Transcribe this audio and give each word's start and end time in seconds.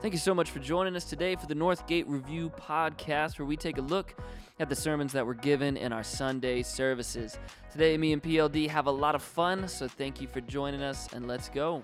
Thank 0.00 0.14
you 0.14 0.20
so 0.20 0.32
much 0.32 0.52
for 0.52 0.60
joining 0.60 0.94
us 0.94 1.04
today 1.04 1.34
for 1.34 1.46
the 1.46 1.56
Northgate 1.56 2.04
Review 2.06 2.50
podcast, 2.50 3.36
where 3.36 3.46
we 3.46 3.56
take 3.56 3.78
a 3.78 3.80
look 3.80 4.14
at 4.60 4.68
the 4.68 4.76
sermons 4.76 5.12
that 5.12 5.26
were 5.26 5.34
given 5.34 5.76
in 5.76 5.92
our 5.92 6.04
Sunday 6.04 6.62
services. 6.62 7.36
Today, 7.72 7.98
me 7.98 8.12
and 8.12 8.22
PLD 8.22 8.68
have 8.68 8.86
a 8.86 8.92
lot 8.92 9.16
of 9.16 9.22
fun, 9.22 9.66
so 9.66 9.88
thank 9.88 10.20
you 10.20 10.28
for 10.28 10.40
joining 10.40 10.82
us, 10.82 11.12
and 11.12 11.26
let's 11.26 11.48
go. 11.48 11.82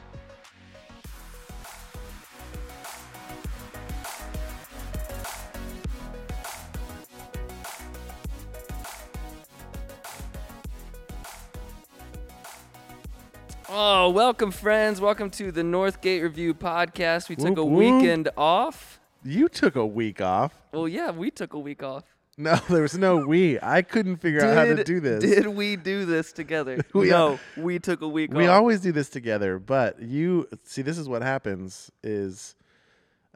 Welcome, 14.15 14.53
friends. 14.53 15.01
Welcome 15.01 15.29
to 15.31 15.51
the 15.51 15.63
Northgate 15.63 16.23
Review 16.23 16.55
podcast. 16.55 17.29
We 17.29 17.35
took 17.35 17.57
Whoop, 17.57 17.59
a 17.59 17.65
whoop. 17.65 17.95
weekend 18.01 18.29
off. 18.37 19.01
You 19.25 19.49
took 19.49 19.75
a 19.75 19.85
week 19.85 20.21
off. 20.21 20.55
Well, 20.73 20.87
yeah, 20.87 21.11
we 21.11 21.33
took 21.33 21.53
a 21.53 21.59
week 21.59 21.83
off. 21.83 22.05
No, 22.39 22.55
there 22.71 22.83
was 22.83 22.97
no 22.97 23.27
we. 23.27 23.59
I 23.61 23.83
couldn't 23.83 24.19
figure 24.19 24.45
out 24.45 24.57
how 24.57 24.65
to 24.73 24.85
do 24.85 25.01
this. 25.01 25.25
Did 25.25 25.49
we 25.49 25.75
do 25.75 26.05
this 26.05 26.33
together? 26.33 26.85
We- 26.95 27.11
no, 27.11 27.41
we 27.57 27.81
took 27.81 28.03
a 28.03 28.09
week 28.09 28.33
we 28.33 28.47
off. 28.47 28.55
always 28.59 28.81
do 28.81 28.93
this 28.93 29.09
together, 29.09 29.59
but 29.59 30.01
you 30.01 30.47
see 30.63 30.83
this 30.83 30.97
is 30.97 31.09
what 31.09 31.23
happens 31.23 31.91
is 32.05 32.55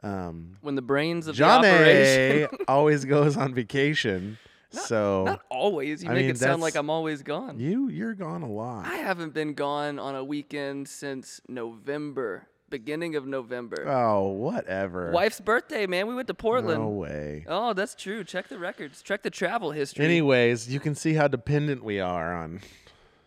um 0.01 0.55
when 0.61 0.75
the 0.75 0.81
brains 0.81 1.27
of 1.27 1.35
Jon 1.35 1.61
the 1.61 1.75
operation. 1.75 2.57
always 2.69 3.03
goes 3.03 3.35
on 3.35 3.53
vacation. 3.53 4.37
So 4.71 5.23
Not 5.25 5.41
always. 5.49 6.03
You 6.03 6.09
I 6.09 6.13
make 6.13 6.21
mean, 6.23 6.31
it 6.31 6.37
sound 6.37 6.61
like 6.61 6.75
I'm 6.75 6.89
always 6.89 7.21
gone. 7.23 7.59
you 7.59 7.89
you're 7.89 8.13
gone 8.13 8.41
a 8.43 8.49
lot. 8.51 8.85
I 8.85 8.97
haven't 8.97 9.33
been 9.33 9.53
gone 9.53 9.99
on 9.99 10.15
a 10.15 10.23
weekend 10.23 10.87
since 10.87 11.41
November, 11.47 12.47
beginning 12.69 13.15
of 13.15 13.25
November. 13.25 13.87
oh, 13.89 14.27
whatever. 14.29 15.11
Wife's 15.11 15.39
birthday, 15.39 15.87
man. 15.87 16.07
We 16.07 16.15
went 16.15 16.27
to 16.27 16.33
Portland. 16.33 16.81
No 16.83 16.89
way. 16.89 17.45
Oh, 17.47 17.73
that's 17.73 17.95
true. 17.95 18.23
Check 18.23 18.47
the 18.47 18.59
records. 18.59 19.01
Check 19.01 19.23
the 19.23 19.31
travel 19.31 19.71
history. 19.71 20.05
Anyways, 20.05 20.69
you 20.69 20.79
can 20.79 20.93
see 20.95 21.13
how 21.13 21.27
dependent 21.27 21.83
we 21.83 21.99
are 21.99 22.35
on 22.35 22.61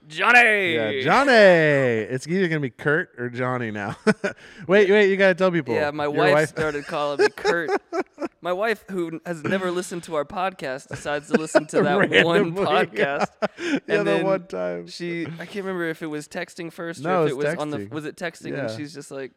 Johnny. 0.08 0.74
Yeah, 0.74 1.00
Johnny. 1.02 1.32
It's 1.32 2.26
either 2.26 2.48
gonna 2.48 2.60
be 2.60 2.70
Kurt 2.70 3.10
or 3.18 3.28
Johnny 3.30 3.70
now. 3.70 3.96
wait, 4.66 4.90
wait, 4.90 5.08
you 5.10 5.16
gotta 5.16 5.34
tell 5.34 5.50
people. 5.50 5.74
Yeah, 5.74 5.90
my 5.92 6.04
Your 6.04 6.12
wife, 6.12 6.48
started 6.50 6.86
calling 6.86 7.18
me 7.20 7.28
Kurt. 7.34 7.70
my 8.42 8.52
wife, 8.52 8.84
who 8.90 9.20
has 9.24 9.42
never 9.44 9.70
listened 9.80 10.02
to 10.04 10.14
our 10.16 10.24
podcast, 10.24 10.88
decides 10.88 11.28
to 11.28 11.38
listen 11.38 11.66
to 11.68 11.82
that 11.82 11.96
one 11.96 12.10
Randomly. 12.10 12.64
podcast. 12.64 13.26
yeah, 13.58 13.78
and 13.88 14.00
the 14.00 14.04
then 14.04 14.24
one 14.26 14.46
time. 14.48 14.86
She, 14.88 15.24
I 15.26 15.46
can't 15.46 15.64
remember 15.64 15.88
if 15.88 16.02
it 16.02 16.08
was 16.08 16.28
texting 16.28 16.70
first 16.72 17.00
No, 17.02 17.22
or 17.22 17.22
it 17.22 17.26
if 17.26 17.30
it 17.32 17.36
was 17.36 17.46
was 17.46 17.54
on 17.56 17.70
the, 17.70 17.78
texting. 17.78 17.90
was 17.90 18.04
it 18.04 18.16
texting? 18.16 18.58
And 18.58 18.68
Yeah. 18.68 18.76
she's 18.76 18.92
just 18.92 19.10
like, 19.10 19.32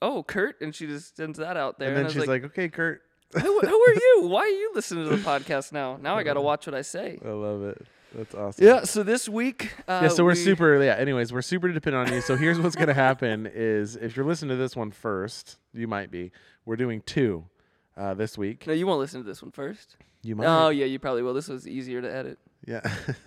"Oh, 0.00 0.22
Kurt," 0.22 0.60
and 0.62 0.74
she 0.74 0.86
just 0.86 1.16
sends 1.16 1.38
that 1.38 1.56
out 1.56 1.78
there. 1.78 1.88
and 1.88 1.96
then 1.98 2.04
I 2.04 2.06
was 2.06 2.14
she's 2.14 2.26
like, 2.26 2.44
"Okay, 2.44 2.68
Kurt." 2.68 3.02
who, 3.32 3.40
"Who 3.40 3.80
are 3.82 3.94
you? 3.94 4.20
Why 4.28 4.42
are 4.42 4.46
you 4.46 4.70
listening 4.74 5.08
to 5.08 5.16
the 5.16 5.22
podcast 5.28 5.72
now? 5.72 5.98
Now 6.00 6.16
I 6.16 6.22
got 6.22 6.34
to 6.34 6.40
watch 6.40 6.66
what 6.66 6.74
I 6.74 6.82
say." 6.82 7.18
I 7.24 7.28
love 7.30 7.62
it. 7.64 7.84
That's 8.14 8.32
awesome. 8.32 8.64
Yeah. 8.64 8.84
So 8.84 9.02
this 9.02 9.28
week, 9.28 9.72
uh, 9.88 9.98
Yeah, 10.04 10.08
so 10.08 10.22
we're 10.22 10.30
we- 10.30 10.36
super. 10.36 10.80
Yeah. 10.80 10.94
Anyways, 10.94 11.32
we're 11.32 11.42
super 11.42 11.72
dependent 11.72 12.06
on 12.08 12.14
you. 12.14 12.20
So 12.20 12.36
here's 12.36 12.60
what's 12.60 12.76
gonna 12.76 12.94
happen: 12.94 13.50
is 13.52 13.96
if 13.96 14.16
you're 14.16 14.24
listening 14.24 14.50
to 14.50 14.56
this 14.56 14.76
one 14.76 14.92
first, 14.92 15.58
you 15.72 15.88
might 15.88 16.12
be. 16.12 16.30
We're 16.64 16.76
doing 16.76 17.02
two 17.04 17.46
uh, 17.96 18.14
this 18.14 18.36
week. 18.38 18.66
No, 18.66 18.72
you 18.72 18.86
won't 18.86 19.00
listen 19.00 19.20
to 19.20 19.26
this 19.26 19.42
one 19.42 19.50
first. 19.52 19.96
You 20.22 20.36
might. 20.36 20.46
Oh 20.46 20.68
yeah, 20.70 20.86
you 20.86 20.98
probably 20.98 21.22
will. 21.22 21.34
This 21.34 21.48
was 21.48 21.66
easier 21.68 22.00
to 22.00 22.12
edit. 22.12 22.38
Yeah. 22.66 22.80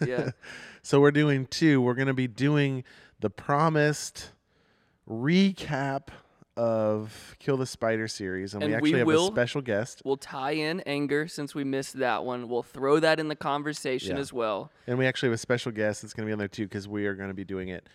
Yeah. 0.05 0.31
so 0.81 0.99
we're 0.99 1.11
doing 1.11 1.45
two. 1.45 1.79
We're 1.81 1.93
going 1.93 2.07
to 2.07 2.13
be 2.13 2.27
doing 2.27 2.83
the 3.19 3.29
promised 3.29 4.31
recap 5.07 6.09
of 6.55 7.35
Kill 7.39 7.55
the 7.57 7.67
Spider 7.67 8.07
series, 8.07 8.55
and, 8.55 8.63
And 8.63 8.71
we 8.71 8.75
we 8.75 8.77
actually 8.89 8.99
have 8.99 9.07
will- 9.07 9.27
a 9.27 9.31
special 9.31 9.61
guest, 9.61 10.01
We'll 10.03 10.17
tie 10.17 10.51
in 10.53 10.79
anger 10.81 11.27
since 11.27 11.53
we 11.53 11.63
missed 11.63 11.99
that 11.99 12.25
one. 12.25 12.49
We'll 12.49 12.63
throw 12.63 12.99
that 12.99 13.19
in 13.19 13.27
the 13.27 13.35
conversation 13.35 14.15
Yeah. 14.15 14.21
as 14.21 14.33
well. 14.33 14.71
and 14.87 14.97
we 14.97 15.05
actually 15.05 15.27
have 15.29 15.35
a 15.35 15.37
special 15.37 15.71
guest 15.71 16.01
that's 16.01 16.13
going 16.15 16.25
to 16.25 16.29
be 16.29 16.33
on 16.33 16.39
there 16.39 16.47
too 16.47 16.63
because 16.65 16.87
we 16.87 17.05
are 17.05 17.13
going 17.13 17.29
to 17.29 17.35
be 17.35 17.43
doing 17.45 17.69
it. 17.69 17.87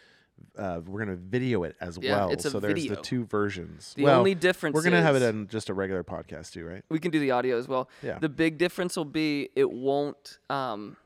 Uh, 0.57 0.81
we're 0.87 1.05
going 1.05 1.17
to 1.17 1.23
video 1.23 1.63
it 1.65 1.77
as 1.81 1.99
Yeah, 2.01 2.17
well. 2.17 2.31
it's 2.31 2.45
a 2.45 2.51
so 2.51 2.61
there's 2.61 2.87
the 2.87 2.97
two 2.97 3.25
versions. 3.27 3.95
The 3.95 4.05
well, 4.05 4.19
only 4.19 4.35
difference 4.35 4.75
we're 4.75 4.83
going 4.83 4.93
to 4.93 5.03
have 5.03 5.17
it 5.17 5.23
on 5.23 5.49
just 5.49 5.69
a 5.69 5.75
regular 5.75 6.05
podcast 6.05 6.53
too, 6.53 6.65
right? 6.67 6.83
We 6.89 6.99
can 6.99 7.11
do 7.11 7.19
the 7.19 7.31
audio 7.31 7.59
as 7.59 7.69
well. 7.69 7.89
Yeah. 8.03 8.19
The 8.19 8.29
big 8.29 8.59
difference 8.59 8.97
will 8.97 9.05
be 9.05 9.51
it 9.57 9.71
won't. 9.71 10.39
Um, 10.51 10.97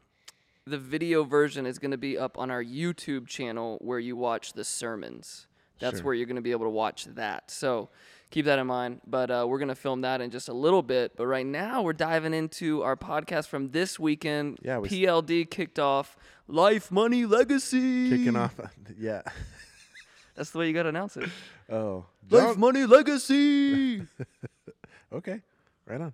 the 0.66 0.78
video 0.78 1.22
version 1.24 1.64
is 1.66 1.78
going 1.78 1.92
to 1.92 1.96
be 1.98 2.18
up 2.18 2.38
on 2.38 2.50
our 2.50 2.62
YouTube 2.64 3.28
channel 3.28 3.78
where 3.80 4.00
you 4.00 4.16
watch 4.16 4.52
the 4.54 4.64
sermons. 4.64 5.46
That's 5.78 5.98
Sure. 5.98 6.06
where 6.06 6.14
you're 6.14 6.26
going 6.26 6.36
to 6.36 6.42
be 6.42 6.50
able 6.52 6.66
to 6.66 6.70
watch 6.70 7.04
that. 7.14 7.50
So 7.50 7.90
keep 8.30 8.46
that 8.46 8.58
in 8.58 8.66
mind. 8.66 9.00
But 9.06 9.30
uh, 9.30 9.46
we're 9.48 9.58
going 9.58 9.68
to 9.68 9.74
film 9.74 10.02
that 10.02 10.20
in 10.20 10.30
just 10.30 10.48
a 10.48 10.52
little 10.52 10.82
bit. 10.82 11.16
But 11.16 11.26
right 11.26 11.46
now 11.46 11.82
we're 11.82 11.92
diving 11.92 12.34
into 12.34 12.82
our 12.82 12.96
podcast 12.96 13.48
from 13.48 13.70
this 13.70 13.98
weekend. 13.98 14.58
Yeah, 14.62 14.78
we 14.78 14.88
PLD 14.88 15.50
kicked 15.50 15.78
off 15.78 16.16
Life, 16.48 16.90
Money, 16.90 17.26
Legacy. 17.26 18.10
Kicking 18.10 18.36
off, 18.36 18.54
yeah. 18.98 19.22
That's 20.34 20.50
the 20.50 20.58
way 20.58 20.66
you 20.68 20.74
got 20.74 20.82
to 20.84 20.90
announce 20.90 21.16
it. 21.16 21.28
Oh, 21.70 22.04
Life, 22.30 22.56
Money, 22.58 22.84
Legacy. 22.84 24.02
okay, 25.12 25.40
right 25.86 26.00
on. 26.00 26.12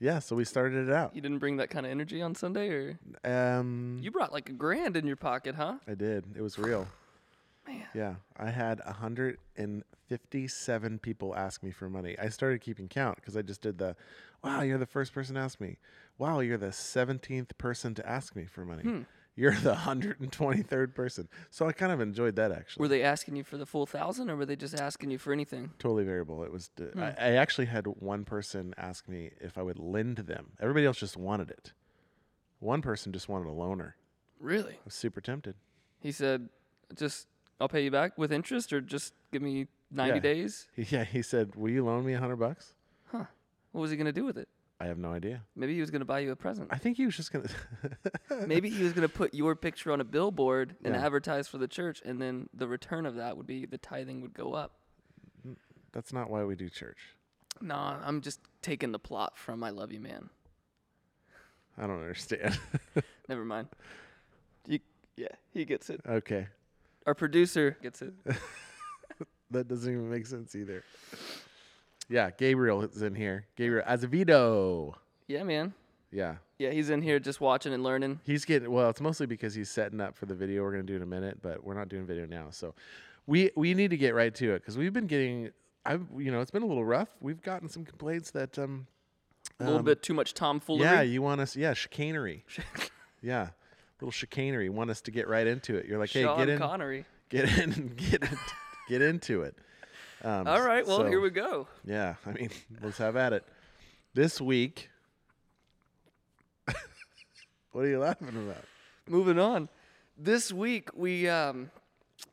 Yeah, 0.00 0.18
so 0.18 0.34
we 0.34 0.44
started 0.44 0.88
it 0.88 0.94
out. 0.94 1.14
you 1.14 1.20
didn't 1.20 1.38
bring 1.40 1.58
that 1.58 1.68
kind 1.68 1.84
of 1.84 1.92
energy 1.92 2.22
on 2.22 2.34
Sunday, 2.34 2.68
or 2.70 2.98
Um, 3.22 3.98
you 4.02 4.10
brought 4.10 4.32
like 4.32 4.48
a 4.48 4.52
grand 4.52 4.96
in 4.96 5.06
your 5.06 5.16
pocket, 5.16 5.54
huh? 5.54 5.74
I 5.86 5.94
did. 5.94 6.24
It 6.34 6.40
was 6.40 6.58
real. 6.58 6.88
Man. 7.66 7.86
Yeah, 7.94 8.14
I 8.36 8.50
had 8.50 8.80
157 8.84 10.98
people 10.98 11.34
ask 11.34 11.62
me 11.62 11.70
for 11.70 11.88
money. 11.88 12.16
I 12.18 12.28
started 12.28 12.60
keeping 12.60 12.88
count 12.88 13.16
because 13.16 13.36
I 13.36 13.42
just 13.42 13.62
did 13.62 13.78
the, 13.78 13.96
wow, 14.42 14.62
you're 14.62 14.78
the 14.78 14.86
first 14.86 15.12
person 15.12 15.34
to 15.36 15.40
ask 15.40 15.60
me. 15.60 15.78
Wow, 16.18 16.40
you're 16.40 16.58
the 16.58 16.66
17th 16.68 17.56
person 17.58 17.94
to 17.94 18.08
ask 18.08 18.36
me 18.36 18.46
for 18.46 18.64
money. 18.64 18.82
Hmm. 18.82 19.00
You're 19.36 19.54
the 19.54 19.74
123rd 19.74 20.94
person. 20.94 21.28
So 21.50 21.66
I 21.66 21.72
kind 21.72 21.92
of 21.92 22.00
enjoyed 22.00 22.36
that 22.36 22.52
actually. 22.52 22.82
Were 22.82 22.88
they 22.88 23.02
asking 23.02 23.36
you 23.36 23.44
for 23.44 23.56
the 23.56 23.64
full 23.64 23.86
thousand, 23.86 24.28
or 24.28 24.36
were 24.36 24.44
they 24.44 24.56
just 24.56 24.78
asking 24.78 25.10
you 25.12 25.18
for 25.18 25.32
anything? 25.32 25.70
totally 25.78 26.04
variable. 26.04 26.42
It 26.44 26.52
was. 26.52 26.68
d 26.76 26.84
Hmm. 26.92 27.02
I 27.02 27.14
I 27.18 27.30
actually 27.36 27.66
had 27.66 27.86
one 27.86 28.24
person 28.24 28.74
ask 28.76 29.08
me 29.08 29.30
if 29.40 29.56
I 29.56 29.62
would 29.62 29.78
lend 29.78 30.18
them. 30.18 30.52
Everybody 30.60 30.84
else 30.84 30.98
just 30.98 31.16
wanted 31.16 31.50
it. 31.50 31.72
One 32.58 32.82
person 32.82 33.12
just 33.12 33.28
wanted 33.30 33.48
a 33.48 33.52
loaner. 33.52 33.92
Really? 34.38 34.74
I 34.74 34.78
was 34.84 34.94
super 34.94 35.22
tempted. 35.22 35.54
He 36.00 36.12
said, 36.12 36.50
"Just 36.94 37.28
I'll 37.60 37.68
pay 37.68 37.84
you 37.84 37.90
back 37.90 38.16
with 38.18 38.32
interest, 38.32 38.72
or 38.72 38.80
just 38.80 39.14
give 39.32 39.42
me 39.42 39.66
ninety 39.90 40.14
Yeah. 40.16 40.20
days." 40.20 40.66
Yeah, 40.76 41.04
he 41.04 41.22
said, 41.22 41.54
"Will 41.56 41.70
you 41.70 41.84
loan 41.84 42.04
me 42.04 42.14
a 42.14 42.18
hundred 42.18 42.36
bucks?" 42.36 42.74
Huh? 43.06 43.24
What 43.72 43.82
was 43.82 43.90
he 43.90 43.96
gonna 43.96 44.12
do 44.12 44.24
with 44.24 44.38
it? 44.38 44.48
I 44.82 44.86
have 44.86 44.96
no 44.96 45.12
idea. 45.12 45.42
Maybe 45.54 45.74
he 45.74 45.80
was 45.82 45.90
gonna 45.90 46.06
buy 46.06 46.20
you 46.20 46.30
a 46.32 46.36
present. 46.36 46.68
I 46.72 46.78
think 46.78 46.96
he 46.96 47.04
was 47.04 47.14
just 47.14 47.32
gonna. 47.32 47.48
Maybe 48.46 48.70
he 48.70 48.82
was 48.82 48.92
gonna 48.94 49.10
put 49.10 49.34
your 49.34 49.54
picture 49.54 49.92
on 49.92 50.00
a 50.00 50.04
billboard 50.04 50.76
and 50.84 50.94
Yeah. 50.94 51.04
advertise 51.04 51.48
for 51.48 51.58
the 51.58 51.68
church, 51.68 52.00
and 52.04 52.20
then 52.20 52.48
the 52.54 52.66
return 52.66 53.04
of 53.04 53.16
that 53.16 53.36
would 53.36 53.46
be 53.46 53.66
the 53.66 53.76
tithing 53.78 54.22
would 54.22 54.32
go 54.32 54.54
up. 54.54 54.78
Mm, 55.46 55.56
that's 55.92 56.12
not 56.14 56.30
why 56.30 56.44
we 56.44 56.54
do 56.56 56.70
church. 56.70 57.14
Nah, 57.60 57.98
I'm 58.02 58.22
just 58.22 58.40
taking 58.62 58.90
the 58.92 58.98
plot 58.98 59.36
from 59.36 59.62
"I 59.62 59.68
Love 59.70 59.92
You, 59.92 60.00
Man." 60.00 60.30
I 61.76 61.86
don't 61.86 62.00
understand. 62.00 62.58
Never 63.28 63.44
mind. 63.44 63.68
You, 64.66 64.80
yeah, 65.16 65.28
he 65.52 65.64
gets 65.66 65.90
it. 65.90 66.00
okay, 66.08 66.48
Our 67.06 67.14
producer 67.14 67.76
gets 67.82 68.02
it. 68.02 68.12
that 69.50 69.68
doesn't 69.68 69.90
even 69.92 70.10
make 70.10 70.26
sense 70.26 70.54
either. 70.54 70.84
Yeah, 72.08 72.30
Gabriel 72.30 72.82
is 72.82 73.02
in 73.02 73.14
here. 73.14 73.46
Gabriel 73.56 73.84
Azevedo. 73.86 74.94
Yeah, 75.28 75.44
man. 75.44 75.74
Yeah, 76.12 76.36
Yeah, 76.58 76.70
he's 76.70 76.90
in 76.90 77.02
here 77.02 77.20
just 77.20 77.40
watching 77.40 77.72
and 77.72 77.84
learning. 77.84 78.18
he's 78.24 78.44
getting. 78.44 78.70
Well, 78.70 78.90
it's 78.90 79.00
mostly 79.00 79.26
because 79.26 79.54
he's 79.54 79.70
setting 79.70 80.00
up 80.00 80.16
for 80.16 80.26
the 80.26 80.34
video 80.34 80.62
we're 80.62 80.72
gonna 80.72 80.82
do 80.82 80.96
in 80.96 81.02
a 81.02 81.06
minute, 81.06 81.38
but 81.40 81.62
we're 81.62 81.74
not 81.74 81.88
doing 81.88 82.04
video 82.04 82.26
now. 82.26 82.48
So 82.50 82.74
we 83.28 83.50
we 83.54 83.74
need 83.74 83.90
to 83.90 83.96
get 83.96 84.14
right 84.14 84.34
to 84.34 84.54
it 84.54 84.58
because 84.58 84.76
we've 84.76 84.92
been 84.92 85.06
getting. 85.06 85.50
I've 85.86 86.04
you 86.18 86.32
know 86.32 86.40
it's 86.40 86.50
been 86.50 86.64
a 86.64 86.66
little 86.66 86.84
rough. 86.84 87.08
We've 87.20 87.40
gotten 87.40 87.68
some 87.68 87.84
complaints 87.84 88.32
that 88.32 88.58
um. 88.58 88.88
A 89.60 89.64
little 89.64 89.78
um, 89.78 89.84
bit 89.84 90.02
too 90.02 90.14
much 90.14 90.34
tomfoolery. 90.34 90.84
Yeah, 90.84 91.02
you 91.02 91.22
want 91.22 91.40
us? 91.40 91.54
Yeah, 91.54 91.74
chicanery. 91.74 92.44
yeah, 93.22 93.50
little 94.00 94.12
chicanery. 94.12 94.68
Want 94.68 94.90
us 94.90 95.00
to 95.02 95.10
get 95.10 95.28
right 95.28 95.46
into 95.46 95.76
it. 95.76 95.86
You're 95.86 95.98
like, 95.98 96.10
hey, 96.10 96.22
Sean 96.22 96.38
get 96.38 96.48
in, 96.48 96.58
Connery. 96.58 97.04
get 97.28 97.58
in, 97.58 97.94
get 97.96 98.22
in, 98.22 98.38
get 98.88 99.02
into 99.02 99.42
it. 99.42 99.56
Um, 100.22 100.46
All 100.46 100.60
right, 100.60 100.86
well, 100.86 100.98
so, 100.98 101.06
here 101.06 101.20
we 101.20 101.30
go. 101.30 101.66
Yeah, 101.84 102.14
I 102.26 102.32
mean, 102.32 102.50
let's 102.82 102.98
have 102.98 103.16
at 103.16 103.32
it. 103.32 103.44
This 104.12 104.40
week, 104.40 104.90
what 107.72 107.84
are 107.84 107.88
you 107.88 107.98
laughing 107.98 108.28
about? 108.28 108.64
Moving 109.08 109.38
on. 109.38 109.68
This 110.18 110.52
week 110.52 110.90
we 110.94 111.28
um 111.28 111.70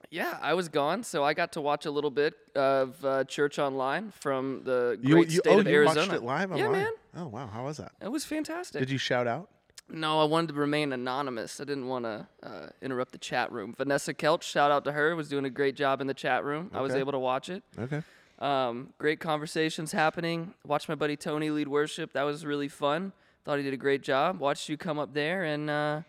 yeah, 0.10 0.38
I 0.42 0.54
was 0.54 0.70
gone, 0.70 1.04
so 1.04 1.24
I 1.24 1.34
got 1.34 1.54
to 1.54 1.62
watch 1.62 1.86
a 1.86 1.92
little 1.92 2.12
bit 2.12 2.34
of 2.56 3.04
uh, 3.04 3.24
church 3.26 3.60
online 3.60 4.12
from 4.12 4.62
the 4.64 4.98
great 5.04 5.32
state 5.32 5.42
oh, 5.48 5.60
of 5.60 5.68
you 5.68 5.74
Arizona. 5.74 6.02
watched 6.02 6.14
it 6.14 6.24
live 6.24 6.58
Yeah, 6.58 6.70
man. 6.70 6.92
Oh 7.16 7.28
wow, 7.28 7.48
how 7.48 7.66
was 7.66 7.78
that? 7.78 7.92
It 8.02 8.12
was 8.12 8.24
fantastic. 8.24 8.80
Did 8.80 8.90
you 8.90 8.98
shout 8.98 9.28
out? 9.28 9.50
No, 9.90 10.20
I 10.22 10.26
wanted 10.26 10.50
to 10.50 10.54
remain 10.60 10.92
anonymous. 10.92 11.62
I 11.62 11.64
didn't 11.64 11.88
want 11.88 12.06
to 12.06 12.28
uh, 12.44 12.68
interrupt 12.82 13.14
the 13.14 13.18
chat 13.18 13.52
room. 13.52 13.74
Vanessa 13.78 14.14
Kelch, 14.14 14.44
shout 14.44 14.70
out 14.70 14.84
to 14.86 14.92
her, 14.92 15.16
was 15.16 15.30
doing 15.30 15.46
a 15.46 15.50
great 15.50 15.76
job 15.76 16.02
in 16.02 16.08
the 16.08 16.14
chat 16.14 16.44
room. 16.44 16.70
I 16.74 16.82
was 16.82 16.94
able 16.94 17.14
to 17.14 17.20
watch 17.20 17.50
it. 17.50 17.64
Okay. 17.80 18.02
Um, 18.40 18.94
great 18.98 19.20
conversations 19.20 19.94
happening. 19.94 20.54
Watched 20.66 20.90
my 20.90 20.96
buddy 20.96 21.16
Tony 21.16 21.50
lead 21.50 21.68
worship. 21.68 22.14
That 22.14 22.24
was 22.24 22.46
really 22.46 22.68
fun. 22.68 23.14
Thought 23.46 23.58
he 23.58 23.64
did 23.64 23.74
a 23.74 23.78
great 23.78 24.04
job. 24.04 24.40
Watched 24.40 24.68
you 24.68 24.78
come 24.78 25.00
up 25.00 25.14
there, 25.14 25.44
and 25.46 25.70
uh, 25.70 26.02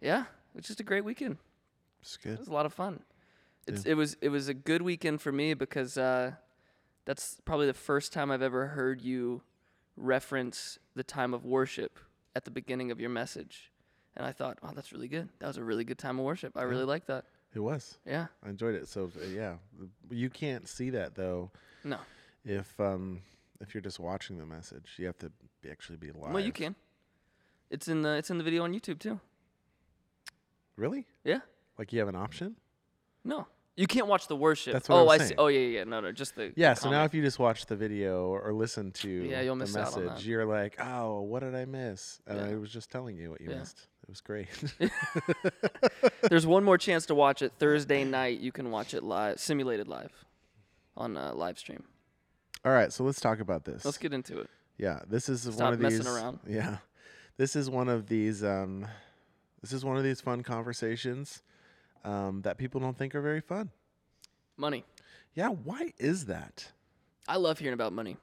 yeah, 0.00 0.22
it 0.22 0.56
was 0.56 0.66
just 0.66 0.80
a 0.80 0.84
great 0.84 1.04
weekend. 1.04 1.36
It's 2.00 2.16
good. 2.16 2.34
It 2.34 2.38
was 2.38 2.48
a 2.48 2.52
lot 2.52 2.66
of 2.66 2.72
fun. 2.72 3.00
It's, 3.66 3.84
It 3.84 3.94
was 3.94 4.16
it 4.20 4.28
was 4.28 4.48
a 4.48 4.54
good 4.54 4.82
weekend 4.82 5.20
for 5.20 5.32
me 5.32 5.54
because 5.54 5.98
uh, 5.98 6.32
that's 7.04 7.38
probably 7.44 7.66
the 7.66 7.74
first 7.74 8.12
time 8.12 8.30
I've 8.30 8.42
ever 8.42 8.68
heard 8.68 9.02
you 9.02 9.42
reference 9.96 10.78
the 10.94 11.04
time 11.04 11.34
of 11.34 11.44
worship 11.44 11.98
at 12.34 12.44
the 12.44 12.50
beginning 12.50 12.90
of 12.90 13.00
your 13.00 13.10
message, 13.10 13.70
and 14.16 14.26
I 14.26 14.32
thought, 14.32 14.62
wow, 14.62 14.72
that's 14.74 14.92
really 14.92 15.08
good. 15.08 15.28
That 15.38 15.46
was 15.46 15.56
a 15.56 15.64
really 15.64 15.84
good 15.84 15.98
time 15.98 16.18
of 16.18 16.24
worship. 16.24 16.56
I 16.56 16.62
really 16.62 16.84
like 16.84 17.06
that. 17.06 17.24
It 17.54 17.60
was. 17.60 17.98
Yeah. 18.06 18.26
I 18.44 18.48
enjoyed 18.50 18.74
it. 18.74 18.88
So 18.88 19.10
uh, 19.20 19.26
yeah, 19.26 19.54
you 20.10 20.28
can't 20.30 20.68
see 20.68 20.90
that 20.90 21.14
though 21.14 21.50
No. 21.84 21.98
if 22.44 22.78
um 22.80 23.22
if 23.60 23.74
you're 23.74 23.80
just 23.80 24.00
watching 24.00 24.38
the 24.38 24.46
message. 24.46 24.94
You 24.98 25.06
have 25.06 25.18
to 25.18 25.30
be, 25.62 25.70
actually 25.70 25.96
be 25.96 26.10
live. 26.10 26.32
Well, 26.32 26.44
you 26.44 26.52
can. 26.52 26.74
It's 27.70 27.88
in 27.88 28.02
the 28.02 28.10
it's 28.16 28.30
in 28.30 28.38
the 28.38 28.44
video 28.44 28.64
on 28.64 28.74
YouTube 28.74 28.98
too. 28.98 29.20
Really? 30.76 31.06
Yeah. 31.22 31.40
Like 31.78 31.92
you 31.92 31.98
have 32.00 32.08
an 32.08 32.16
option? 32.16 32.56
No. 33.24 33.46
You 33.76 33.88
can't 33.88 34.06
watch 34.06 34.28
the 34.28 34.36
worship. 34.36 34.72
That's 34.72 34.88
what 34.88 34.96
oh, 34.96 35.08
I'm 35.10 35.20
I 35.20 35.24
see. 35.24 35.34
Oh, 35.36 35.48
yeah, 35.48 35.60
yeah. 35.60 35.84
No, 35.84 36.00
no, 36.00 36.12
just 36.12 36.36
the. 36.36 36.52
Yeah. 36.54 36.74
the 36.74 36.80
So 36.80 36.90
now 36.90 37.04
if 37.04 37.12
you 37.12 37.22
just 37.22 37.40
watch 37.40 37.66
the 37.66 37.74
video 37.74 38.26
or, 38.28 38.40
or 38.40 38.52
listen 38.52 38.92
to 38.92 39.08
Yeah, 39.08 39.40
you'll 39.40 39.56
the 39.56 39.64
miss 39.64 39.74
on 39.74 40.04
message, 40.04 40.26
you're 40.26 40.46
like, 40.46 40.76
oh, 40.80 41.22
what 41.22 41.40
did 41.40 41.54
I 41.56 41.64
miss? 41.64 42.20
And 42.26 42.38
Yeah. 42.38 42.46
I 42.46 42.54
was 42.54 42.70
just 42.70 42.90
telling 42.90 43.16
you 43.16 43.30
what 43.30 43.40
you 43.40 43.50
Yeah. 43.50 43.58
missed. 43.58 43.88
It 44.04 44.08
was 44.08 44.20
great. 44.20 44.48
There's 46.30 46.46
one 46.46 46.62
more 46.62 46.78
chance 46.78 47.06
to 47.06 47.14
watch 47.14 47.42
it 47.42 47.52
Thursday 47.58 48.04
night. 48.04 48.38
You 48.38 48.52
can 48.52 48.70
watch 48.70 48.94
it 48.94 49.02
live, 49.02 49.40
simulated 49.40 49.88
live, 49.88 50.12
on 50.96 51.16
uh, 51.16 51.32
live 51.34 51.58
stream. 51.58 51.84
All 52.64 52.72
right. 52.72 52.92
So 52.92 53.02
let's 53.02 53.20
talk 53.20 53.40
about 53.40 53.64
this. 53.64 53.84
Let's 53.84 53.98
get 53.98 54.12
into 54.12 54.40
it. 54.40 54.50
Yeah, 54.78 55.00
this 55.08 55.28
is 55.28 55.46
one 55.46 55.54
Stop 55.54 55.72
of 55.74 55.80
messing 55.80 55.98
these. 56.00 56.08
around. 56.08 56.40
Yeah, 56.48 56.78
this 57.36 57.56
is 57.56 57.70
one 57.70 57.88
of 57.88 58.08
these. 58.08 58.44
Um, 58.44 58.86
this 59.62 59.72
is 59.72 59.84
one 59.84 59.96
of 59.96 60.04
these 60.04 60.20
fun 60.20 60.42
conversations 60.42 61.42
um, 62.04 62.42
that 62.42 62.58
people 62.58 62.80
don't 62.80 62.96
think 62.96 63.14
are 63.14 63.22
very 63.22 63.40
fun. 63.40 63.70
Money. 64.56 64.84
Yeah, 65.34 65.48
why 65.48 65.92
is 65.98 66.26
that? 66.26 66.72
I 67.26 67.36
love 67.36 67.58
hearing 67.58 67.74
about 67.74 67.92
money 67.92 68.16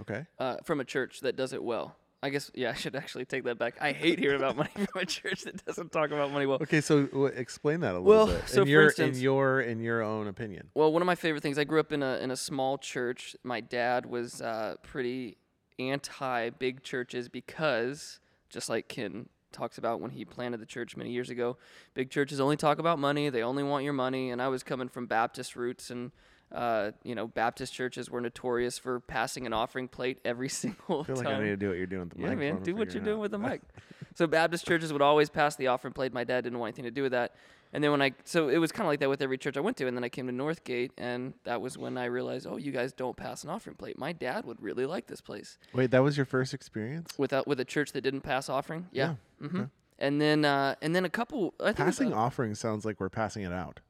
Okay. 0.00 0.24
uh, 0.38 0.56
from 0.64 0.80
a 0.80 0.84
church 0.84 1.20
that 1.20 1.36
does 1.36 1.52
it 1.52 1.62
well. 1.62 1.96
I 2.24 2.30
guess 2.30 2.52
yeah, 2.54 2.70
I 2.70 2.74
should 2.74 2.94
actually 2.94 3.24
take 3.24 3.42
that 3.44 3.58
back. 3.58 3.74
I 3.80 3.90
hate 3.90 4.20
hearing 4.20 4.36
about 4.36 4.56
money 4.56 4.70
from 4.74 5.02
a 5.02 5.04
church 5.04 5.42
that 5.42 5.64
doesn't 5.66 5.90
talk 5.90 6.12
about 6.12 6.30
money 6.30 6.46
well. 6.46 6.58
Okay, 6.62 6.80
so 6.80 7.06
w- 7.06 7.26
explain 7.26 7.80
that 7.80 7.96
a 7.96 7.98
little 7.98 8.04
Well, 8.04 8.26
bit. 8.28 8.42
so 8.48 8.62
in 8.62 8.68
your 8.68 8.84
instance- 8.84 9.16
in 9.16 9.22
your 9.24 9.60
in 9.60 9.80
your 9.80 10.02
own 10.02 10.28
opinion. 10.28 10.70
Well, 10.74 10.92
one 10.92 11.02
of 11.02 11.06
my 11.06 11.16
favorite 11.16 11.42
things. 11.42 11.58
I 11.58 11.64
grew 11.64 11.80
up 11.80 11.90
in 11.92 12.00
a 12.02 12.18
in 12.18 12.30
a 12.30 12.36
small 12.36 12.78
church. 12.78 13.34
My 13.42 13.60
dad 13.60 14.06
was 14.06 14.40
uh, 14.40 14.76
pretty 14.84 15.36
anti 15.80 16.50
big 16.50 16.84
churches 16.84 17.28
because, 17.28 18.20
just 18.50 18.68
like 18.68 18.86
Ken 18.86 19.28
talks 19.52 19.78
about 19.78 20.00
when 20.00 20.10
he 20.10 20.24
planted 20.24 20.58
the 20.60 20.66
church 20.66 20.96
many 20.96 21.10
years 21.10 21.30
ago, 21.30 21.56
big 21.94 22.10
churches 22.10 22.40
only 22.40 22.56
talk 22.56 22.78
about 22.78 22.98
money. 22.98 23.28
They 23.30 23.42
only 23.42 23.62
want 23.62 23.84
your 23.84 23.92
money. 23.92 24.30
And 24.30 24.40
I 24.42 24.48
was 24.48 24.62
coming 24.62 24.88
from 24.88 25.06
Baptist 25.06 25.54
roots, 25.56 25.90
and 25.90 26.10
uh, 26.50 26.90
you 27.02 27.14
know, 27.14 27.26
Baptist 27.26 27.72
churches 27.72 28.10
were 28.10 28.20
notorious 28.20 28.78
for 28.78 29.00
passing 29.00 29.46
an 29.46 29.52
offering 29.52 29.88
plate 29.88 30.20
every 30.24 30.48
single 30.62 31.00
I 31.02 31.04
feel 31.04 31.16
time. 31.16 31.24
like 31.24 31.34
I 31.34 31.38
need 31.42 31.48
to 31.50 31.56
do 31.56 31.68
what 31.68 31.78
you're 31.78 31.86
doing 31.86 32.08
with 32.08 32.10
the 32.10 32.18
Yeah, 32.20 32.28
microphone. 32.30 32.54
man, 32.56 32.62
do 32.62 32.76
what 32.76 32.92
you're 32.94 33.02
doing 33.04 33.18
with 33.20 33.30
the 33.30 33.38
mic. 33.38 33.62
so 34.14 34.26
Baptist 34.26 34.66
churches 34.66 34.92
would 34.92 35.02
always 35.02 35.30
pass 35.30 35.56
the 35.56 35.68
offering 35.68 35.94
plate. 35.94 36.12
My 36.12 36.24
dad 36.24 36.42
didn't 36.44 36.58
want 36.58 36.68
anything 36.70 36.84
to 36.84 36.90
do 36.90 37.02
with 37.02 37.12
that. 37.12 37.34
And 37.72 37.82
then 37.82 37.90
when 37.90 38.02
I, 38.02 38.12
so 38.24 38.48
it 38.48 38.58
was 38.58 38.70
kind 38.70 38.82
of 38.86 38.88
like 38.88 39.00
that 39.00 39.08
with 39.08 39.22
every 39.22 39.38
church 39.38 39.56
I 39.56 39.60
went 39.60 39.76
to. 39.78 39.86
And 39.86 39.96
then 39.96 40.04
I 40.04 40.08
came 40.10 40.26
to 40.26 40.32
Northgate, 40.32 40.90
and 40.98 41.32
that 41.44 41.60
was 41.62 41.78
when 41.78 41.96
I 41.96 42.04
realized, 42.04 42.46
oh, 42.46 42.56
you 42.58 42.70
guys 42.70 42.92
don't 42.92 43.16
pass 43.16 43.44
an 43.44 43.50
offering 43.50 43.76
plate. 43.76 43.98
My 43.98 44.12
dad 44.12 44.44
would 44.44 44.62
really 44.62 44.84
like 44.84 45.06
this 45.06 45.20
place. 45.22 45.56
Wait, 45.72 45.90
that 45.90 46.02
was 46.02 46.16
your 46.16 46.26
first 46.26 46.52
experience? 46.52 47.14
Without 47.16 47.46
with 47.46 47.60
a 47.60 47.64
church 47.64 47.92
that 47.92 48.02
didn't 48.02 48.20
pass 48.20 48.48
offering, 48.48 48.88
yeah. 48.92 49.14
hmm 49.40 49.46
okay. 49.46 49.68
And 49.98 50.20
then, 50.20 50.44
uh, 50.44 50.74
and 50.82 50.96
then 50.96 51.04
a 51.04 51.08
couple. 51.10 51.54
I 51.60 51.66
think 51.66 51.76
Passing 51.76 52.12
uh, 52.12 52.16
offering 52.16 52.54
sounds 52.56 52.84
like 52.84 52.98
we're 52.98 53.08
passing 53.08 53.44
it 53.44 53.52
out. 53.52 53.80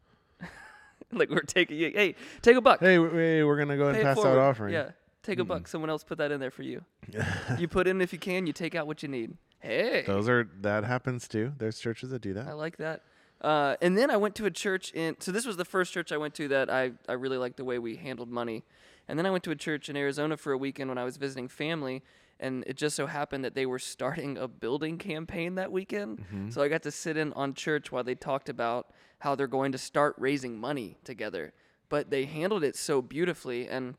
like 1.12 1.30
we're 1.30 1.40
taking. 1.40 1.78
Hey, 1.78 2.14
take 2.42 2.56
a 2.56 2.60
buck. 2.60 2.80
Hey, 2.80 2.96
w- 2.96 3.14
hey, 3.14 3.42
we're 3.42 3.56
gonna 3.56 3.76
go 3.76 3.90
Pay 3.90 4.00
and 4.00 4.04
pass 4.06 4.16
forward. 4.16 4.32
out 4.32 4.50
offering. 4.50 4.74
Yeah, 4.74 4.90
take 5.22 5.38
a 5.38 5.44
buck. 5.44 5.66
Someone 5.66 5.88
else 5.90 6.04
put 6.04 6.18
that 6.18 6.30
in 6.30 6.38
there 6.38 6.50
for 6.50 6.62
you. 6.62 6.84
you 7.58 7.66
put 7.66 7.86
in 7.86 8.00
if 8.00 8.12
you 8.12 8.18
can. 8.18 8.46
You 8.46 8.52
take 8.52 8.74
out 8.74 8.86
what 8.86 9.02
you 9.02 9.08
need. 9.08 9.36
Hey, 9.60 10.02
Those 10.06 10.28
are 10.28 10.48
that 10.60 10.84
happens 10.84 11.28
too. 11.28 11.52
There's 11.56 11.78
churches 11.78 12.10
that 12.10 12.20
do 12.20 12.34
that. 12.34 12.46
I 12.48 12.52
like 12.52 12.76
that. 12.78 13.02
Uh, 13.42 13.76
and 13.82 13.98
then 13.98 14.10
I 14.10 14.16
went 14.16 14.34
to 14.36 14.46
a 14.46 14.50
church 14.50 14.92
in. 14.92 15.16
So 15.20 15.32
this 15.32 15.44
was 15.44 15.56
the 15.56 15.64
first 15.64 15.92
church 15.92 16.12
I 16.12 16.16
went 16.16 16.34
to 16.34 16.48
that 16.48 16.70
I 16.70 16.92
I 17.08 17.14
really 17.14 17.36
liked 17.38 17.56
the 17.56 17.64
way 17.64 17.78
we 17.78 17.96
handled 17.96 18.30
money. 18.30 18.62
And 19.08 19.18
then 19.18 19.26
I 19.26 19.30
went 19.30 19.42
to 19.44 19.50
a 19.50 19.56
church 19.56 19.88
in 19.88 19.96
Arizona 19.96 20.36
for 20.36 20.52
a 20.52 20.56
weekend 20.58 20.88
when 20.88 20.98
I 20.98 21.04
was 21.04 21.16
visiting 21.16 21.48
family. 21.48 22.02
And 22.38 22.64
it 22.66 22.76
just 22.76 22.96
so 22.96 23.06
happened 23.06 23.44
that 23.44 23.54
they 23.54 23.66
were 23.66 23.78
starting 23.78 24.38
a 24.38 24.48
building 24.48 24.96
campaign 24.98 25.56
that 25.56 25.70
weekend. 25.72 26.50
So 26.50 26.62
I 26.62 26.68
got 26.68 26.82
to 26.84 26.90
sit 26.90 27.16
in 27.16 27.32
on 27.34 27.54
church 27.54 27.92
while 27.92 28.04
they 28.04 28.14
talked 28.14 28.48
about 28.48 28.92
how 29.18 29.34
they're 29.34 29.46
going 29.46 29.72
to 29.72 29.78
start 29.78 30.14
raising 30.18 30.58
money 30.58 30.96
together. 31.04 31.52
But 31.88 32.10
they 32.10 32.24
handled 32.24 32.64
it 32.64 32.74
so 32.76 33.02
beautifully. 33.02 33.68
And 33.68 33.94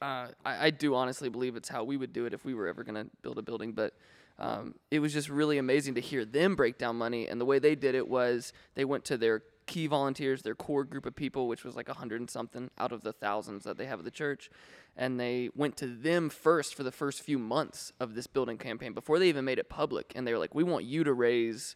uh, 0.00 0.28
I, 0.44 0.66
I 0.66 0.70
do 0.70 0.94
honestly 0.94 1.28
believe 1.28 1.56
it's 1.56 1.68
how 1.68 1.82
we 1.84 1.96
would 1.96 2.12
do 2.12 2.24
it 2.26 2.32
if 2.34 2.44
we 2.44 2.54
were 2.54 2.66
ever 2.66 2.84
going 2.84 2.94
to 2.94 3.10
build 3.22 3.38
a 3.38 3.42
building. 3.42 3.72
But 3.72 3.94
um, 4.38 4.74
it 4.90 5.00
was 5.00 5.12
just 5.12 5.28
really 5.28 5.58
amazing 5.58 5.94
to 5.94 6.00
hear 6.00 6.24
them 6.24 6.56
break 6.56 6.78
down 6.78 6.96
money. 6.96 7.26
And 7.26 7.40
the 7.40 7.44
way 7.44 7.58
they 7.58 7.74
did 7.74 7.94
it 7.94 8.08
was 8.08 8.52
they 8.74 8.84
went 8.84 9.04
to 9.06 9.16
their 9.16 9.42
key 9.66 9.86
volunteers, 9.86 10.42
their 10.42 10.54
core 10.54 10.84
group 10.84 11.06
of 11.06 11.16
people, 11.16 11.48
which 11.48 11.64
was 11.64 11.74
like 11.74 11.88
hundred 11.88 12.20
and 12.20 12.30
something 12.30 12.70
out 12.78 12.92
of 12.92 13.02
the 13.02 13.12
thousands 13.12 13.64
that 13.64 13.76
they 13.76 13.86
have 13.86 13.98
at 13.98 14.04
the 14.04 14.10
church. 14.10 14.50
And 14.96 15.18
they 15.18 15.50
went 15.54 15.76
to 15.78 15.86
them 15.86 16.30
first 16.30 16.74
for 16.74 16.82
the 16.82 16.92
first 16.92 17.22
few 17.22 17.38
months 17.38 17.92
of 17.98 18.14
this 18.14 18.26
building 18.26 18.58
campaign 18.58 18.92
before 18.92 19.18
they 19.18 19.28
even 19.28 19.44
made 19.44 19.58
it 19.58 19.68
public. 19.68 20.12
And 20.14 20.26
they 20.26 20.32
were 20.32 20.38
like, 20.38 20.54
we 20.54 20.64
want 20.64 20.84
you 20.84 21.04
to 21.04 21.12
raise, 21.12 21.74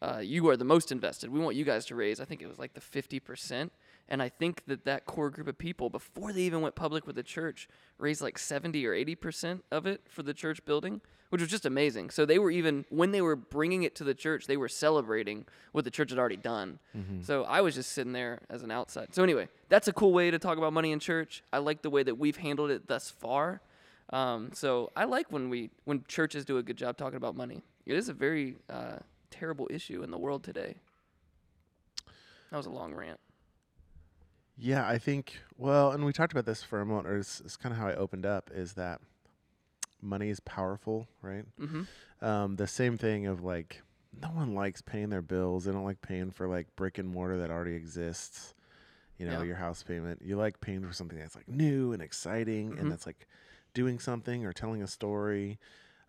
uh, 0.00 0.20
you 0.22 0.48
are 0.48 0.56
the 0.56 0.64
most 0.64 0.92
invested. 0.92 1.30
We 1.30 1.40
want 1.40 1.56
you 1.56 1.64
guys 1.64 1.84
to 1.86 1.94
raise, 1.94 2.20
I 2.20 2.24
think 2.24 2.42
it 2.42 2.46
was 2.46 2.58
like 2.58 2.74
the 2.74 2.80
50%. 2.80 3.70
And 4.08 4.22
I 4.22 4.28
think 4.28 4.62
that 4.66 4.84
that 4.84 5.06
core 5.06 5.30
group 5.30 5.48
of 5.48 5.58
people, 5.58 5.90
before 5.90 6.32
they 6.32 6.42
even 6.42 6.60
went 6.60 6.74
public 6.74 7.06
with 7.06 7.16
the 7.16 7.22
church, 7.22 7.68
raised 7.98 8.20
like 8.20 8.38
70 8.38 8.86
or 8.86 8.92
80% 8.92 9.60
of 9.70 9.86
it 9.86 10.02
for 10.08 10.22
the 10.22 10.34
church 10.34 10.64
building, 10.64 11.00
which 11.32 11.40
was 11.40 11.48
just 11.48 11.64
amazing. 11.64 12.10
So 12.10 12.26
they 12.26 12.38
were 12.38 12.50
even, 12.50 12.84
when 12.90 13.10
they 13.10 13.22
were 13.22 13.36
bringing 13.36 13.84
it 13.84 13.94
to 13.94 14.04
the 14.04 14.12
church, 14.12 14.46
they 14.46 14.58
were 14.58 14.68
celebrating 14.68 15.46
what 15.72 15.84
the 15.84 15.90
church 15.90 16.10
had 16.10 16.18
already 16.18 16.36
done. 16.36 16.78
So 17.22 17.44
I 17.44 17.62
was 17.62 17.74
just 17.74 17.92
sitting 17.92 18.12
there 18.12 18.42
as 18.50 18.62
an 18.62 18.70
outside. 18.70 19.14
So 19.14 19.22
anyway, 19.22 19.48
that's 19.70 19.88
a 19.88 19.94
cool 19.94 20.12
way 20.12 20.30
to 20.30 20.38
talk 20.38 20.58
about 20.58 20.74
money 20.74 20.92
in 20.92 21.00
church. 21.00 21.42
I 21.50 21.56
like 21.56 21.80
the 21.80 21.88
way 21.88 22.02
that 22.02 22.18
we've 22.18 22.36
handled 22.36 22.70
it 22.70 22.86
thus 22.86 23.08
far. 23.08 23.62
Um, 24.10 24.50
so 24.52 24.92
I 24.94 25.04
like 25.04 25.32
when 25.32 25.48
we, 25.48 25.70
when 25.84 26.04
churches 26.06 26.44
do 26.44 26.58
a 26.58 26.62
good 26.62 26.76
job 26.76 26.98
talking 26.98 27.16
about 27.16 27.34
money. 27.34 27.62
It 27.86 27.96
is 27.96 28.10
a 28.10 28.12
very 28.12 28.58
uh, 28.68 28.96
terrible 29.30 29.68
issue 29.70 30.02
in 30.02 30.10
the 30.10 30.18
world 30.18 30.44
today. 30.44 30.74
That 32.50 32.58
was 32.58 32.66
a 32.66 32.70
long 32.70 32.92
rant. 32.92 33.20
Yeah, 34.58 34.86
I 34.86 34.98
think. 34.98 35.40
Well, 35.56 35.92
and 35.92 36.04
we 36.04 36.12
talked 36.12 36.32
about 36.32 36.44
this 36.44 36.62
for 36.62 36.82
a 36.82 36.84
moment, 36.84 37.06
or 37.06 37.16
it's, 37.16 37.40
it's 37.40 37.56
kind 37.56 37.72
of 37.72 37.78
how 37.78 37.88
I 37.88 37.94
opened 37.94 38.26
up. 38.26 38.50
Is 38.54 38.74
that 38.74 39.00
money 40.02 40.28
is 40.28 40.40
powerful, 40.40 41.08
right? 41.22 41.44
hmm 41.58 41.82
Um, 42.20 42.56
the 42.56 42.66
same 42.66 42.96
thing 42.98 43.26
of 43.26 43.42
like, 43.42 43.82
no 44.20 44.28
one 44.28 44.54
likes 44.54 44.82
paying 44.82 45.08
their 45.10 45.22
bills. 45.22 45.64
They 45.64 45.72
don't 45.72 45.84
like 45.84 46.02
paying 46.02 46.30
for 46.30 46.46
like 46.46 46.74
brick 46.76 46.98
and 46.98 47.08
mortar 47.08 47.38
that 47.38 47.50
already 47.50 47.74
exists. 47.74 48.54
You 49.18 49.26
know, 49.26 49.38
Yeah. 49.40 49.44
your 49.44 49.56
house 49.56 49.82
payment. 49.82 50.22
You 50.22 50.36
like 50.36 50.60
paying 50.60 50.84
for 50.86 50.92
something 50.92 51.18
that's 51.18 51.36
like 51.36 51.48
new 51.48 51.92
and 51.92 52.02
exciting, 52.02 52.72
Mhm. 52.72 52.80
and 52.80 52.90
that's 52.90 53.06
like 53.06 53.26
doing 53.74 53.98
something 53.98 54.44
or 54.44 54.52
telling 54.52 54.82
a 54.82 54.86
story. 54.86 55.58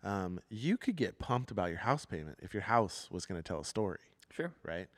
Um, 0.02 0.40
you 0.50 0.76
could 0.76 0.96
get 0.96 1.18
pumped 1.18 1.50
about 1.50 1.70
your 1.70 1.78
house 1.78 2.04
payment 2.04 2.38
if 2.42 2.52
your 2.52 2.64
house 2.64 3.08
was 3.10 3.24
going 3.24 3.38
to 3.40 3.46
tell 3.46 3.60
a 3.60 3.64
story 3.64 4.00
Sure. 4.30 4.52
right? 4.62 4.88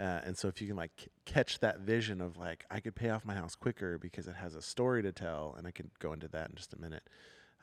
Uh, 0.00 0.20
and 0.24 0.36
so 0.36 0.48
if 0.48 0.60
you 0.60 0.66
can 0.68 0.76
like 0.76 0.90
c- 0.98 1.08
catch 1.26 1.60
that 1.60 1.80
vision 1.80 2.20
of 2.20 2.36
like 2.36 2.64
I 2.70 2.80
could 2.80 2.94
pay 2.96 3.10
off 3.10 3.24
my 3.24 3.34
house 3.34 3.54
quicker 3.54 3.98
because 3.98 4.26
it 4.26 4.36
has 4.36 4.54
a 4.54 4.62
story 4.62 5.02
to 5.02 5.12
tell, 5.12 5.54
and 5.58 5.66
I 5.66 5.70
could 5.70 5.90
go 6.00 6.12
into 6.12 6.26
that 6.28 6.50
in 6.50 6.56
just 6.56 6.72
a 6.72 6.80
minute 6.80 7.02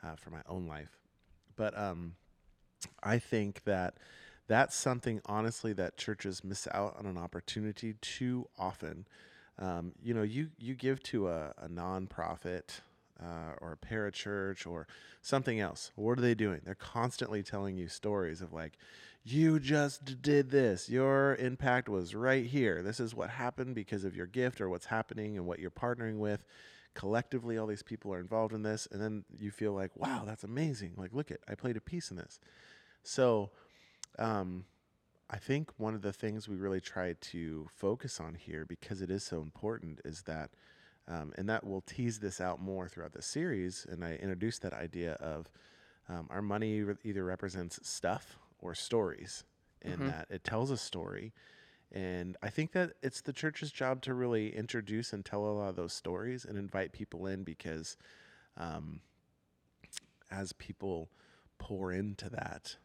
uh, 0.02 0.16
for 0.16 0.30
my 0.30 0.42
own 0.48 0.66
life. 0.66 0.98
But 1.56 1.76
um, 1.78 2.14
I 3.02 3.18
think 3.18 3.64
that 3.64 3.94
that's 4.48 4.76
something 4.76 5.20
honestly 5.26 5.72
that 5.74 5.96
churches 5.96 6.44
miss 6.44 6.68
out 6.72 6.96
on 6.98 7.06
an 7.06 7.18
opportunity 7.18 7.94
too 8.00 8.48
often. 8.58 9.06
Um, 9.58 9.92
you 10.02 10.14
know, 10.14 10.22
you 10.22 10.50
you 10.58 10.74
give 10.74 11.02
to 11.04 11.28
a, 11.28 11.54
a 11.58 11.68
nonprofit 11.68 12.80
uh, 13.22 13.54
or 13.60 13.72
a 13.72 13.86
parachurch 13.86 14.66
or 14.66 14.86
something 15.22 15.60
else. 15.60 15.90
What 15.96 16.18
are 16.18 16.22
they 16.22 16.34
doing? 16.34 16.60
They're 16.64 16.74
constantly 16.74 17.42
telling 17.42 17.76
you 17.76 17.88
stories 17.88 18.40
of 18.40 18.52
like, 18.52 18.74
you 19.24 19.58
just 19.58 20.22
did 20.22 20.50
this. 20.50 20.88
Your 20.88 21.34
impact 21.36 21.88
was 21.88 22.14
right 22.14 22.46
here. 22.46 22.82
This 22.82 23.00
is 23.00 23.14
what 23.14 23.30
happened 23.30 23.74
because 23.74 24.04
of 24.04 24.14
your 24.14 24.26
gift 24.26 24.60
or 24.60 24.68
what's 24.68 24.86
happening 24.86 25.36
and 25.36 25.46
what 25.46 25.58
you're 25.58 25.70
partnering 25.70 26.18
with. 26.18 26.44
Collectively, 26.96 27.58
all 27.58 27.68
these 27.68 27.82
people 27.92 28.12
are 28.12 28.20
involved 28.20 28.54
in 28.54 28.62
this, 28.62 28.88
and 28.90 29.00
then 29.00 29.24
you 29.38 29.50
feel 29.50 29.72
like, 29.72 29.92
wow, 29.96 30.24
that's 30.26 30.44
amazing. 30.44 30.92
Like, 30.96 31.12
look 31.12 31.30
at, 31.30 31.40
I 31.46 31.54
played 31.54 31.76
a 31.76 31.80
piece 31.80 32.10
in 32.10 32.16
this. 32.16 32.40
So, 33.02 33.50
um, 34.18 34.64
I 35.28 35.38
think 35.38 35.70
one 35.78 35.94
of 35.94 36.02
the 36.02 36.12
things 36.12 36.48
we 36.48 36.56
really 36.56 36.80
try 36.80 37.14
to 37.32 37.66
focus 37.74 38.20
on 38.20 38.34
here, 38.34 38.64
because 38.64 39.02
it 39.02 39.10
is 39.10 39.24
so 39.24 39.42
important, 39.42 40.00
is 40.04 40.22
that 40.22 40.50
Um, 41.08 41.32
and 41.38 41.48
that 41.48 41.62
will 41.62 41.82
tease 41.82 42.18
this 42.18 42.40
out 42.40 42.58
more 42.60 42.88
throughout 42.88 43.12
the 43.12 43.22
series. 43.22 43.86
And 43.88 44.04
I 44.04 44.16
introduced 44.16 44.62
that 44.62 44.72
idea 44.72 45.12
of 45.34 45.48
um, 46.08 46.26
our 46.30 46.42
money 46.42 46.84
either 47.04 47.24
represents 47.24 47.78
stuff 47.88 48.38
or 48.58 48.74
stories, 48.74 49.44
in 49.82 49.98
Mhm. 50.00 50.06
that 50.10 50.26
it 50.30 50.42
tells 50.42 50.70
a 50.72 50.76
story. 50.76 51.32
And 51.92 52.36
I 52.42 52.50
think 52.50 52.72
that 52.72 52.94
it's 53.02 53.20
the 53.20 53.32
church's 53.32 53.70
job 53.70 54.02
to 54.02 54.14
really 54.14 54.54
introduce 54.54 55.12
and 55.12 55.24
tell 55.24 55.44
a 55.44 55.52
lot 55.52 55.68
of 55.68 55.76
those 55.76 55.92
stories 55.92 56.44
and 56.44 56.58
invite 56.58 56.92
people 56.92 57.26
in 57.26 57.44
because 57.44 57.96
um, 58.56 59.00
as 60.30 60.52
people 60.52 61.08
pour 61.58 61.92
into 61.92 62.28
that 62.30 62.76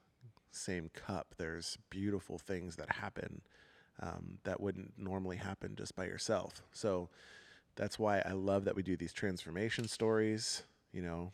same 0.51 0.89
cup, 0.93 1.35
there's 1.37 1.77
beautiful 1.89 2.37
things 2.37 2.75
that 2.75 2.91
happen 2.91 3.41
um, 3.99 4.37
that 4.43 4.59
wouldn't 4.59 4.93
normally 4.97 5.37
happen 5.37 5.75
just 5.75 5.95
by 5.95 6.05
yourself. 6.05 6.61
So 6.71 7.09
that's 7.75 7.97
why 7.99 8.21
I 8.25 8.33
love 8.33 8.65
that 8.65 8.75
we 8.75 8.83
do 8.83 8.97
these 8.97 9.13
transformation 9.13 9.87
stories, 9.87 10.63
you 10.91 11.01
know, 11.01 11.31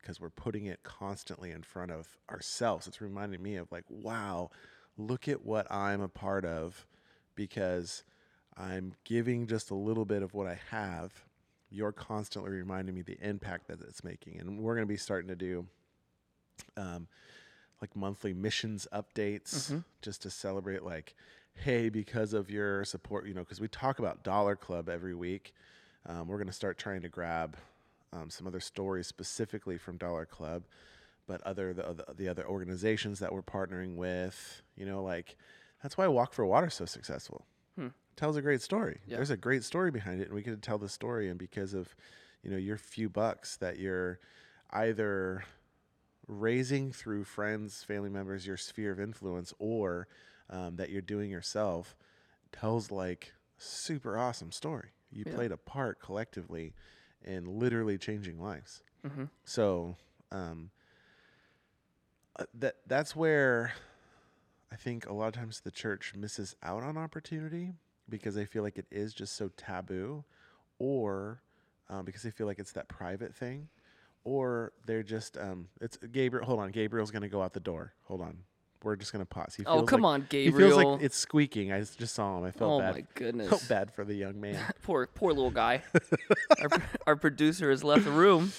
because 0.00 0.20
we're 0.20 0.30
putting 0.30 0.66
it 0.66 0.82
constantly 0.82 1.50
in 1.50 1.62
front 1.62 1.90
of 1.90 2.16
ourselves. 2.30 2.86
It's 2.86 3.00
reminding 3.00 3.42
me 3.42 3.56
of 3.56 3.70
like, 3.70 3.84
wow, 3.88 4.50
look 4.96 5.28
at 5.28 5.44
what 5.44 5.70
I'm 5.70 6.00
a 6.00 6.08
part 6.08 6.44
of 6.44 6.86
because 7.34 8.04
I'm 8.56 8.94
giving 9.04 9.46
just 9.46 9.70
a 9.70 9.74
little 9.74 10.04
bit 10.04 10.22
of 10.22 10.34
what 10.34 10.46
I 10.46 10.58
have. 10.70 11.12
You're 11.70 11.92
constantly 11.92 12.52
reminding 12.52 12.94
me 12.94 13.02
the 13.02 13.18
impact 13.20 13.66
that 13.68 13.80
it's 13.80 14.04
making. 14.04 14.38
And 14.38 14.60
we're 14.60 14.74
going 14.74 14.86
to 14.86 14.92
be 14.92 14.96
starting 14.96 15.28
to 15.28 15.34
do 15.36 15.66
um, 16.76 17.08
like 17.80 17.94
monthly 17.96 18.32
missions 18.32 18.86
updates 18.92 19.70
Mhm. 19.70 19.84
just 20.02 20.22
to 20.22 20.30
celebrate, 20.30 20.82
like, 20.84 21.14
hey, 21.54 21.88
because 21.88 22.32
of 22.32 22.50
your 22.50 22.84
support, 22.84 23.26
you 23.26 23.34
know, 23.34 23.42
because 23.42 23.60
we 23.60 23.68
talk 23.68 23.98
about 23.98 24.22
Dollar 24.22 24.56
Club 24.56 24.88
every 24.88 25.14
week. 25.14 25.52
Um, 26.06 26.28
we're 26.28 26.36
going 26.36 26.46
to 26.46 26.52
start 26.52 26.78
trying 26.78 27.00
to 27.02 27.08
grab 27.08 27.56
um, 28.12 28.30
some 28.30 28.46
other 28.46 28.60
stories 28.60 29.06
specifically 29.08 29.76
from 29.78 29.96
Dollar 29.96 30.24
Club, 30.26 30.62
but 31.26 31.40
other 31.42 31.72
the, 31.72 31.86
other- 31.88 32.04
the 32.16 32.28
other 32.28 32.46
organizations 32.46 33.18
that 33.20 33.32
we're 33.32 33.42
partnering 33.42 33.96
with, 33.96 34.62
you 34.76 34.84
know, 34.86 35.02
like 35.02 35.36
that's 35.82 35.96
why 35.98 36.06
Walk 36.08 36.32
for 36.32 36.44
Water 36.46 36.66
is 36.68 36.74
so 36.74 36.84
successful. 36.84 37.46
Hmm. 37.78 37.88
Tells 38.16 38.36
a 38.36 38.42
great 38.42 38.62
story. 38.62 39.00
Yeah. 39.06 39.16
There's 39.16 39.30
a 39.30 39.36
great 39.36 39.64
story 39.64 39.90
behind 39.90 40.20
it, 40.20 40.24
and 40.26 40.34
we 40.34 40.42
get 40.42 40.52
to 40.52 40.56
tell 40.56 40.78
the 40.78 40.88
story. 40.88 41.28
And 41.28 41.38
because 41.38 41.74
of, 41.74 41.94
you 42.42 42.50
know, 42.50 42.56
your 42.56 42.76
few 42.78 43.08
bucks 43.08 43.56
that 43.58 43.78
you're 43.78 44.18
either 44.70 45.44
raising 46.26 46.92
through 46.92 47.24
friends, 47.24 47.82
family 47.84 48.08
members, 48.10 48.46
your 48.46 48.56
sphere 48.56 48.92
of 48.92 49.00
influence, 49.00 49.52
or 49.58 50.08
um, 50.50 50.76
that 50.76 50.90
you're 50.90 51.02
doing 51.02 51.30
yourself, 51.30 51.96
tells 52.52 52.90
like 52.90 53.32
super 53.58 54.16
awesome 54.18 54.52
story. 54.52 54.90
You 55.10 55.24
Yeah. 55.26 55.34
played 55.34 55.52
a 55.52 55.56
part 55.56 56.00
collectively 56.00 56.74
in 57.22 57.44
literally 57.58 57.98
changing 57.98 58.40
lives. 58.40 58.82
Mm-hmm. 59.06 59.24
So 59.44 59.96
um, 60.32 60.70
uh, 62.38 62.44
that 62.54 62.76
that's 62.86 63.14
where 63.16 63.72
I 64.72 64.76
think 64.76 65.06
a 65.06 65.12
lot 65.12 65.28
of 65.28 65.34
times 65.34 65.60
the 65.60 65.70
church 65.70 66.14
misses 66.16 66.56
out 66.62 66.82
on 66.82 66.96
opportunity 66.96 67.72
because 68.08 68.34
they 68.34 68.44
feel 68.44 68.62
like 68.62 68.76
it 68.78 68.86
is 68.90 69.14
just 69.14 69.36
so 69.36 69.50
taboo, 69.56 70.24
or 70.78 71.40
um, 71.88 72.04
because 72.04 72.22
they 72.22 72.30
feel 72.30 72.46
like 72.46 72.58
it's 72.58 72.72
that 72.72 72.88
private 72.88 73.34
thing, 73.34 73.68
or 74.24 74.72
they're 74.86 75.02
just 75.02 75.36
um, 75.38 75.68
it's 75.80 75.96
Gabriel. 75.96 76.44
Hold 76.46 76.60
on, 76.60 76.70
Gabriel's 76.70 77.10
gonna 77.10 77.28
go 77.28 77.42
out 77.42 77.52
the 77.52 77.60
door. 77.60 77.92
Hold 78.04 78.20
on, 78.20 78.38
we're 78.82 78.96
just 78.96 79.12
gonna 79.12 79.24
pause. 79.24 79.54
He 79.54 79.64
Oh, 79.64 79.82
come 79.82 80.02
like- 80.02 80.10
on, 80.14 80.26
He 80.30 80.50
feels 80.50 80.76
like 80.76 81.02
it's 81.02 81.16
squeaking. 81.16 81.72
I 81.72 81.78
just, 81.80 81.98
just 81.98 82.14
saw 82.14 82.38
him. 82.38 82.44
I 82.44 82.50
felt 82.50 82.72
oh 82.72 82.78
bad. 82.80 82.94
my 82.96 83.04
goodness. 83.14 83.48
Felt 83.48 83.68
bad 83.68 83.94
for 83.94 84.04
the 84.04 84.14
young 84.14 84.40
man. 84.40 84.60
poor, 84.82 85.06
poor 85.06 85.32
little 85.32 85.50
guy. 85.50 85.82
our, 86.60 86.68
our 87.06 87.16
producer 87.16 87.70
has 87.70 87.84
left 87.84 88.04
the 88.04 88.10
room. 88.10 88.52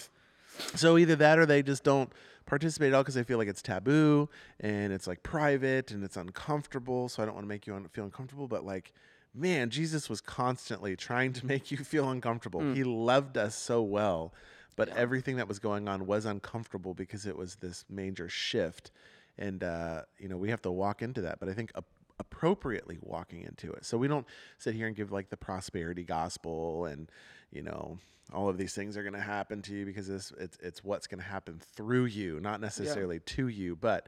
So 0.75 0.97
either 0.97 1.17
that 1.17 1.37
or 1.37 1.45
they 1.45 1.61
just 1.61 1.83
don't 1.83 2.09
participate 2.45 2.89
at 2.89 2.93
all 2.95 3.03
because 3.03 3.17
I 3.17 3.23
feel 3.23 3.37
like 3.37 3.47
it's 3.47 3.61
taboo 3.61 4.29
and 4.59 4.93
it's 4.93 5.07
like 5.07 5.23
private 5.23 5.91
and 5.91 6.03
it's 6.03 6.17
uncomfortable. 6.17 7.09
So 7.09 7.21
I 7.23 7.25
don't 7.25 7.35
want 7.35 7.45
to 7.45 7.49
make 7.49 7.65
you 7.67 7.75
un- 7.75 7.87
feel 7.91 8.03
uncomfortable. 8.05 8.47
But 8.47 8.65
like, 8.65 8.93
man, 9.33 9.69
Jesus 9.69 10.09
was 10.09 10.21
constantly 10.21 10.95
trying 10.95 11.33
to 11.33 11.45
make 11.53 11.71
you 11.71 11.77
feel 11.77 12.09
uncomfortable. 12.09 12.61
Mm. 12.61 12.75
He 12.75 12.83
loved 12.83 13.37
us 13.37 13.55
so 13.55 13.81
well, 13.81 14.33
but 14.75 14.87
Yeah. 14.89 14.95
everything 14.97 15.37
that 15.37 15.47
was 15.47 15.59
going 15.59 15.87
on 15.87 16.05
was 16.05 16.25
uncomfortable 16.25 16.93
because 16.93 17.25
it 17.25 17.35
was 17.37 17.55
this 17.57 17.83
major 17.89 18.29
shift. 18.29 18.91
And, 19.37 19.63
uh, 19.63 20.03
you 20.17 20.29
know, 20.29 20.37
we 20.37 20.49
have 20.49 20.61
to 20.61 20.71
walk 20.71 21.01
into 21.01 21.21
that. 21.21 21.39
But 21.39 21.49
I 21.49 21.53
think 21.53 21.71
ap- 21.75 21.83
appropriately 22.19 22.97
walking 23.01 23.41
into 23.41 23.71
it. 23.73 23.83
So 23.85 23.97
we 23.97 24.07
don't 24.07 24.25
sit 24.57 24.75
here 24.75 24.87
and 24.87 24.95
give 24.95 25.11
like 25.11 25.29
the 25.29 25.37
prosperity 25.37 26.03
gospel 26.03 26.85
and, 26.85 27.09
you 27.51 27.61
know, 27.61 27.97
all 28.33 28.49
of 28.49 28.57
these 28.57 28.73
things 28.73 28.97
are 28.97 29.03
going 29.03 29.13
to 29.13 29.19
happen 29.19 29.61
to 29.63 29.73
you 29.73 29.85
because 29.85 30.09
it's 30.09 30.31
it's, 30.39 30.57
it's 30.61 30.83
what's 30.83 31.07
going 31.07 31.19
to 31.21 31.27
happen 31.27 31.59
through 31.75 32.05
you, 32.05 32.39
not 32.39 32.59
necessarily 32.61 33.19
to 33.19 33.47
you. 33.47 33.75
But 33.75 34.07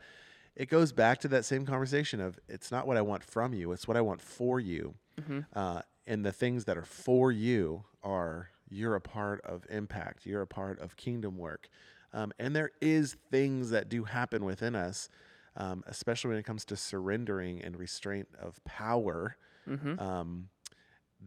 it 0.55 0.69
goes 0.69 0.91
back 0.91 1.19
to 1.19 1.27
that 1.29 1.45
same 1.45 1.65
conversation 1.65 2.19
of 2.19 2.39
it's 2.47 2.71
not 2.71 2.87
what 2.87 2.97
I 2.97 3.01
want 3.01 3.23
from 3.23 3.53
you, 3.53 3.71
it's 3.71 3.87
what 3.87 3.95
I 3.97 4.01
want 4.01 4.21
for 4.21 4.59
you. 4.59 4.95
Mhm. 5.21 5.45
Uh, 5.53 5.81
and 6.05 6.25
the 6.25 6.31
things 6.31 6.65
that 6.65 6.77
are 6.77 6.85
for 6.85 7.31
you 7.31 7.83
are 8.03 8.49
you're 8.69 8.95
a 8.95 9.01
part 9.01 9.39
of 9.41 9.65
impact, 9.69 10.25
you're 10.25 10.41
a 10.41 10.47
part 10.47 10.79
of 10.79 10.95
kingdom 10.97 11.37
work. 11.37 11.69
Um, 12.13 12.31
and 12.39 12.55
there 12.55 12.71
is 12.81 13.15
things 13.31 13.69
that 13.69 13.87
do 13.89 14.05
happen 14.05 14.43
within 14.45 14.75
us, 14.75 15.09
um, 15.55 15.83
especially 15.87 16.29
when 16.29 16.37
it 16.37 16.43
comes 16.45 16.65
to 16.65 16.75
surrendering 16.77 17.61
and 17.61 17.77
restraint 17.77 18.27
of 18.41 18.63
power 18.65 19.37
Mm-hmm. 19.69 19.99
um, 19.99 20.47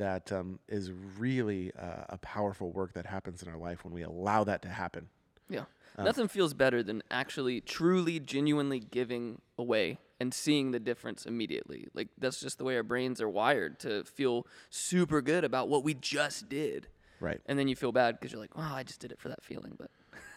that 0.01 0.33
um, 0.33 0.59
is 0.67 0.91
really 1.19 1.73
uh, 1.79 2.05
a 2.09 2.19
powerful 2.19 2.73
work 2.73 2.95
that 2.95 3.07
happens 3.07 3.43
in 3.43 3.49
our 3.49 3.59
life 3.59 3.85
when 3.85 3.93
we 3.93 4.03
allow 4.03 4.45
that 4.45 4.63
to 4.63 4.69
happen. 4.69 5.09
Yeah. 5.49 5.65
Um, 5.97 6.07
Nothing 6.07 6.27
feels 6.29 6.55
better 6.55 6.83
than 6.83 7.03
actually, 7.11 7.61
truly, 7.61 8.19
genuinely 8.19 8.81
giving 8.81 9.43
away 9.59 9.99
and 10.19 10.33
seeing 10.33 10.71
the 10.71 10.81
difference 10.81 11.27
immediately. 11.27 11.89
Like, 11.93 12.09
that's 12.19 12.41
just 12.41 12.57
the 12.59 12.65
way 12.65 12.77
our 12.77 12.83
brains 12.83 13.21
are 13.21 13.29
wired 13.29 13.79
to 13.81 14.05
feel 14.05 14.47
super 14.71 15.21
good 15.21 15.45
about 15.45 15.69
what 15.69 15.85
we 15.85 15.95
just 15.95 16.49
did. 16.49 16.87
Right. 17.21 17.41
And 17.45 17.59
then 17.59 17.69
you 17.69 17.77
feel 17.77 17.93
bad 17.93 18.19
because 18.19 18.33
you're 18.33 18.41
like, 18.41 18.57
wow, 18.57 18.75
I 18.75 18.83
just 18.83 19.01
did 19.01 19.13
it 19.13 19.21
for 19.21 19.29
that 19.29 19.45
feeling. 19.45 19.77
But 19.79 19.91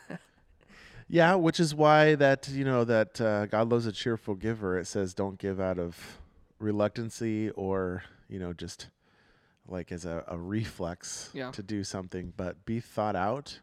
Yeah, 1.07 1.35
which 1.35 1.59
is 1.59 1.73
why 1.73 2.15
that 2.15 2.49
you 2.49 2.65
know 2.65 2.83
that 2.83 3.21
uh, 3.21 3.45
God 3.45 3.69
loves 3.69 3.85
a 3.85 3.91
cheerful 3.91 4.35
giver. 4.35 4.77
It 4.77 4.87
says 4.87 5.13
don't 5.13 5.37
give 5.37 5.59
out 5.59 5.79
of 5.79 6.19
reluctancy 6.59 7.49
or 7.51 8.03
you 8.27 8.39
know 8.39 8.51
just 8.51 8.87
like 9.67 9.91
as 9.91 10.05
a, 10.05 10.23
a 10.27 10.37
reflex 10.37 11.29
Yeah. 11.33 11.51
to 11.51 11.63
do 11.63 11.83
something, 11.83 12.33
but 12.35 12.65
be 12.65 12.79
thought 12.79 13.15
out 13.15 13.59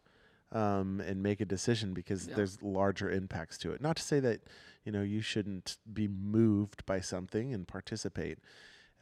um, 0.52 1.00
and 1.00 1.22
make 1.22 1.40
a 1.40 1.44
decision 1.44 1.92
because 1.94 2.26
Yeah. 2.28 2.36
there's 2.36 2.60
larger 2.62 3.10
impacts 3.10 3.58
to 3.58 3.72
it. 3.72 3.80
Not 3.80 3.96
to 3.96 4.02
say 4.02 4.20
that 4.20 4.40
you 4.84 4.92
know 4.92 5.02
you 5.02 5.20
shouldn't 5.20 5.76
be 5.92 6.08
moved 6.08 6.84
by 6.86 7.00
something 7.00 7.52
and 7.54 7.68
participate. 7.68 8.38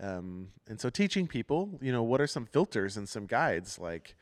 Um, 0.00 0.48
and 0.68 0.80
so 0.80 0.90
teaching 0.90 1.26
people, 1.26 1.78
you 1.80 1.90
know, 1.90 2.02
what 2.02 2.20
are 2.20 2.26
some 2.26 2.46
filters 2.46 2.96
and 2.96 3.08
some 3.08 3.26
guides 3.26 3.78
like 3.78 4.14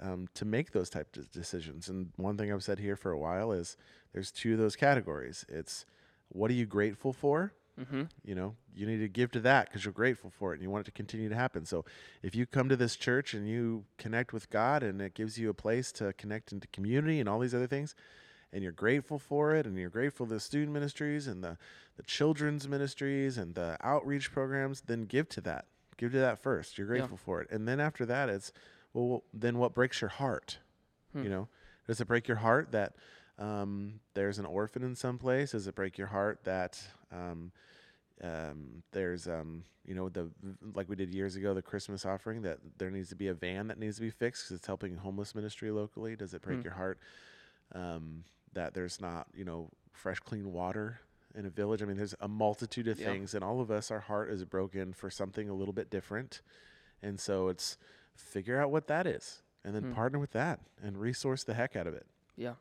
um, 0.00 0.28
to 0.34 0.44
make 0.44 0.70
those 0.72 0.88
type 0.88 1.16
of 1.16 1.30
decisions. 1.32 1.88
And 1.88 2.12
one 2.16 2.36
thing 2.38 2.52
I've 2.52 2.62
said 2.62 2.78
here 2.78 2.96
for 2.96 3.10
a 3.10 3.18
while 3.18 3.52
is 3.52 3.76
there's 4.12 4.30
two 4.30 4.52
of 4.52 4.58
those 4.58 4.76
categories. 4.76 5.44
It's 5.48 5.84
what 6.30 6.50
are 6.50 6.54
you 6.54 6.66
grateful 6.66 7.12
for? 7.12 7.52
Mm-hmm. 7.78 8.02
You 8.24 8.34
know, 8.34 8.56
you 8.74 8.86
need 8.86 8.98
to 8.98 9.08
give 9.08 9.30
to 9.32 9.40
that 9.40 9.66
because 9.66 9.84
you're 9.84 9.92
grateful 9.92 10.30
for 10.30 10.52
it 10.52 10.56
and 10.56 10.62
you 10.62 10.70
want 10.70 10.82
it 10.82 10.90
to 10.90 10.92
continue 10.92 11.28
to 11.28 11.34
happen. 11.34 11.64
So 11.64 11.84
if 12.22 12.34
you 12.34 12.46
come 12.46 12.68
to 12.68 12.76
this 12.76 12.96
church 12.96 13.34
and 13.34 13.48
you 13.48 13.84
connect 13.96 14.32
with 14.32 14.50
God 14.50 14.82
and 14.82 15.00
it 15.00 15.14
gives 15.14 15.38
you 15.38 15.48
a 15.50 15.54
place 15.54 15.92
to 15.92 16.12
connect 16.14 16.52
into 16.52 16.66
community 16.68 17.20
and 17.20 17.28
all 17.28 17.38
these 17.38 17.54
other 17.54 17.66
things, 17.66 17.94
and 18.52 18.62
you're 18.62 18.72
grateful 18.72 19.18
for 19.18 19.54
it 19.54 19.66
and 19.66 19.76
you're 19.76 19.90
grateful 19.90 20.26
to 20.26 20.34
the 20.34 20.40
student 20.40 20.72
ministries 20.72 21.26
and 21.26 21.44
the, 21.44 21.58
the 21.96 22.02
children's 22.02 22.66
ministries 22.66 23.36
and 23.36 23.54
the 23.54 23.76
outreach 23.82 24.32
programs, 24.32 24.82
then 24.82 25.02
give 25.02 25.28
to 25.30 25.40
that. 25.42 25.66
Give 25.96 26.12
to 26.12 26.18
that 26.18 26.38
first. 26.38 26.78
You're 26.78 26.86
Yeah. 26.86 27.00
grateful 27.00 27.18
for 27.18 27.42
it. 27.42 27.50
And 27.50 27.68
then 27.68 27.80
after 27.80 28.06
that, 28.06 28.28
it's, 28.28 28.52
well, 28.94 29.24
then 29.34 29.58
what 29.58 29.74
breaks 29.74 30.00
your 30.00 30.08
heart? 30.08 30.58
Hmm. 31.12 31.24
You 31.24 31.28
know, 31.28 31.48
does 31.86 32.00
it 32.00 32.06
break 32.06 32.26
your 32.28 32.38
heart 32.38 32.72
that 32.72 32.94
um, 33.38 34.00
there's 34.14 34.38
an 34.38 34.46
orphan 34.46 34.82
in 34.82 34.94
some 34.94 35.18
place? 35.18 35.52
Does 35.52 35.66
it 35.66 35.74
break 35.74 35.98
your 35.98 36.08
heart 36.08 36.44
that 36.44 36.82
um, 37.12 37.52
um, 38.22 38.82
there's 38.92 39.28
um, 39.28 39.62
you 39.86 39.94
know 39.94 40.08
the 40.08 40.30
like 40.74 40.88
we 40.88 40.96
did 40.96 41.14
years 41.14 41.36
ago 41.36 41.54
the 41.54 41.62
Christmas 41.62 42.04
offering 42.04 42.42
that 42.42 42.58
there 42.78 42.90
needs 42.90 43.08
to 43.10 43.16
be 43.16 43.28
a 43.28 43.34
van 43.34 43.68
that 43.68 43.78
needs 43.78 43.96
to 43.96 44.02
be 44.02 44.10
fixed 44.10 44.44
because 44.44 44.56
it's 44.58 44.66
helping 44.66 44.96
homeless 44.96 45.34
ministry 45.34 45.70
locally? 45.70 46.16
Does 46.16 46.34
it 46.34 46.42
break 46.42 46.58
Hmm. 46.58 46.64
your 46.64 46.74
heart 46.74 46.98
um, 47.74 48.24
that 48.54 48.74
there's 48.74 49.00
not 49.00 49.26
you 49.34 49.44
know 49.44 49.70
fresh 49.92 50.18
clean 50.20 50.52
water? 50.52 51.00
In 51.34 51.44
a 51.46 51.50
village, 51.50 51.82
I 51.82 51.84
mean, 51.84 51.96
there's 51.98 52.14
a 52.20 52.26
multitude 52.26 52.88
of 52.88 52.98
Yeah. 52.98 53.12
things, 53.12 53.34
and 53.34 53.44
all 53.44 53.60
of 53.60 53.70
us, 53.70 53.90
our 53.90 54.00
heart 54.00 54.30
is 54.30 54.44
broken 54.44 54.92
for 54.94 55.10
something 55.10 55.48
a 55.48 55.54
little 55.54 55.74
bit 55.74 55.90
different, 55.90 56.40
and 57.02 57.20
so 57.20 57.48
it's 57.48 57.76
figure 58.16 58.60
out 58.60 58.70
what 58.72 58.86
that 58.88 59.06
is, 59.06 59.42
and 59.62 59.74
then 59.74 59.84
Hmm. 59.84 59.92
partner 59.92 60.18
with 60.18 60.32
that 60.32 60.58
and 60.82 60.96
resource 60.98 61.44
the 61.44 61.54
heck 61.54 61.76
out 61.76 61.86
of 61.86 61.94
it. 61.94 62.06
Yeah, 62.34 62.54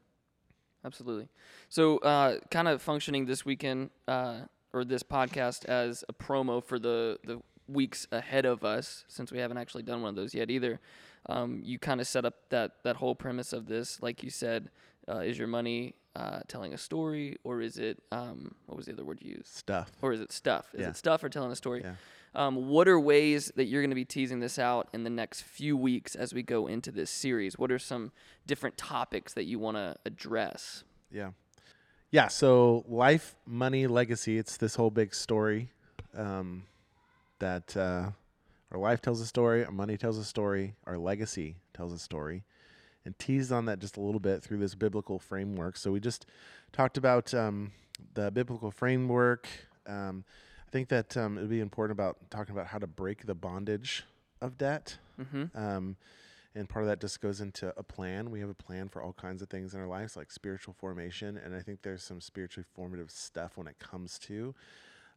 absolutely. 0.88 1.27
So, 1.70 1.98
uh, 2.00 2.39
kind 2.50 2.67
of 2.67 2.82
functioning 2.82 3.25
this 3.25 3.46
weekend 3.46 3.91
uh, 4.08 4.41
or 4.74 4.84
this 4.84 5.03
podcast 5.03 5.65
as 5.65 6.03
a 6.10 6.13
promo 6.13 6.63
for 6.63 6.79
the 6.79 7.20
the 7.24 7.41
weeks 7.67 8.08
ahead 8.12 8.46
of 8.46 8.63
us, 8.63 9.03
since 9.10 9.32
we 9.32 9.39
haven't 9.39 9.58
actually 9.58 9.84
done 9.84 10.01
one 10.01 10.10
of 10.10 10.15
those 10.15 10.34
yet 10.34 10.50
either, 10.50 10.79
um, 11.27 11.62
you 11.63 11.77
kind 11.77 12.00
of 12.00 12.08
set 12.08 12.25
up 12.25 12.36
that 12.50 12.72
that 12.84 12.96
whole 12.96 13.13
premise 13.13 13.51
of 13.53 13.67
this, 13.67 14.01
like 14.01 14.24
you 14.24 14.29
said, 14.29 14.72
uh, 15.09 15.19
is 15.19 15.37
your 15.37 15.47
money 15.47 15.95
uh, 16.15 16.39
telling 16.47 16.73
a 16.73 16.77
story, 16.77 17.37
or 17.43 17.61
is 17.61 17.77
it 17.77 18.01
um, 18.11 18.55
what 18.65 18.75
was 18.77 18.87
the 18.87 18.93
other 18.93 19.05
word 19.05 19.19
you 19.21 19.35
used? 19.35 19.47
Stuff. 19.55 19.91
Or 20.01 20.13
is 20.13 20.19
it 20.21 20.31
stuff? 20.31 20.67
Is 20.73 20.81
Yeah. 20.81 20.89
it 20.89 20.97
stuff 20.97 21.23
or 21.23 21.29
telling 21.29 21.51
a 21.51 21.55
story? 21.55 21.81
Yeah. 21.83 21.95
Um, 22.35 22.67
what 22.67 22.87
are 22.87 22.99
ways 22.99 23.51
that 23.55 23.65
you're 23.65 23.81
going 23.81 23.89
to 23.89 23.95
be 23.95 24.05
teasing 24.05 24.39
this 24.39 24.59
out 24.59 24.89
in 24.93 25.03
the 25.03 25.09
next 25.09 25.41
few 25.41 25.75
weeks 25.77 26.13
as 26.15 26.33
we 26.33 26.43
go 26.43 26.67
into 26.67 26.91
this 26.91 27.09
series? 27.09 27.57
What 27.57 27.71
are 27.71 27.79
some 27.79 28.11
different 28.45 28.77
topics 28.77 29.33
that 29.33 29.45
you 29.45 29.57
want 29.59 29.77
to 29.77 29.95
address? 30.05 30.83
Yeah. 31.11 31.31
Yeah. 32.11 32.27
So 32.27 32.83
life, 32.87 33.35
money, 33.45 33.87
legacy. 33.87 34.37
It's 34.37 34.57
this 34.57 34.75
whole 34.75 34.91
big 34.91 35.15
story 35.15 35.69
um, 36.15 36.63
that 37.39 37.75
uh, 37.77 38.11
our 38.71 38.79
life 38.79 39.01
tells 39.01 39.19
a 39.21 39.25
story, 39.25 39.63
our 39.65 39.71
money 39.71 39.97
tells 39.97 40.17
a 40.17 40.25
story, 40.25 40.75
our 40.85 40.97
legacy 40.97 41.55
tells 41.73 41.93
a 41.93 41.99
story, 41.99 42.43
and 43.07 43.17
teased 43.17 43.53
on 43.53 43.65
that 43.65 43.79
just 43.79 43.97
a 43.97 44.01
little 44.01 44.19
bit 44.19 44.43
through 44.43 44.57
this 44.57 44.75
biblical 44.75 45.17
framework. 45.17 45.77
So 45.77 45.91
we 45.93 45.99
just 46.01 46.25
talked 46.73 46.97
about 46.97 47.33
um, 47.33 47.71
the 48.13 48.29
biblical 48.29 48.69
framework. 48.69 49.47
Um, 49.87 50.25
I 50.67 50.71
think 50.71 50.89
that 50.89 51.15
um, 51.15 51.37
it 51.37 51.41
would 51.41 51.49
be 51.49 51.61
important 51.61 51.97
about 51.97 52.17
talking 52.29 52.53
about 52.53 52.67
how 52.67 52.77
to 52.77 52.85
break 52.85 53.25
the 53.25 53.33
bondage 53.33 54.03
of 54.41 54.57
debt. 54.57 54.97
Mm-hmm. 55.19 55.57
Um, 55.57 55.95
and 56.53 56.67
part 56.67 56.83
of 56.83 56.89
that 56.89 56.99
just 56.99 57.21
goes 57.21 57.39
into 57.39 57.73
a 57.77 57.83
plan. 57.83 58.29
We 58.29 58.41
have 58.41 58.49
a 58.49 58.53
plan 58.53 58.89
for 58.89 59.01
all 59.01 59.13
kinds 59.13 59.41
of 59.41 59.47
things 59.47 59.73
in 59.73 59.79
our 59.79 59.87
lives, 59.87 60.17
like 60.17 60.29
spiritual 60.29 60.73
formation. 60.77 61.37
And 61.37 61.55
I 61.55 61.61
think 61.61 61.83
there's 61.83 62.03
some 62.03 62.19
spiritually 62.19 62.65
formative 62.75 63.09
stuff 63.09 63.53
when 63.55 63.67
it 63.67 63.79
comes 63.79 64.19
to 64.19 64.53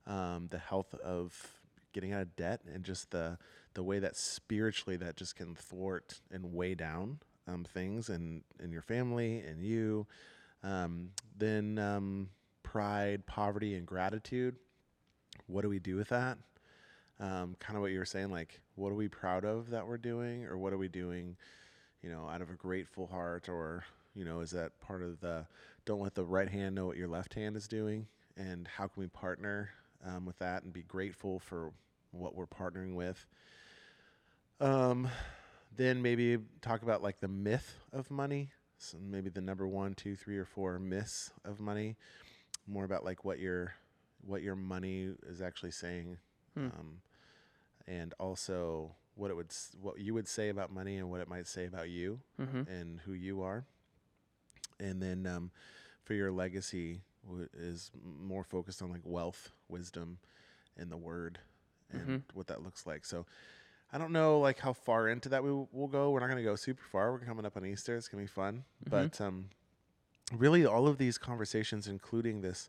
um, 0.06 0.46
the 0.50 0.58
health 0.58 0.94
of 0.94 1.58
getting 1.92 2.12
out 2.12 2.22
of 2.22 2.36
debt 2.36 2.60
and 2.72 2.84
just 2.84 3.10
the 3.10 3.36
the 3.74 3.82
way 3.82 3.98
that 4.00 4.16
spiritually 4.16 4.96
that 4.96 5.16
just 5.16 5.36
can 5.36 5.54
thwart 5.54 6.20
and 6.32 6.54
weigh 6.54 6.74
down 6.74 7.18
um, 7.52 7.64
things 7.64 8.08
and 8.08 8.42
in 8.62 8.70
your 8.72 8.82
family 8.82 9.40
and 9.40 9.62
you. 9.62 10.06
Um, 10.62 11.10
then 11.36 11.78
um, 11.78 12.28
pride, 12.62 13.26
poverty, 13.26 13.74
and 13.74 13.86
gratitude. 13.86 14.56
What 15.46 15.62
do 15.62 15.68
we 15.68 15.78
do 15.78 15.96
with 15.96 16.08
that? 16.08 16.38
um, 17.20 17.54
kind 17.60 17.76
of 17.76 17.82
what 17.82 17.92
you 17.92 17.98
were 17.98 18.04
saying, 18.04 18.30
like 18.30 18.60
what 18.76 18.90
are 18.90 18.94
we 18.94 19.08
proud 19.08 19.44
of 19.44 19.70
that 19.70 19.86
we're 19.86 19.98
doing, 19.98 20.46
or 20.46 20.56
what 20.56 20.72
are 20.72 20.78
we 20.78 20.88
doing, 20.88 21.36
you 22.02 22.10
know, 22.10 22.28
out 22.28 22.40
of 22.40 22.50
a 22.50 22.54
grateful 22.54 23.06
heart, 23.06 23.48
or 23.48 23.84
you 24.14 24.24
know, 24.24 24.40
is 24.40 24.50
that 24.52 24.78
part 24.80 25.02
of 25.02 25.20
the 25.20 25.46
don't 25.84 26.00
let 26.00 26.14
the 26.14 26.24
right 26.24 26.48
hand 26.48 26.74
know 26.74 26.86
what 26.86 26.96
your 26.96 27.08
left 27.08 27.34
hand 27.34 27.56
is 27.56 27.68
doing, 27.68 28.06
and 28.36 28.66
how 28.66 28.86
can 28.86 29.02
we 29.02 29.06
partner 29.08 29.70
um, 30.04 30.24
with 30.24 30.38
that 30.38 30.62
and 30.62 30.72
be 30.72 30.82
grateful 30.82 31.38
for 31.38 31.72
what 32.12 32.34
we're 32.34 32.46
partnering 32.46 32.94
with. 32.94 33.26
Um, 34.60 35.08
then 35.76 36.02
maybe 36.02 36.38
talk 36.60 36.82
about 36.82 37.02
like 37.02 37.20
the 37.20 37.28
myth 37.28 37.76
of 37.92 38.10
money. 38.10 38.50
So 38.78 38.98
maybe 38.98 39.30
the 39.30 39.40
number 39.40 39.66
one, 39.66 39.94
two, 39.94 40.16
three, 40.16 40.38
or 40.38 40.44
four 40.44 40.78
myths 40.78 41.30
of 41.44 41.60
money. 41.60 41.96
More 42.66 42.84
about 42.84 43.04
like 43.04 43.24
what 43.24 43.38
your 43.38 43.74
what 44.26 44.42
your 44.42 44.56
money 44.56 45.10
is 45.26 45.40
actually 45.40 45.70
saying 45.72 46.18
Hmm. 46.54 46.68
um, 46.68 47.00
and 47.86 48.14
also 48.18 48.92
what 49.14 49.30
it 49.30 49.34
would 49.36 49.50
s- 49.50 49.72
what 49.80 49.98
you 49.98 50.14
would 50.14 50.28
say 50.28 50.48
about 50.48 50.72
money 50.72 50.96
and 50.96 51.10
what 51.10 51.20
it 51.20 51.28
might 51.28 51.46
say 51.46 51.66
about 51.66 51.88
you 51.88 52.20
Mm-hmm. 52.40 52.62
and 52.66 53.00
who 53.00 53.12
you 53.12 53.42
are 53.42 53.64
and 54.78 55.02
then 55.02 55.26
um, 55.26 55.50
for 56.04 56.14
your 56.14 56.30
legacy 56.30 57.00
w- 57.26 57.48
is 57.58 57.90
more 58.04 58.44
focused 58.44 58.82
on 58.82 58.90
like 58.90 59.02
wealth 59.04 59.50
wisdom 59.68 60.18
and 60.76 60.90
the 60.90 60.96
word 60.96 61.38
and 61.92 62.00
Mhm. 62.00 62.22
what 62.34 62.46
that 62.48 62.62
looks 62.62 62.86
like 62.86 63.04
so 63.04 63.26
i 63.92 63.98
don't 63.98 64.12
know 64.12 64.38
like 64.40 64.58
how 64.58 64.72
far 64.72 65.08
into 65.08 65.28
that 65.28 65.42
we 65.42 65.50
will 65.50 65.88
go 65.88 66.10
we're 66.10 66.20
not 66.20 66.26
going 66.26 66.36
to 66.38 66.42
go 66.44 66.56
super 66.56 66.82
far 66.90 67.12
we're 67.12 67.18
coming 67.20 67.44
up 67.46 67.56
on 67.56 67.64
easter 67.66 67.96
it's 67.96 68.08
going 68.08 68.24
to 68.24 68.30
be 68.30 68.34
fun 68.34 68.64
Mhm. 68.86 68.90
but 68.90 69.20
um, 69.20 69.46
really 70.36 70.64
all 70.64 70.86
of 70.86 70.98
these 70.98 71.18
conversations 71.18 71.88
including 71.88 72.40
this 72.40 72.68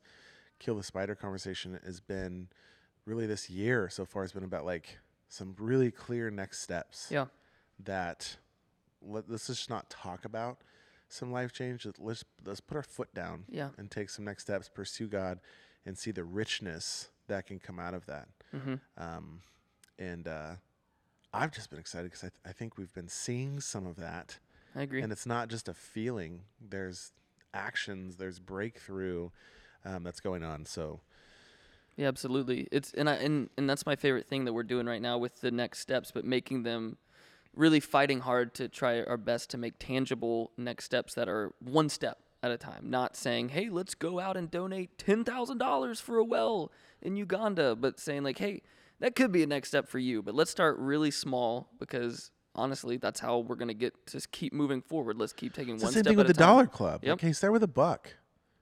kill 0.59 0.75
the 0.75 0.83
spider 0.83 1.15
conversation 1.15 1.79
has 1.85 1.99
been 1.99 2.47
really 3.05 3.25
this 3.27 3.49
year 3.49 3.89
so 3.89 4.05
far 4.05 4.23
has 4.23 4.31
been 4.31 4.43
about 4.43 4.65
like 4.65 4.97
some 5.29 5.55
really 5.59 5.91
clear 5.91 6.29
next 6.29 6.59
steps 6.61 7.07
Yeah. 7.11 7.27
that 7.83 8.37
let, 9.01 9.29
let's 9.29 9.47
just 9.47 9.69
not 9.69 9.89
talk 9.89 10.25
about 10.25 10.59
some 11.09 11.31
life 11.31 11.51
change 11.51 11.85
Let- 11.85 11.99
let's 11.99 12.23
let's 12.45 12.61
put 12.61 12.77
our 12.77 12.83
foot 12.83 13.13
down 13.13 13.45
Yeah. 13.49 13.69
and 13.77 13.89
take 13.91 14.09
some 14.09 14.25
next 14.25 14.43
steps 14.43 14.69
pursue 14.69 15.07
god 15.07 15.39
and 15.85 15.97
see 15.97 16.11
the 16.11 16.23
richness 16.23 17.09
that 17.27 17.45
can 17.47 17.59
come 17.59 17.79
out 17.79 17.93
of 17.93 18.05
that 18.07 18.27
Mm-hmm. 18.55 18.75
um, 18.97 19.41
and 19.97 20.27
uh, 20.27 20.55
i've 21.33 21.51
just 21.51 21.69
been 21.69 21.79
excited 21.79 22.05
because 22.11 22.23
I, 22.23 22.27
th- 22.27 22.41
I 22.45 22.51
think 22.51 22.77
we've 22.77 22.93
been 22.93 23.07
seeing 23.07 23.59
some 23.59 23.85
of 23.87 23.95
that 23.97 24.37
I 24.75 24.83
agree. 24.83 25.01
and 25.01 25.11
it's 25.11 25.25
not 25.25 25.49
just 25.49 25.67
a 25.67 25.73
feeling 25.73 26.41
there's 26.59 27.11
actions 27.53 28.15
there's 28.17 28.39
breakthrough 28.39 29.29
um, 29.85 30.03
that's 30.03 30.19
going 30.19 30.43
on 30.43 30.65
so 30.65 31.01
Yeah, 31.97 32.07
absolutely. 32.07 32.67
It's 32.71 32.93
and 32.93 33.09
I 33.09 33.15
and 33.15 33.49
and 33.57 33.69
that's 33.69 33.85
my 33.85 33.95
favorite 33.95 34.27
thing 34.27 34.45
that 34.45 34.53
we're 34.53 34.63
doing 34.63 34.85
right 34.85 35.01
now 35.01 35.17
with 35.17 35.41
the 35.41 35.51
next 35.51 35.79
steps, 35.79 36.11
but 36.11 36.23
making 36.23 36.63
them 36.63 36.97
really 37.53 37.81
fighting 37.81 38.21
hard 38.21 38.53
to 38.55 38.69
try 38.69 39.03
our 39.03 39.17
best 39.17 39.49
to 39.49 39.57
make 39.57 39.73
tangible 39.77 40.51
next 40.55 40.85
steps 40.85 41.13
that 41.15 41.27
are 41.27 41.51
one 41.59 41.89
step 41.89 42.17
at 42.41 42.49
a 42.51 42.57
time. 42.57 42.89
Not 42.89 43.17
saying, 43.17 43.49
"Hey, 43.49 43.69
let's 43.69 43.93
go 43.93 44.19
out 44.19 44.37
and 44.37 44.49
donate 44.49 44.97
ten 44.97 45.23
thousand 45.25 45.57
dollars 45.57 45.99
for 45.99 46.17
a 46.17 46.23
well 46.23 46.71
in 47.01 47.17
Uganda," 47.17 47.75
but 47.75 47.99
saying 47.99 48.23
like, 48.23 48.37
"Hey, 48.37 48.61
that 49.01 49.15
could 49.15 49.31
be 49.31 49.43
a 49.43 49.47
next 49.47 49.67
step 49.67 49.87
for 49.87 49.99
you, 49.99 50.23
but 50.23 50.33
let's 50.33 50.49
start 50.49 50.77
really 50.79 51.11
small 51.11 51.69
because." 51.79 52.31
Honestly, 52.53 52.97
that's 52.97 53.21
how 53.21 53.39
we're 53.39 53.55
gonna 53.55 53.73
get 53.73 53.93
to 54.07 54.19
keep 54.29 54.51
moving 54.51 54.81
forward. 54.81 55.17
Let's 55.17 55.31
keep 55.31 55.53
taking 55.53 55.75
It's 55.75 55.83
one 55.83 55.91
the 55.91 55.93
same 55.93 56.03
step 56.03 56.11
thing 56.11 56.17
with 56.17 56.27
the 56.27 56.33
time. 56.33 56.47
Dollar 56.47 56.67
Club. 56.67 57.01
Yep. 57.01 57.13
Okay, 57.13 57.31
start 57.31 57.53
with 57.53 57.63
a 57.63 57.67
buck. 57.67 58.15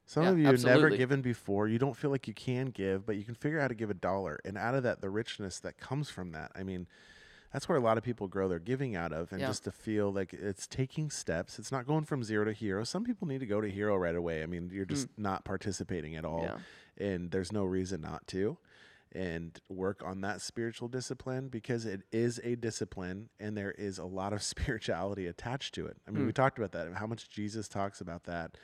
Some 0.05 0.23
Yeah, 0.23 0.29
of 0.29 0.37
you 0.37 0.45
have 0.45 0.63
never 0.63 0.91
given 0.91 1.23
before. 1.23 1.67
You 1.67 1.79
don't 1.79 1.97
feel 1.97 2.11
like 2.11 2.27
you 2.27 2.35
can 2.35 2.67
give, 2.67 3.05
but 3.05 3.15
you 3.15 3.23
can 3.23 3.33
figure 3.33 3.57
out 3.57 3.63
how 3.63 3.67
to 3.69 3.73
give 3.73 3.89
a 3.89 3.95
dollar. 3.95 4.39
And 4.45 4.59
out 4.59 4.75
of 4.75 4.83
that, 4.83 5.01
the 5.01 5.09
richness 5.09 5.59
that 5.61 5.79
comes 5.79 6.11
from 6.11 6.33
that. 6.33 6.51
I 6.55 6.61
mean, 6.61 6.85
that's 7.51 7.67
where 7.67 7.79
a 7.79 7.81
lot 7.81 7.97
of 7.97 8.03
people 8.03 8.27
grow 8.27 8.47
their 8.47 8.59
giving 8.59 8.95
out 8.95 9.11
of. 9.11 9.31
And 9.31 9.41
Yeah. 9.41 9.47
just 9.47 9.63
to 9.63 9.71
feel 9.71 10.13
like 10.13 10.33
it's 10.33 10.67
taking 10.67 11.09
steps. 11.09 11.57
It's 11.57 11.71
not 11.71 11.87
going 11.87 12.05
from 12.05 12.23
zero 12.23 12.45
to 12.45 12.53
hero. 12.53 12.83
Some 12.83 13.03
people 13.03 13.27
need 13.27 13.39
to 13.39 13.47
go 13.47 13.59
to 13.59 13.69
hero 13.69 13.97
right 13.97 14.15
away. 14.15 14.43
I 14.43 14.45
mean, 14.45 14.69
you're 14.71 14.85
just 14.85 15.07
mm. 15.07 15.17
not 15.17 15.45
participating 15.45 16.15
at 16.15 16.25
all. 16.25 16.43
Yeah. 16.43 16.57
And 17.03 17.31
there's 17.31 17.51
no 17.51 17.65
reason 17.65 18.01
not 18.01 18.27
to. 18.27 18.57
And 19.13 19.59
work 19.69 20.03
on 20.05 20.21
that 20.21 20.39
spiritual 20.39 20.87
discipline 20.87 21.47
because 21.47 21.85
it 21.85 22.03
is 22.11 22.39
a 22.43 22.55
discipline 22.55 23.29
and 23.39 23.57
there 23.57 23.71
is 23.71 23.97
a 23.97 24.05
lot 24.05 24.33
of 24.33 24.43
spirituality 24.53 25.25
attached 25.25 25.73
to 25.75 25.87
it. 25.87 25.97
I 26.07 26.11
mean, 26.11 26.21
Hmm. 26.21 26.27
we 26.27 26.33
talked 26.33 26.59
about 26.59 26.73
that, 26.73 26.93
how 26.93 27.07
much 27.07 27.27
Jesus 27.29 27.67
talks 27.67 28.01
about 28.01 28.25
that. 28.25 28.57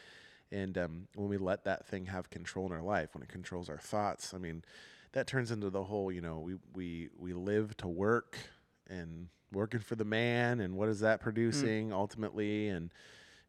And 0.51 0.77
um, 0.77 1.07
when 1.15 1.27
we 1.29 1.37
let 1.37 1.63
that 1.63 1.87
thing 1.87 2.05
have 2.05 2.29
control 2.29 2.67
in 2.67 2.71
our 2.71 2.83
life, 2.83 3.15
when 3.15 3.23
it 3.23 3.29
controls 3.29 3.69
our 3.69 3.79
thoughts, 3.79 4.33
I 4.35 4.37
mean, 4.37 4.63
that 5.13 5.25
turns 5.25 5.49
into 5.49 5.71
the 5.71 5.83
whole, 5.83 6.11
you 6.11 6.21
know, 6.21 6.39
we, 6.39 6.55
we, 6.75 7.09
we 7.17 7.33
live 7.33 7.75
to 7.77 7.87
work 7.87 8.37
and 8.87 9.29
working 9.51 9.79
for 9.79 9.95
the 9.95 10.05
man. 10.05 10.59
And 10.59 10.75
what 10.75 10.89
is 10.89 10.99
that 10.99 11.21
producing 11.21 11.91
ultimately? 11.91 12.67
And, 12.67 12.91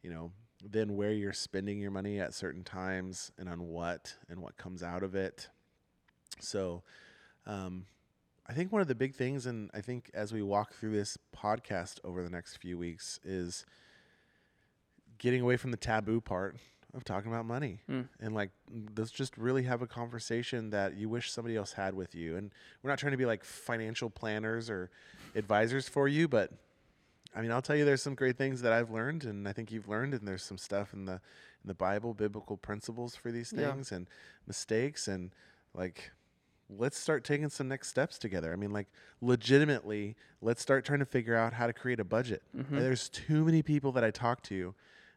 you 0.02 0.08
know, 0.10 0.32
then 0.64 0.96
where 0.96 1.12
you're 1.12 1.34
spending 1.34 1.78
your 1.78 1.90
money 1.90 2.18
at 2.18 2.32
certain 2.32 2.64
times 2.64 3.30
and 3.36 3.48
on 3.50 3.60
what 3.64 4.14
and 4.30 4.40
what 4.40 4.56
comes 4.56 4.82
out 4.82 5.02
of 5.02 5.14
it. 5.14 5.48
So, 6.40 6.82
um, 7.46 7.86
I 8.48 8.52
think 8.52 8.70
one 8.72 8.80
of 8.82 8.88
the 8.88 8.94
big 8.94 9.14
things, 9.14 9.46
and 9.46 9.70
I 9.74 9.80
think 9.80 10.10
as 10.14 10.32
we 10.32 10.40
walk 10.42 10.72
through 10.74 10.92
this 10.92 11.18
podcast 11.36 11.98
over 12.04 12.22
the 12.22 12.30
next 12.30 12.56
few 12.56 12.78
weeks, 12.78 13.18
is 13.24 13.64
getting 15.18 15.40
away 15.40 15.56
from 15.56 15.70
the 15.70 15.76
taboo 15.76 16.20
part 16.20 16.56
of 16.94 17.04
talking 17.04 17.30
about 17.30 17.44
money 17.44 17.80
Mm. 17.90 18.08
and 18.20 18.34
like 18.34 18.50
let's 18.96 19.10
just 19.10 19.36
really 19.36 19.64
have 19.64 19.82
a 19.82 19.86
conversation 19.86 20.70
that 20.70 20.94
you 20.96 21.08
wish 21.08 21.30
somebody 21.30 21.56
else 21.56 21.72
had 21.72 21.94
with 21.94 22.14
you 22.14 22.36
and 22.36 22.52
we're 22.82 22.90
not 22.90 22.98
trying 22.98 23.10
to 23.12 23.18
be 23.18 23.26
like 23.26 23.44
financial 23.44 24.08
planners 24.08 24.70
or 24.70 24.90
advisors 25.34 25.88
for 25.88 26.06
you 26.08 26.26
but 26.28 26.52
i 27.34 27.42
mean 27.42 27.50
i'll 27.50 27.60
tell 27.60 27.76
you 27.76 27.84
there's 27.84 28.02
some 28.02 28.14
great 28.14 28.36
things 28.38 28.62
that 28.62 28.72
i've 28.72 28.90
learned 28.90 29.24
and 29.24 29.46
i 29.48 29.52
think 29.52 29.70
you've 29.70 29.88
learned 29.88 30.14
and 30.14 30.26
there's 30.26 30.42
some 30.42 30.56
stuff 30.58 30.94
in 30.94 31.04
the 31.06 31.12
in 31.14 31.66
the 31.66 31.74
bible 31.74 32.14
biblical 32.14 32.56
principles 32.56 33.14
for 33.14 33.30
these 33.30 33.52
Yeah. 33.54 33.72
things 33.72 33.92
and 33.92 34.06
mistakes 34.46 35.06
and 35.08 35.32
like 35.74 36.12
let's 36.68 36.98
start 36.98 37.22
taking 37.24 37.48
some 37.48 37.68
next 37.68 37.88
steps 37.88 38.18
together 38.18 38.52
i 38.52 38.56
mean 38.56 38.72
like 38.72 38.88
legitimately 39.20 40.16
let's 40.40 40.60
start 40.60 40.84
trying 40.84 40.98
to 40.98 41.04
figure 41.06 41.36
out 41.36 41.52
how 41.52 41.66
to 41.66 41.72
create 41.72 42.00
a 42.00 42.04
budget 42.04 42.42
Mhm. 42.56 42.70
there's 42.70 43.08
too 43.08 43.44
many 43.44 43.62
people 43.62 43.92
that 43.92 44.02
i 44.04 44.10
talk 44.10 44.42
to 44.44 44.74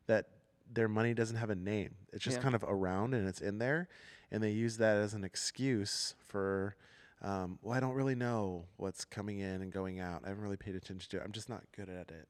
that 0.08 0.28
their 0.72 0.88
money 0.88 1.16
doesn't 1.16 1.38
have 1.38 1.50
a 1.50 1.56
name. 1.56 1.96
It's 2.14 2.24
just 2.24 2.38
Yeah. 2.38 2.44
kind 2.44 2.54
of 2.54 2.64
around 2.68 3.16
and 3.16 3.28
it's 3.28 3.42
in 3.42 3.58
there, 3.58 3.88
and 4.30 4.44
they 4.44 4.52
use 4.52 4.78
that 4.78 4.98
as 4.98 5.16
an 5.16 5.24
excuse 5.24 6.14
for, 6.28 6.76
um, 7.24 7.58
well, 7.64 7.74
I 7.76 7.80
don't 7.80 7.96
really 7.96 8.14
know 8.14 8.68
what's 8.78 9.04
coming 9.04 9.40
in 9.40 9.64
and 9.64 9.72
going 9.72 10.00
out. 10.00 10.22
I 10.24 10.28
haven't 10.30 10.44
really 10.44 10.58
paid 10.58 10.76
attention 10.76 11.10
to 11.10 11.18
it. 11.18 11.24
I'm 11.26 11.32
just 11.32 11.50
not 11.50 11.64
good 11.76 11.90
at 11.90 12.12
it. 12.12 12.28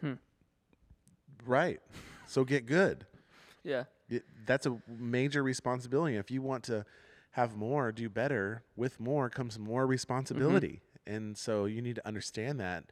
Hmm. 0.00 0.14
Right. 1.44 1.80
So 2.26 2.44
get 2.44 2.64
good. 2.64 3.06
Yeah. 3.62 3.84
It, 4.08 4.24
that's 4.46 4.64
a 4.64 4.78
major 4.88 5.42
responsibility. 5.42 6.16
If 6.16 6.30
you 6.30 6.40
want 6.42 6.64
to 6.64 6.86
have 7.32 7.56
more, 7.56 7.92
do 7.92 8.08
better, 8.08 8.62
with 8.76 9.00
more 9.00 9.28
comes 9.30 9.58
more 9.58 9.86
responsibility. 9.86 10.80
And 11.06 11.36
so 11.36 11.64
you 11.64 11.82
need 11.82 11.96
to 11.96 12.06
understand 12.06 12.60
that 12.60 12.84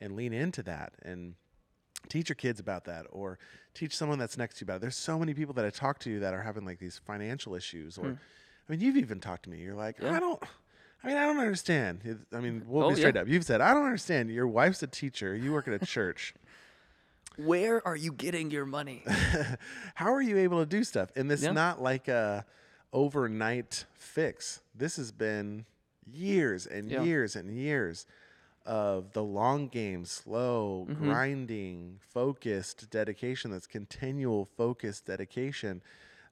and 0.00 0.14
lean 0.16 0.32
into 0.32 0.62
that 0.64 0.92
and 1.02 1.34
teach 2.08 2.28
your 2.28 2.36
kids 2.36 2.60
about 2.60 2.84
that 2.84 3.06
or 3.10 3.38
teach 3.72 3.96
someone 3.96 4.18
that's 4.18 4.36
next 4.36 4.56
to 4.58 4.62
you 4.62 4.66
about 4.66 4.76
it. 4.76 4.80
There's 4.82 4.96
so 4.96 5.18
many 5.18 5.32
people 5.32 5.54
that 5.54 5.64
I 5.64 5.70
talk 5.70 5.98
to 6.00 6.20
that 6.20 6.34
are 6.34 6.42
having 6.42 6.64
like 6.64 6.78
these 6.78 6.98
financial 7.06 7.54
issues 7.54 7.96
or 7.96 8.08
Hmm. 8.08 8.14
I 8.68 8.72
mean 8.72 8.80
you've 8.80 8.96
even 8.96 9.20
talked 9.20 9.44
to 9.44 9.50
me. 9.50 9.58
You're 9.60 9.74
like, 9.74 9.96
Yeah. 10.00 10.12
I 10.16 10.20
don't 10.20 10.42
I 11.02 11.08
mean, 11.08 11.16
I 11.18 11.26
don't 11.26 11.38
understand. 11.38 12.18
I 12.32 12.40
mean, 12.40 12.62
we'll 12.66 12.84
Oh, 12.84 12.88
be 12.90 12.96
straight 12.96 13.14
yeah. 13.14 13.20
up. 13.20 13.28
You've 13.28 13.44
said, 13.44 13.60
I 13.60 13.74
don't 13.74 13.84
understand. 13.84 14.30
Your 14.30 14.48
wife's 14.48 14.82
a 14.82 14.86
teacher. 14.86 15.36
You 15.36 15.52
work 15.52 15.68
at 15.68 15.74
a 15.82 15.84
church. 15.84 16.32
Where 17.36 17.86
are 17.86 17.96
you 17.96 18.12
getting 18.12 18.50
your 18.50 18.64
money? 18.64 19.02
How 19.96 20.12
are 20.14 20.22
you 20.22 20.38
able 20.38 20.60
to 20.60 20.66
do 20.66 20.82
stuff? 20.84 21.10
And 21.16 21.30
this 21.30 21.42
Yeah. 21.42 21.50
is 21.50 21.54
not 21.54 21.82
like 21.82 22.08
a 22.08 22.46
overnight 22.94 23.84
fix. 23.92 24.62
This 24.74 24.96
has 24.96 25.12
been 25.12 25.66
years 26.10 26.66
and 26.66 26.90
Yeah. 26.90 27.02
years 27.02 27.36
and 27.36 27.50
years 27.50 28.06
of 28.64 29.12
the 29.12 29.22
long 29.22 29.68
game, 29.68 30.06
slow, 30.06 30.86
Mhm. 30.88 30.96
grinding, 30.96 31.98
focused 32.00 32.88
dedication. 32.88 33.50
That's 33.50 33.66
continual 33.66 34.46
focused 34.46 35.04
dedication 35.06 35.82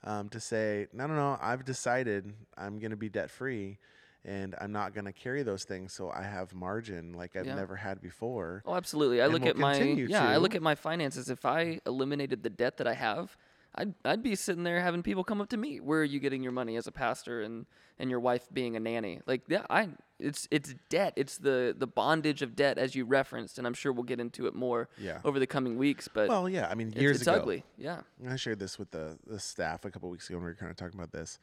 um, 0.04 0.28
to 0.30 0.40
say, 0.40 0.88
no, 0.92 1.06
no, 1.06 1.14
no. 1.14 1.38
I've 1.40 1.64
decided 1.64 2.32
I'm 2.56 2.78
going 2.80 2.90
to 2.90 2.96
be 2.96 3.08
debt 3.08 3.30
free. 3.30 3.78
And 4.24 4.54
I'm 4.60 4.70
not 4.70 4.94
going 4.94 5.04
to 5.06 5.12
carry 5.12 5.42
those 5.42 5.64
things, 5.64 5.92
so 5.92 6.08
I 6.10 6.22
have 6.22 6.54
margin 6.54 7.12
like 7.12 7.34
I've 7.36 7.44
Yeah. 7.46 7.56
never 7.56 7.74
had 7.74 8.00
before. 8.00 8.62
Oh, 8.64 8.76
absolutely. 8.76 9.20
I 9.20 9.24
And 9.24 9.32
look 9.32 9.42
will 9.42 9.48
at 9.48 9.56
my 9.56 9.74
yeah. 9.76 10.28
I 10.28 10.36
look 10.36 10.54
at 10.54 10.62
my 10.62 10.76
finances. 10.76 11.28
If 11.28 11.44
I 11.44 11.80
eliminated 11.86 12.44
the 12.44 12.50
debt 12.50 12.76
that 12.76 12.86
I 12.86 12.94
have, 12.94 13.36
I'd 13.74 13.94
I'd 14.04 14.22
be 14.22 14.34
sitting 14.34 14.64
there 14.64 14.80
having 14.80 15.02
people 15.02 15.24
come 15.24 15.40
up 15.40 15.48
to 15.50 15.56
me. 15.56 15.80
Where 15.80 16.00
are 16.00 16.04
you 16.04 16.20
getting 16.20 16.42
your 16.42 16.52
money 16.52 16.76
as 16.76 16.86
a 16.86 16.92
pastor 16.92 17.40
and 17.42 17.66
and 17.98 18.10
your 18.10 18.20
wife 18.20 18.46
being 18.52 18.76
a 18.76 18.80
nanny? 18.80 19.20
Like 19.26 19.42
yeah, 19.48 19.64
I 19.70 19.88
it's 20.18 20.46
it's 20.50 20.74
debt. 20.90 21.14
It's 21.16 21.38
the 21.38 21.74
the 21.76 21.86
bondage 21.86 22.42
of 22.42 22.54
debt 22.54 22.76
as 22.78 22.94
you 22.94 23.04
referenced, 23.06 23.56
and 23.58 23.66
I'm 23.66 23.74
sure 23.74 23.90
we'll 23.92 24.02
get 24.04 24.20
into 24.20 24.46
it 24.46 24.54
more 24.54 24.88
Yeah. 24.98 25.20
over 25.24 25.38
the 25.38 25.46
coming 25.46 25.78
weeks. 25.78 26.06
But 26.12 26.28
Well, 26.28 26.48
yeah. 26.48 26.68
I 26.70 26.74
mean, 26.74 26.88
it's, 26.88 26.96
years 27.00 27.16
it's 27.20 27.26
ago, 27.26 27.38
ugly. 27.40 27.64
Yeah. 27.78 28.02
I 28.28 28.36
shared 28.36 28.58
this 28.58 28.78
with 28.78 28.90
the, 28.90 29.18
the 29.26 29.40
staff 29.40 29.84
a 29.84 29.90
couple 29.90 30.10
weeks 30.10 30.28
ago 30.28 30.36
when 30.36 30.44
we 30.44 30.50
were 30.50 30.54
kind 30.56 30.70
of 30.70 30.76
talking 30.76 30.98
about 31.00 31.12
this, 31.12 31.38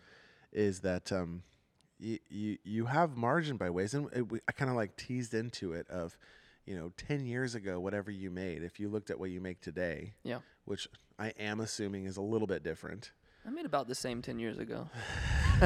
is 0.54 0.82
that 0.82 1.12
um, 1.12 1.42
you, 2.00 2.20
you 2.30 2.58
you 2.64 2.86
have 2.86 3.18
margin 3.18 3.58
by 3.58 3.70
ways, 3.72 3.94
and 3.96 4.08
it, 4.16 4.32
we, 4.32 4.40
I 4.48 4.52
kind 4.52 4.70
of 4.70 4.78
like 4.78 4.96
teased 4.98 5.34
into 5.34 5.74
it 5.74 5.90
of, 5.90 6.18
you 6.66 6.76
know, 6.76 6.92
ten 6.96 7.26
years 7.26 7.56
ago, 7.56 7.80
whatever 7.80 8.12
you 8.12 8.30
made, 8.30 8.62
if 8.64 8.80
you 8.80 8.88
looked 8.88 9.10
at 9.10 9.20
what 9.20 9.32
you 9.32 9.42
make 9.42 9.62
today, 9.62 10.14
Yeah. 10.24 10.40
which 10.66 10.88
I 11.20 11.34
am 11.38 11.60
assuming 11.60 12.06
is 12.06 12.18
a 12.18 12.22
little 12.22 12.48
bit 12.48 12.64
different. 12.64 13.12
I 13.46 13.50
made 13.52 13.66
about 13.66 13.88
the 13.88 13.96
same 13.96 14.22
ten 14.22 14.40
years 14.40 14.58
ago. 14.58 14.90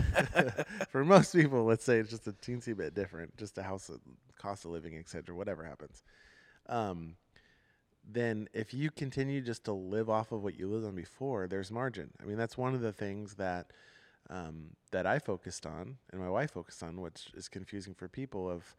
For 0.89 1.05
most 1.05 1.33
people, 1.33 1.63
let's 1.63 1.85
say 1.85 1.99
it's 1.99 2.09
just 2.09 2.27
a 2.27 2.31
teensy 2.31 2.75
bit 2.75 2.95
different, 2.95 3.37
just 3.37 3.57
a 3.57 3.63
house, 3.63 3.89
of, 3.89 3.99
cost 4.37 4.65
of 4.65 4.71
living, 4.71 4.97
etc. 4.97 5.35
Whatever 5.35 5.63
happens, 5.63 6.03
um, 6.67 7.15
then 8.09 8.49
if 8.53 8.73
you 8.73 8.89
continue 8.89 9.41
just 9.41 9.65
to 9.65 9.73
live 9.73 10.09
off 10.09 10.31
of 10.31 10.43
what 10.43 10.57
you 10.57 10.67
lived 10.67 10.85
on 10.85 10.95
before, 10.95 11.47
there's 11.47 11.71
margin. 11.71 12.11
I 12.21 12.25
mean, 12.25 12.37
that's 12.37 12.57
one 12.57 12.73
of 12.73 12.81
the 12.81 12.91
things 12.91 13.35
that 13.35 13.71
um, 14.29 14.71
that 14.91 15.05
I 15.05 15.19
focused 15.19 15.65
on 15.65 15.97
and 16.11 16.21
my 16.21 16.29
wife 16.29 16.51
focused 16.51 16.81
on, 16.81 16.99
which 16.99 17.27
is 17.35 17.47
confusing 17.47 17.93
for 17.93 18.07
people. 18.07 18.49
Of 18.49 18.75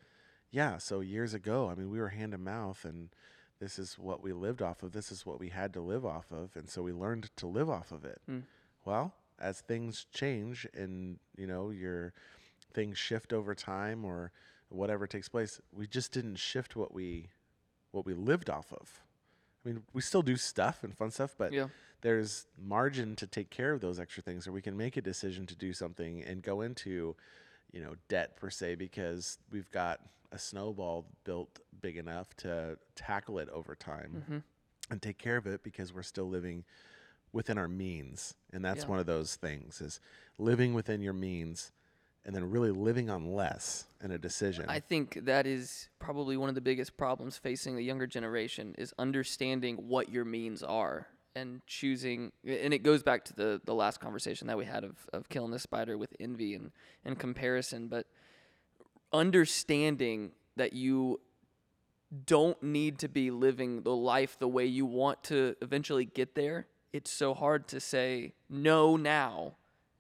yeah, 0.51 0.79
so 0.79 1.01
years 1.01 1.35
ago, 1.35 1.69
I 1.69 1.75
mean, 1.75 1.91
we 1.91 1.99
were 1.99 2.09
hand 2.09 2.33
to 2.33 2.39
mouth, 2.39 2.85
and 2.85 3.11
this 3.61 3.79
is 3.79 3.99
what 3.99 4.23
we 4.23 4.33
lived 4.33 4.63
off 4.63 4.83
of. 4.83 4.93
This 4.93 5.11
is 5.13 5.25
what 5.25 5.41
we 5.41 5.49
had 5.49 5.73
to 5.75 5.81
live 5.81 6.05
off 6.05 6.31
of, 6.33 6.57
and 6.57 6.69
so 6.69 6.83
we 6.83 6.93
learned 6.93 7.31
to 7.37 7.47
live 7.47 7.71
off 7.71 7.93
of 7.93 8.05
it. 8.05 8.21
Mm. 8.31 8.43
Well, 8.85 9.15
as 9.39 9.61
things 9.61 10.07
change 10.13 10.67
and 10.75 11.19
you 11.37 11.47
know 11.47 11.71
your 11.71 12.13
things 12.73 12.99
shift 12.99 13.33
over 13.33 13.55
time 13.55 14.05
or 14.05 14.33
whatever 14.69 15.07
takes 15.07 15.29
place, 15.29 15.61
we 15.73 15.87
just 15.87 16.13
didn't 16.13 16.37
shift 16.37 16.77
what 16.77 16.93
we 16.93 17.31
what 17.93 18.05
we 18.05 18.15
lived 18.15 18.51
off 18.51 18.73
of. 18.73 19.01
I 19.65 19.69
mean, 19.69 19.83
we 19.93 20.03
still 20.03 20.23
do 20.23 20.37
stuff 20.37 20.83
and 20.85 20.97
fun 20.97 21.11
stuff, 21.11 21.35
but 21.39 21.53
Yeah. 21.53 21.69
there's 22.03 22.47
margin 22.59 23.17
to 23.17 23.27
take 23.27 23.51
care 23.51 23.73
of 23.73 23.81
those 23.81 23.99
extra 23.99 24.23
things, 24.23 24.47
or 24.47 24.53
we 24.53 24.61
can 24.61 24.77
make 24.77 24.97
a 24.97 25.01
decision 25.01 25.47
to 25.47 25.57
do 25.57 25.73
something 25.73 26.23
and 26.23 26.43
go 26.43 26.61
into, 26.61 27.17
you 27.75 27.83
know, 27.83 27.95
debt 28.09 28.37
per 28.37 28.49
se 28.51 28.77
because 28.77 29.39
we've 29.51 29.71
got 29.73 30.01
a 30.33 30.39
snowball 30.39 31.05
built 31.25 31.59
big 31.83 31.97
enough 31.97 32.35
to 32.37 32.79
tackle 32.95 33.39
it 33.39 33.49
over 33.51 33.75
time 33.75 34.23
hmm 34.29 34.39
and 34.91 35.01
take 35.01 35.17
care 35.17 35.39
of 35.39 35.47
it 35.47 35.63
because 35.63 35.95
we're 35.95 36.03
still 36.03 36.29
living 36.29 36.63
within 37.33 37.57
our 37.57 37.69
means. 37.69 38.35
And 38.53 38.63
that's 38.63 38.83
Yeah. 38.83 38.91
one 38.91 38.99
of 38.99 39.07
those 39.07 39.35
things 39.37 39.81
is 39.81 39.99
living 40.39 40.75
within 40.75 41.01
your 41.01 41.15
means 41.15 41.73
and 42.27 42.35
then 42.35 42.51
really 42.51 42.71
living 42.71 43.09
on 43.09 43.35
less 43.35 43.87
in 44.03 44.11
a 44.11 44.19
decision. 44.19 44.67
I 44.69 44.81
think 44.81 45.25
that 45.25 45.47
is 45.47 45.89
probably 45.99 46.37
one 46.37 46.51
of 46.51 46.55
the 46.55 46.61
biggest 46.61 46.99
problems 46.99 47.39
facing 47.39 47.77
the 47.77 47.83
younger 47.83 48.07
generation 48.07 48.75
is 48.77 48.93
understanding 48.99 49.77
what 49.89 50.11
your 50.11 50.27
means 50.27 50.63
are 50.63 51.07
and 51.37 51.65
choosing 51.67 52.33
and 52.47 52.73
it 52.73 52.83
goes 52.83 53.03
back 53.03 53.25
to 53.25 53.35
the 53.35 53.61
the 53.65 53.75
last 53.75 54.01
conversation 54.01 54.47
that 54.47 54.57
we 54.57 54.65
had 54.65 54.85
of, 54.85 54.97
of 55.13 55.29
killing 55.29 55.51
the 55.51 55.59
spider 55.59 55.99
with 55.99 56.15
envy 56.21 56.55
and, 56.55 56.71
and 57.05 57.19
comparison 57.19 57.89
but 57.89 58.07
understanding 59.13 60.33
that 60.57 60.73
you 60.73 61.21
don't 62.27 62.63
need 62.63 62.99
to 62.99 63.09
be 63.09 63.31
living 63.31 63.83
the 63.83 63.95
life 63.95 64.39
the 64.39 64.49
way 64.49 64.65
you 64.65 64.87
want 64.87 65.23
to 65.25 65.57
eventually 65.61 66.05
get 66.05 66.35
there 66.35 66.67
it's 66.93 67.11
so 67.11 67.35
hard 67.35 67.67
to 67.67 67.81
say 67.81 68.33
no 68.49 68.97
now 68.97 69.55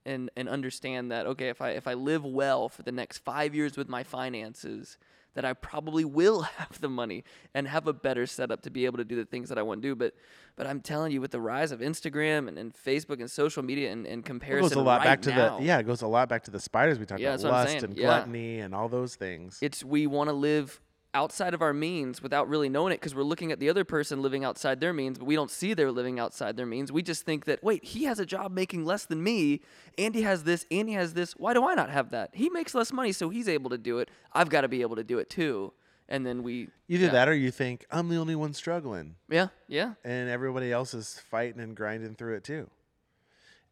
and 0.06 0.30
and 0.36 0.48
understand 0.48 1.10
that 1.10 1.26
okay 1.26 1.48
if 1.48 1.60
i 1.60 1.70
if 1.70 1.88
i 1.88 1.94
live 1.94 2.24
well 2.24 2.68
for 2.68 2.82
the 2.82 2.92
next 2.92 3.18
5 3.18 3.54
years 3.54 3.76
with 3.76 3.88
my 3.88 4.04
finances 4.04 4.98
that 5.34 5.44
I 5.44 5.52
probably 5.52 6.04
will 6.04 6.42
have 6.58 6.80
the 6.80 6.88
money 6.88 7.24
and 7.54 7.68
have 7.68 7.86
a 7.86 7.92
better 7.92 8.26
setup 8.26 8.62
to 8.62 8.70
be 8.70 8.84
able 8.86 8.98
to 8.98 9.04
do 9.04 9.16
the 9.16 9.24
things 9.24 9.48
that 9.48 9.58
I 9.58 9.62
want 9.62 9.82
to 9.82 9.88
do. 9.88 9.94
But 9.94 10.14
but 10.56 10.66
I'm 10.66 10.80
telling 10.80 11.12
you 11.12 11.20
with 11.20 11.32
the 11.32 11.40
rise 11.40 11.72
of 11.72 11.80
Instagram 11.80 12.48
and, 12.48 12.58
and 12.58 12.72
Facebook 12.74 13.20
and 13.20 13.30
social 13.30 13.62
media 13.62 13.90
and, 13.92 14.06
and 14.06 14.24
it 14.24 14.40
goes 14.60 14.72
a 14.72 14.80
lot 14.80 14.98
right 14.98 15.04
back 15.04 15.22
to 15.22 15.30
now, 15.30 15.58
the 15.58 15.64
yeah 15.64 15.78
it 15.78 15.86
goes 15.86 16.02
a 16.02 16.06
lot 16.06 16.28
back 16.28 16.44
to 16.44 16.50
the 16.50 16.60
spiders 16.60 16.98
we 16.98 17.06
talked 17.06 17.20
Yeah, 17.20 17.28
about 17.30 17.32
that's 17.34 17.44
what 17.44 17.52
I'm 17.52 17.64
lust 17.64 17.84
and 17.84 17.96
Yeah. 17.96 18.06
gluttony 18.06 18.60
and 18.60 18.74
all 18.74 18.88
those 18.88 19.16
things. 19.16 19.58
It's 19.60 19.84
we 19.84 20.06
want 20.06 20.28
to 20.28 20.34
live 20.34 20.80
outside 21.14 21.54
of 21.54 21.62
our 21.62 21.72
means 21.72 22.20
without 22.22 22.48
really 22.48 22.68
knowing 22.68 22.92
it 22.92 22.96
because 23.00 23.14
we're 23.14 23.22
looking 23.22 23.52
at 23.52 23.60
the 23.60 23.70
other 23.70 23.84
person 23.84 24.20
living 24.20 24.44
outside 24.44 24.80
their 24.80 24.92
means, 24.92 25.18
but 25.18 25.24
we 25.26 25.34
don't 25.34 25.50
see 25.50 25.72
they're 25.72 25.92
living 25.92 26.18
outside 26.18 26.56
their 26.56 26.66
means. 26.66 26.90
We 26.90 27.02
just 27.02 27.24
think 27.24 27.44
that, 27.44 27.62
wait, 27.62 27.84
he 27.84 28.04
has 28.04 28.18
a 28.18 28.26
job 28.26 28.52
making 28.52 28.84
less 28.84 29.06
than 29.06 29.22
me. 29.22 29.60
Andy 29.96 30.22
has 30.22 30.44
this. 30.44 30.66
Andy 30.70 30.92
has 30.92 31.14
this. 31.14 31.32
Why 31.36 31.54
do 31.54 31.66
I 31.66 31.74
not 31.74 31.90
have 31.90 32.10
that? 32.10 32.30
He 32.34 32.50
makes 32.50 32.74
less 32.74 32.92
money, 32.92 33.12
so 33.12 33.28
he's 33.30 33.48
able 33.48 33.70
to 33.70 33.78
do 33.78 33.98
it. 34.00 34.10
I've 34.32 34.50
got 34.50 34.62
to 34.62 34.68
be 34.68 34.82
able 34.82 34.96
to 34.96 35.04
do 35.04 35.18
it 35.18 35.30
too. 35.30 35.72
And 36.08 36.26
then 36.26 36.42
we 36.42 36.68
either 36.88 37.06
yeah. 37.06 37.12
that 37.12 37.28
or 37.30 37.34
you 37.34 37.50
think 37.50 37.86
i'm 37.90 38.10
the 38.10 38.16
only 38.16 38.34
one 38.34 38.52
struggling 38.52 39.14
Yeah, 39.30 39.48
yeah, 39.68 39.94
and 40.04 40.28
everybody 40.28 40.70
else 40.70 40.92
is 40.92 41.18
fighting 41.30 41.60
and 41.62 41.74
grinding 41.74 42.14
through 42.14 42.34
it 42.36 42.44
too 42.44 42.68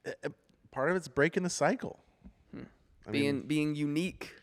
Uh, 0.06 0.12
uh, 0.24 0.28
part 0.70 0.90
of 0.90 0.96
it's 0.96 1.08
breaking 1.08 1.42
the 1.42 1.50
cycle 1.50 1.98
I 2.54 3.10
mean, 3.10 3.12
being 3.12 3.42
being 3.42 3.74
unique. 3.74 4.34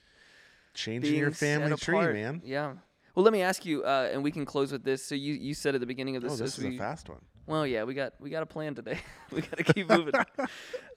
changing 0.75 1.09
being 1.09 1.19
your 1.19 1.31
family 1.31 1.75
tree 1.77 2.13
man 2.13 2.43
Yeah. 2.45 2.73
Well, 3.19 3.25
let 3.25 3.33
me 3.33 3.41
ask 3.41 3.65
you, 3.65 3.83
uh, 3.83 4.09
and 4.13 4.23
we 4.23 4.31
can 4.31 4.45
close 4.45 4.71
with 4.71 4.85
this. 4.85 5.03
So 5.03 5.13
you, 5.13 5.33
you 5.33 5.53
said 5.53 5.75
at 5.75 5.81
the 5.81 5.85
beginning 5.85 6.15
of 6.15 6.23
this, 6.23 6.31
oh 6.31 6.35
this 6.37 6.57
is 6.57 6.63
we, 6.63 6.75
a 6.75 6.79
fast 6.79 7.09
one 7.09 7.19
Well, 7.47 7.67
yeah, 7.67 7.83
we 7.83 7.93
got 7.93 8.13
we 8.21 8.29
got 8.29 8.43
a 8.43 8.45
plan 8.45 8.75
today. 8.75 8.97
we 9.33 9.41
got 9.41 9.57
to 9.57 9.63
keep 9.65 9.89
moving. 9.97 10.13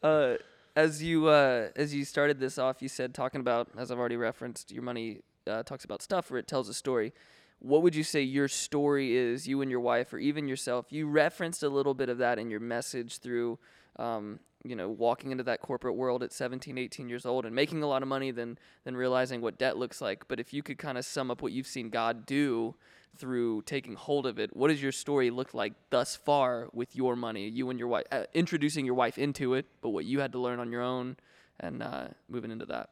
uh, 0.04 0.34
as 0.76 1.02
you 1.02 1.26
uh, 1.26 1.70
as 1.74 1.92
you 1.92 2.04
started 2.04 2.38
this 2.38 2.58
off, 2.58 2.80
you 2.80 2.88
said 2.88 3.12
talking 3.12 3.40
about 3.40 3.70
as 3.76 3.90
I've 3.90 3.98
already 3.98 4.16
referenced, 4.16 4.70
your 4.70 4.84
money 4.84 5.22
uh, 5.48 5.64
talks 5.64 5.84
about 5.84 6.00
stuff 6.00 6.30
or 6.30 6.38
it 6.38 6.46
tells 6.46 6.68
a 6.68 6.74
story. 6.74 7.12
What 7.62 7.82
would 7.82 7.94
you 7.94 8.02
say 8.02 8.22
your 8.22 8.48
story 8.48 9.16
is, 9.16 9.46
you 9.46 9.62
and 9.62 9.70
your 9.70 9.78
wife, 9.80 10.12
or 10.12 10.18
even 10.18 10.48
yourself? 10.48 10.86
You 10.90 11.06
referenced 11.08 11.62
a 11.62 11.68
little 11.68 11.94
bit 11.94 12.08
of 12.08 12.18
that 12.18 12.38
in 12.40 12.50
your 12.50 12.58
message 12.58 13.18
through, 13.18 13.56
um, 14.00 14.40
you 14.64 14.74
know, 14.74 14.88
walking 14.88 15.30
into 15.30 15.44
that 15.44 15.60
corporate 15.60 15.94
world 15.94 16.24
at 16.24 16.32
17, 16.32 16.76
18 16.76 17.08
years 17.08 17.24
old 17.24 17.46
and 17.46 17.54
making 17.54 17.84
a 17.84 17.86
lot 17.86 18.02
of 18.02 18.08
money, 18.08 18.32
then 18.32 18.58
then 18.84 18.96
realizing 18.96 19.40
what 19.40 19.58
debt 19.58 19.76
looks 19.76 20.00
like. 20.00 20.26
But 20.26 20.40
if 20.40 20.52
you 20.52 20.62
could 20.62 20.76
kind 20.76 20.98
of 20.98 21.04
sum 21.04 21.30
up 21.30 21.40
what 21.40 21.52
you've 21.52 21.68
seen 21.68 21.88
God 21.88 22.26
do 22.26 22.74
through 23.16 23.62
taking 23.62 23.94
hold 23.94 24.26
of 24.26 24.40
it, 24.40 24.56
what 24.56 24.68
does 24.68 24.82
your 24.82 24.90
story 24.90 25.30
look 25.30 25.54
like 25.54 25.74
thus 25.90 26.16
far 26.16 26.68
with 26.72 26.96
your 26.96 27.14
money, 27.14 27.48
you 27.48 27.70
and 27.70 27.78
your 27.78 27.88
wife, 27.88 28.06
uh, 28.10 28.24
introducing 28.34 28.84
your 28.84 28.94
wife 28.94 29.18
into 29.18 29.54
it, 29.54 29.66
but 29.82 29.90
what 29.90 30.04
you 30.04 30.18
had 30.18 30.32
to 30.32 30.38
learn 30.38 30.58
on 30.58 30.72
your 30.72 30.82
own, 30.82 31.16
and 31.60 31.82
uh, 31.82 32.08
moving 32.28 32.50
into 32.50 32.66
that? 32.66 32.90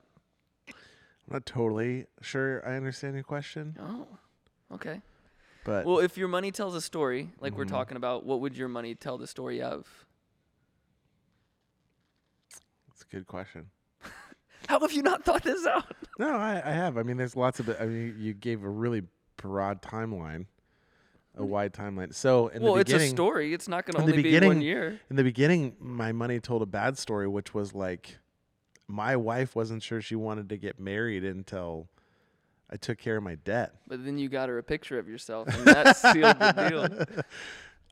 i'm 0.69 0.75
not 1.35 1.47
totally 1.47 2.07
sure 2.23 2.63
i 2.67 2.77
understand 2.77 3.15
your 3.15 3.25
question 3.25 3.77
Oh, 3.81 4.07
okay. 4.73 5.01
but 5.65 5.85
Well, 5.85 5.99
if 5.99 6.17
your 6.17 6.29
money 6.29 6.51
tells 6.51 6.75
a 6.75 6.81
story, 6.81 7.31
like 7.41 7.55
we're 7.57 7.65
Mhm. 7.65 7.71
talking 7.71 7.97
about, 7.97 8.25
what 8.25 8.41
would 8.41 8.57
your 8.57 8.69
money 8.69 8.95
tell 8.95 9.19
the 9.19 9.27
story 9.27 9.61
of? 9.63 9.87
it's 12.93 13.03
a 13.03 13.15
good 13.15 13.27
question 13.27 13.71
How 14.69 14.79
have 14.81 14.93
you 14.93 15.03
not 15.03 15.25
thought 15.25 15.43
this 15.43 15.67
out? 15.67 15.85
No, 16.19 16.37
I, 16.37 16.61
I 16.63 16.73
have. 16.73 16.99
I 16.99 17.03
mean, 17.03 17.17
there's 17.17 17.35
lots 17.35 17.61
of. 17.61 17.71
I 17.81 17.87
mean, 17.87 18.15
you 18.19 18.35
gave 18.35 18.63
a 18.63 18.69
really 18.69 19.05
broad 19.39 19.81
timeline, 19.81 20.45
a 21.35 21.43
wide 21.43 21.73
timeline. 21.73 22.15
So 22.15 22.49
in 22.49 22.61
Mm. 22.61 22.65
well, 22.67 22.75
the 22.75 22.81
it's 22.81 22.93
a 22.93 23.09
story. 23.09 23.55
It's 23.55 23.69
not 23.69 23.87
going 23.87 23.95
to 23.95 24.03
only 24.03 24.23
be 24.23 24.39
one 24.47 24.61
year. 24.61 25.01
in 25.09 25.17
the 25.17 25.25
beginning, 25.25 25.77
my 25.81 26.13
money 26.13 26.39
told 26.41 26.61
a 26.61 26.67
bad 26.67 26.99
story, 26.99 27.27
which 27.27 27.55
was 27.55 27.73
like, 27.75 28.19
my 28.87 29.17
wife 29.17 29.57
wasn't 29.57 29.83
sure 29.83 30.03
she 30.03 30.15
wanted 30.15 30.51
to 30.51 30.59
get 30.59 30.79
married 30.79 31.25
until 31.25 31.89
I 32.73 32.77
took 32.77 32.99
care 32.99 33.17
of 33.17 33.23
my 33.23 33.35
debt. 33.35 33.75
But 33.89 34.05
then 34.05 34.17
you 34.19 34.29
got 34.29 34.49
her 34.49 34.59
a 34.59 34.63
picture 34.63 34.99
of 34.99 35.09
yourself, 35.09 35.49
and 35.49 35.65
that 35.67 35.97
sealed 35.97 36.39
the 36.39 36.69
deal. 36.69 37.23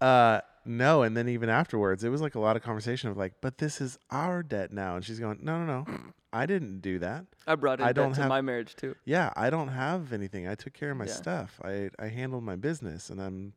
Uh, 0.00 0.40
no, 0.64 1.02
and 1.02 1.16
then 1.16 1.28
even 1.28 1.48
afterwards, 1.48 2.04
it 2.04 2.08
was 2.08 2.20
like 2.20 2.36
a 2.36 2.38
lot 2.38 2.54
of 2.56 2.62
conversation 2.62 3.10
of 3.10 3.16
like, 3.16 3.32
but 3.40 3.58
this 3.58 3.80
is 3.80 3.98
our 4.12 4.44
debt 4.44 4.72
now, 4.72 4.94
and 4.94 5.04
she's 5.04 5.18
going, 5.18 5.40
no, 5.42 5.64
no, 5.64 5.84
no, 5.88 5.96
I 6.32 6.46
didn't 6.46 6.82
do 6.82 7.00
that. 7.00 7.24
I 7.48 7.56
brought 7.56 7.80
in 7.80 7.84
I 7.86 7.88
debt 7.88 7.94
don't 7.96 8.12
to 8.14 8.20
have- 8.20 8.28
my 8.28 8.40
marriage 8.40 8.76
too. 8.76 8.94
Yeah, 9.04 9.32
I 9.34 9.50
don't 9.50 9.68
have 9.68 10.12
anything. 10.12 10.46
I 10.46 10.54
took 10.54 10.72
care 10.72 10.92
of 10.92 10.96
my 10.98 11.06
Yeah. 11.06 11.12
stuff. 11.14 11.60
I 11.64 11.90
I 11.98 12.06
handled 12.06 12.44
my 12.44 12.54
business, 12.54 13.10
and 13.10 13.20
I'm, 13.20 13.54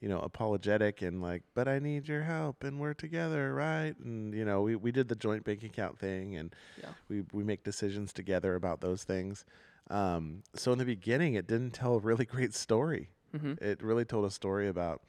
you 0.00 0.08
know, 0.08 0.18
apologetic 0.18 1.00
and 1.02 1.22
like, 1.22 1.44
but 1.54 1.68
I 1.68 1.78
need 1.78 2.08
your 2.08 2.22
help, 2.22 2.64
and 2.64 2.80
we're 2.80 2.94
together, 2.94 3.54
right? 3.54 3.94
And 4.02 4.34
you 4.34 4.44
know, 4.44 4.62
we 4.62 4.74
we 4.74 4.90
did 4.90 5.06
the 5.06 5.14
joint 5.16 5.44
bank 5.44 5.62
account 5.62 6.00
thing, 6.00 6.34
and 6.36 6.52
Yeah. 6.82 6.88
we 7.08 7.22
we 7.32 7.44
make 7.44 7.62
decisions 7.62 8.12
together 8.12 8.56
about 8.56 8.80
those 8.80 9.04
things. 9.04 9.44
Um, 9.90 10.42
so 10.54 10.72
in 10.72 10.78
the 10.78 10.84
beginning, 10.84 11.34
it 11.34 11.46
didn't 11.46 11.72
tell 11.72 11.94
a 11.94 11.98
really 11.98 12.24
great 12.36 12.54
story. 12.54 13.10
hmm 13.36 13.54
It 13.60 13.82
really 13.82 14.04
told 14.04 14.24
a 14.24 14.30
story 14.30 14.68
about 14.68 15.02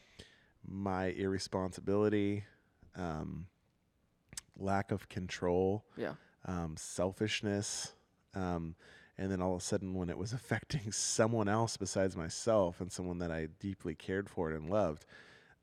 my 0.65 1.06
irresponsibility, 1.08 2.44
um, 2.96 3.48
lack 4.58 4.92
of 4.92 5.08
control, 5.10 5.86
Yeah. 5.98 6.13
um, 6.46 6.76
selfishness, 6.78 7.94
um, 8.36 8.76
and 9.18 9.32
then 9.32 9.42
all 9.42 9.56
of 9.56 9.62
a 9.62 9.63
sudden, 9.65 9.94
when 9.96 10.10
it 10.10 10.18
was 10.18 10.34
affecting 10.39 10.92
someone 10.92 11.48
else 11.50 11.78
besides 11.78 12.15
myself 12.15 12.80
and 12.82 12.92
someone 12.92 13.20
that 13.20 13.32
I 13.32 13.48
deeply 13.60 13.96
cared 13.96 14.30
for 14.30 14.52
and 14.52 14.70
loved, 14.70 15.06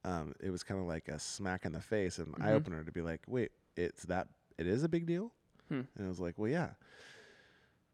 um, 0.04 0.34
it 0.40 0.50
was 0.50 0.62
kind 0.62 0.80
of 0.80 0.86
like 0.86 1.08
a 1.08 1.18
smack 1.18 1.64
in 1.64 1.72
the 1.72 1.80
face, 1.80 2.18
an 2.18 2.34
eye 2.40 2.50
Mhm. 2.50 2.54
opener 2.54 2.84
to 2.84 2.92
be 2.92 3.02
like, 3.02 3.22
"Wait, 3.26 3.52
it's 3.76 4.04
that? 4.04 4.28
It 4.58 4.66
is 4.66 4.82
a 4.84 4.88
big 4.88 5.06
deal?" 5.06 5.32
Hmm. 5.68 5.82
And 5.96 6.06
I 6.06 6.08
was 6.08 6.20
like, 6.20 6.38
"Well, 6.38 6.50
yeah." 6.50 6.70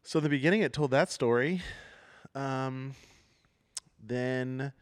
So 0.03 0.19
in 0.19 0.23
the 0.23 0.29
beginning, 0.29 0.61
it 0.61 0.73
told 0.73 0.91
that 0.91 1.09
story. 1.09 1.61
Um, 2.35 2.93
then 4.01 4.73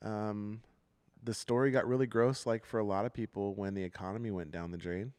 um, 0.00 0.62
the 1.22 1.34
story 1.34 1.70
got 1.70 1.86
really 1.86 2.06
gross, 2.06 2.46
like 2.46 2.64
for 2.64 2.80
a 2.80 2.84
lot 2.84 3.04
of 3.04 3.12
people, 3.12 3.54
when 3.54 3.74
the 3.74 3.82
economy 3.82 4.30
went 4.30 4.50
down 4.50 4.70
the 4.70 4.78
drain. 4.78 5.12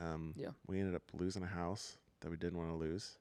Um, 0.00 0.34
Yeah. 0.36 0.50
We 0.66 0.80
ended 0.80 0.94
up 0.94 1.02
losing 1.12 1.42
a 1.42 1.46
house 1.46 1.98
that 2.20 2.30
we 2.30 2.36
didn't 2.36 2.58
want 2.58 2.70
to 2.70 2.76
lose. 2.76 3.18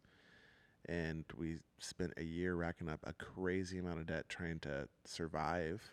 And 0.88 1.23
we 1.38 1.58
spent 1.79 2.13
a 2.17 2.23
year 2.23 2.55
racking 2.55 2.89
up 2.89 2.99
a 3.03 3.13
crazy 3.13 3.77
amount 3.77 3.99
of 3.99 4.08
debt 4.08 4.27
trying 4.27 4.60
to 4.62 4.88
survive 5.05 5.84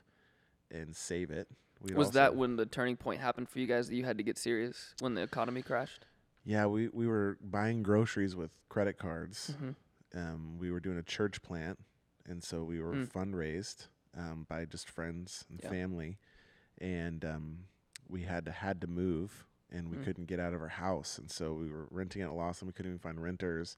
and 0.70 0.96
save 0.96 1.30
it. 1.30 1.48
We'd 1.82 1.94
Was 1.96 2.12
that 2.12 2.34
when 2.34 2.56
the 2.56 2.64
turning 2.64 2.96
point 2.96 3.20
happened 3.20 3.50
for 3.50 3.58
you 3.58 3.66
guys 3.66 3.88
that 3.88 3.94
you 3.94 4.04
had 4.04 4.16
to 4.16 4.24
get 4.24 4.38
serious 4.38 4.94
when 5.00 5.14
the 5.14 5.22
economy 5.22 5.60
crashed? 5.60 6.06
Yeah, 6.46 6.66
we, 6.66 6.88
we 6.88 7.06
were 7.08 7.36
buying 7.42 7.82
groceries 7.82 8.36
with 8.36 8.50
credit 8.68 8.98
cards. 8.98 9.52
hmm 9.58 9.70
um, 10.14 10.56
we 10.58 10.70
were 10.70 10.80
doing 10.80 10.96
a 10.96 11.02
church 11.02 11.42
plant, 11.42 11.78
and 12.26 12.42
so 12.42 12.62
we 12.62 12.80
were 12.80 12.94
Mm. 12.94 13.12
fundraised 13.12 13.88
um, 14.16 14.46
by 14.48 14.64
just 14.64 14.88
friends 14.88 15.44
and 15.50 15.60
Yeah. 15.62 15.68
family, 15.68 16.16
and 16.78 17.22
um, 17.24 17.58
we 18.08 18.22
had 18.22 18.46
to 18.46 18.52
had 18.52 18.80
to 18.82 18.86
move, 18.86 19.44
and 19.70 19.90
we 19.90 19.98
Mm. 19.98 20.04
couldn't 20.04 20.26
get 20.26 20.40
out 20.40 20.54
of 20.54 20.62
our 20.62 20.68
house, 20.68 21.18
and 21.18 21.30
so 21.30 21.52
we 21.52 21.68
were 21.68 21.86
renting 21.90 22.22
at 22.22 22.30
a 22.30 22.32
loss, 22.32 22.62
and 22.62 22.68
we 22.68 22.72
couldn't 22.72 22.92
even 22.92 22.98
find 23.00 23.20
renters, 23.22 23.76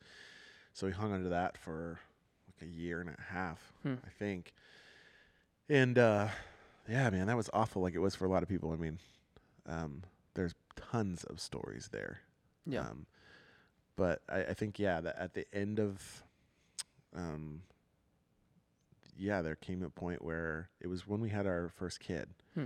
so 0.75 0.87
we 0.87 0.93
hung 0.93 1.13
onto 1.13 1.31
that 1.31 1.57
for 1.59 1.99
like 2.47 2.69
a 2.69 2.73
year 2.73 3.01
and 3.01 3.09
a 3.11 3.17
half, 3.33 3.73
Hmm. 3.83 3.95
I 4.07 4.11
think, 4.11 4.53
and 5.69 5.99
uh, 5.99 6.29
yeah, 6.89 7.11
man, 7.11 7.27
that 7.27 7.37
was 7.37 7.51
awful. 7.53 7.83
Like 7.83 7.95
it 7.95 8.01
was 8.01 8.15
for 8.15 8.27
a 8.27 8.31
lot 8.31 8.43
of 8.45 8.49
people. 8.49 8.71
I 8.71 8.77
mean, 8.77 8.99
um, 9.67 10.03
there's 10.35 10.55
tons 10.77 11.25
of 11.25 11.41
stories 11.41 11.89
there. 11.91 12.21
Yeah. 12.69 12.81
Um, 12.81 13.07
but 13.97 14.23
I, 14.29 14.43
I 14.45 14.55
think 14.55 14.79
yeah, 14.79 15.01
that 15.01 15.17
at 15.19 15.35
the 15.35 15.47
end 15.55 15.81
of, 15.81 16.23
um, 17.17 17.63
yeah, 19.17 19.43
there 19.43 19.57
came 19.57 19.83
a 19.83 19.91
point 19.91 20.23
where 20.23 20.69
it 20.81 20.87
was 20.87 21.07
when 21.07 21.21
we 21.21 21.31
had 21.31 21.47
our 21.47 21.69
first 21.69 21.99
kid 22.01 22.29
Hmm. 22.55 22.65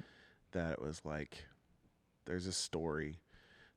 that 0.53 0.73
it 0.73 0.83
was 0.83 1.01
like, 1.05 1.47
there's 2.27 2.47
a 2.47 2.53
story 2.53 3.21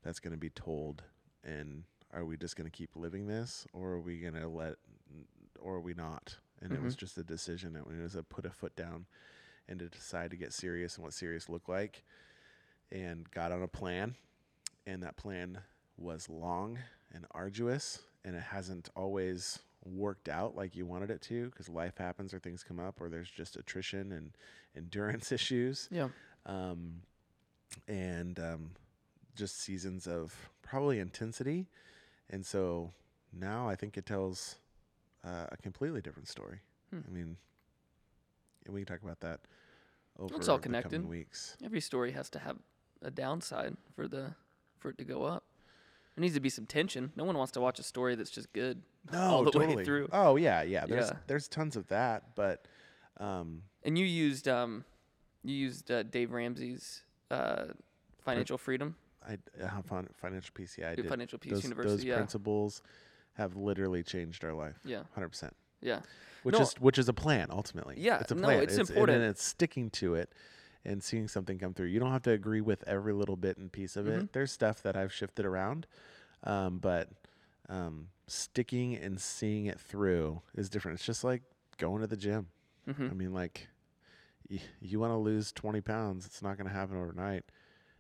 that's 0.04 0.20
going 0.20 0.34
to 0.34 0.38
be 0.38 0.50
told, 0.50 1.04
and 1.44 1.84
are 2.14 2.26
we 2.26 2.38
just 2.38 2.56
going 2.56 2.70
to 2.70 2.76
keep 2.76 2.96
living 2.96 3.28
this, 3.28 3.66
or 3.74 3.92
are 3.92 4.00
we 4.02 4.20
going 4.20 4.34
to 4.34 4.48
let, 4.48 4.76
or 5.60 5.76
are 5.76 5.82
we 5.82 5.94
not? 5.94 6.36
And 6.62 6.74
it 6.74 6.82
was 6.82 6.96
Mhm. 6.96 7.00
just 7.00 7.18
a 7.18 7.24
decision. 7.24 7.74
that 7.74 7.86
It 7.88 8.02
was 8.02 8.16
a 8.16 8.24
put 8.24 8.46
a 8.46 8.52
foot 8.52 8.76
down, 8.76 9.06
and 9.68 9.80
to 9.80 9.88
decide 9.90 10.32
to 10.32 10.38
get 10.38 10.54
serious 10.54 10.96
and 10.96 11.04
what 11.04 11.14
serious 11.14 11.50
looked 11.50 11.70
like, 11.70 12.04
and 12.92 13.30
got 13.32 13.52
on 13.52 13.64
a 13.64 13.68
plan, 13.68 14.16
and 14.86 15.02
that 15.02 15.16
plan 15.18 15.60
was 15.97 16.29
long 16.29 16.77
and 17.13 17.25
arduous 17.31 17.99
and 18.23 18.36
it 18.36 18.41
hasn't 18.43 18.89
always 18.95 19.60
worked 19.86 20.27
out 20.29 20.55
like 20.55 20.75
you 20.75 20.86
wanted 20.86 21.12
it 21.12 21.21
to 21.21 21.45
because 21.49 21.69
life 21.69 21.97
happens 21.97 22.34
or 22.34 22.39
things 22.39 22.63
come 22.63 22.79
up 22.79 22.99
or 22.99 23.08
there's 23.10 23.29
just 23.29 23.55
attrition 23.55 24.12
and 24.12 24.31
endurance 24.75 25.31
issues 25.31 25.88
Yeah. 25.91 26.10
um, 26.45 27.01
and 27.88 28.39
um, 28.39 28.71
just 29.36 29.60
seasons 29.62 30.08
of 30.08 30.34
probably 30.62 30.99
intensity 30.99 31.67
and 32.29 32.45
so 32.45 32.91
now 33.31 33.67
i 33.69 33.75
think 33.75 33.97
it 33.97 34.05
tells 34.05 34.55
uh, 35.23 35.45
a 35.51 35.58
completely 35.58 36.01
different 36.01 36.27
story 36.27 36.60
Hmm. 36.91 36.99
i 37.08 37.12
mean 37.12 37.38
and 38.65 38.73
we 38.73 38.81
can 38.84 38.93
talk 38.95 39.03
about 39.03 39.19
that 39.21 39.39
over 40.17 40.34
all 40.34 40.39
the 40.39 40.63
coming 40.63 40.81
connected. 40.81 41.08
weeks 41.08 41.58
Every 41.63 41.81
story 41.81 42.12
has 42.13 42.29
to 42.31 42.39
have 42.39 42.58
a 43.01 43.12
downside 43.12 43.75
for 43.95 44.08
the 44.08 44.34
for 44.79 44.89
it 44.89 44.97
to 44.97 45.03
go 45.03 45.23
up. 45.23 45.43
There 46.15 46.21
needs 46.21 46.36
to 46.36 46.39
be 46.39 46.49
some 46.49 46.65
tension. 46.65 47.12
No 47.15 47.25
one 47.25 47.38
wants 47.38 47.51
to 47.54 47.62
watch 47.62 47.78
a 47.80 47.84
story 47.84 48.15
that's 48.15 48.30
just 48.30 48.51
good 48.54 48.82
No, 49.12 49.19
all 49.19 49.43
the 49.43 49.51
totally. 49.51 49.75
way 49.75 49.84
through. 49.84 50.08
Oh 50.13 50.38
yeah, 50.38 50.62
yeah. 50.63 50.86
There's 50.86 51.08
Yeah. 51.10 51.17
there's 51.28 51.47
tons 51.47 51.75
of 51.75 51.88
that, 51.88 52.36
but 52.36 52.67
um, 53.17 53.63
And 53.84 53.97
you 53.97 54.06
used 54.06 54.47
um, 54.47 54.86
you 55.43 55.56
used 55.56 55.91
uh, 55.91 56.04
Dave 56.04 56.32
Ramsey's 56.32 57.04
uh, 57.32 57.65
financial 58.23 58.58
freedom, 58.58 58.95
I 59.28 59.38
uh, 59.62 59.82
financial 60.15 60.54
PCI 60.56 60.93
uh, 60.93 60.95
did 60.95 61.08
financial 61.10 61.38
peace 61.39 61.54
those, 61.54 61.63
university. 61.63 61.95
those 61.97 62.04
yeah, 62.06 62.15
principles 62.15 62.82
have 63.34 63.56
literally 63.58 64.01
changed 64.04 64.43
our 64.45 64.54
life, 64.54 64.80
yeah, 64.86 65.04
hundred 65.13 65.30
percent. 65.30 65.54
yeah. 65.82 65.99
Which 66.43 66.54
No. 66.54 66.62
is 66.62 66.73
which 66.80 66.97
is 66.97 67.10
a 67.10 67.13
plan 67.13 67.47
ultimately. 67.49 67.95
Yeah, 67.97 68.19
it's 68.19 68.32
a 68.32 68.36
no, 68.36 68.43
plan. 68.43 68.62
it's 68.63 68.78
And 68.78 68.88
important. 68.89 69.19
then 69.19 69.30
it's 69.30 69.43
sticking 69.43 69.89
to 69.91 70.13
it 70.15 70.32
and 70.86 71.04
seeing 71.04 71.28
something 71.28 71.58
come 71.60 71.74
through. 71.74 71.88
You 71.88 72.00
don't 72.00 72.12
have 72.12 72.24
to 72.24 72.32
agree 72.32 72.62
with 72.62 72.84
every 72.88 73.13
little 73.13 73.36
bit 73.36 73.58
and 73.58 73.71
piece 73.71 73.95
of 73.95 74.06
Mhm. 74.06 74.24
it. 74.24 74.34
There's 74.34 74.52
stuff 74.52 74.82
that 74.84 74.95
I've 74.95 75.12
shifted 75.13 75.45
around, 75.45 75.88
um, 76.43 76.80
but 76.80 77.10
um, 77.67 78.10
sticking 78.28 78.95
and 78.95 79.19
seeing 79.19 79.65
it 79.65 79.80
through 79.80 80.41
is 80.54 80.69
different. 80.69 80.98
It's 81.00 81.06
just 81.06 81.24
like 81.24 81.41
going 81.78 82.02
to 82.02 82.08
the 82.08 82.17
gym. 82.17 82.48
hmm 82.86 83.08
I 83.10 83.13
mean, 83.13 83.34
like, 83.34 83.67
y- 84.50 84.62
you 84.80 85.00
want 85.00 85.12
to 85.12 85.17
lose 85.17 85.52
20 85.52 85.82
pounds, 85.82 86.26
it's 86.28 86.41
not 86.43 86.58
going 86.58 86.67
to 86.67 86.74
happen 86.74 86.95
overnight. 86.98 87.43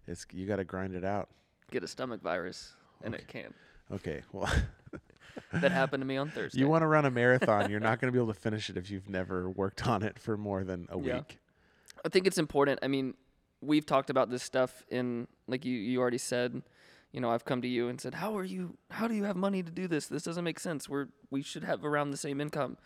It's 0.07 0.25
you 0.31 0.45
got 0.45 0.57
to 0.57 0.63
grind 0.63 0.93
it 0.93 1.03
out. 1.03 1.29
Get 1.71 1.83
a 1.83 1.87
stomach 1.87 2.21
virus, 2.21 2.75
and 3.03 3.15
Okay. 3.15 3.23
it 3.23 3.27
can. 3.27 3.53
Okay, 3.91 4.21
well, 4.31 4.47
That 5.51 5.71
happened 5.71 6.01
to 6.01 6.05
me 6.05 6.17
on 6.17 6.29
Thursday. 6.31 6.59
you 6.59 6.67
want 6.67 6.81
to 6.83 6.87
run 6.87 7.05
a 7.05 7.11
marathon, 7.11 7.69
you're 7.71 7.79
not 7.79 7.99
going 7.99 8.11
to 8.11 8.15
be 8.15 8.21
able 8.21 8.33
to 8.33 8.39
finish 8.39 8.69
it 8.69 8.77
if 8.77 8.91
you've 8.91 9.09
never 9.09 9.49
worked 9.49 9.87
on 9.87 10.03
it 10.03 10.19
for 10.19 10.37
more 10.37 10.63
than 10.63 10.87
a 10.91 10.97
Yeah. 10.99 11.15
week. 11.17 11.39
I 12.05 12.09
think 12.09 12.27
it's 12.27 12.37
important. 12.37 12.79
I 12.83 12.87
mean, 12.87 13.15
we've 13.61 13.85
talked 13.85 14.09
about 14.09 14.29
this 14.29 14.43
stuff 14.43 14.83
in 14.89 15.27
like 15.47 15.65
you 15.65 15.75
you 15.75 15.99
already 15.99 16.19
said. 16.19 16.61
You 17.11 17.21
know, 17.21 17.31
I've 17.31 17.45
come 17.45 17.61
to 17.61 17.67
you 17.67 17.87
and 17.87 17.99
said, 17.99 18.15
"How 18.15 18.37
are 18.37 18.43
you? 18.43 18.77
How 18.91 19.07
do 19.07 19.15
you 19.15 19.23
have 19.23 19.35
money 19.37 19.63
to 19.63 19.71
do 19.71 19.87
this? 19.87 20.07
This 20.07 20.23
doesn't 20.23 20.43
make 20.43 20.59
sense. 20.59 20.87
We're 20.87 21.07
we 21.31 21.41
should 21.41 21.63
have 21.63 21.83
around 21.83 22.11
the 22.11 22.17
same 22.17 22.39
income." 22.41 22.77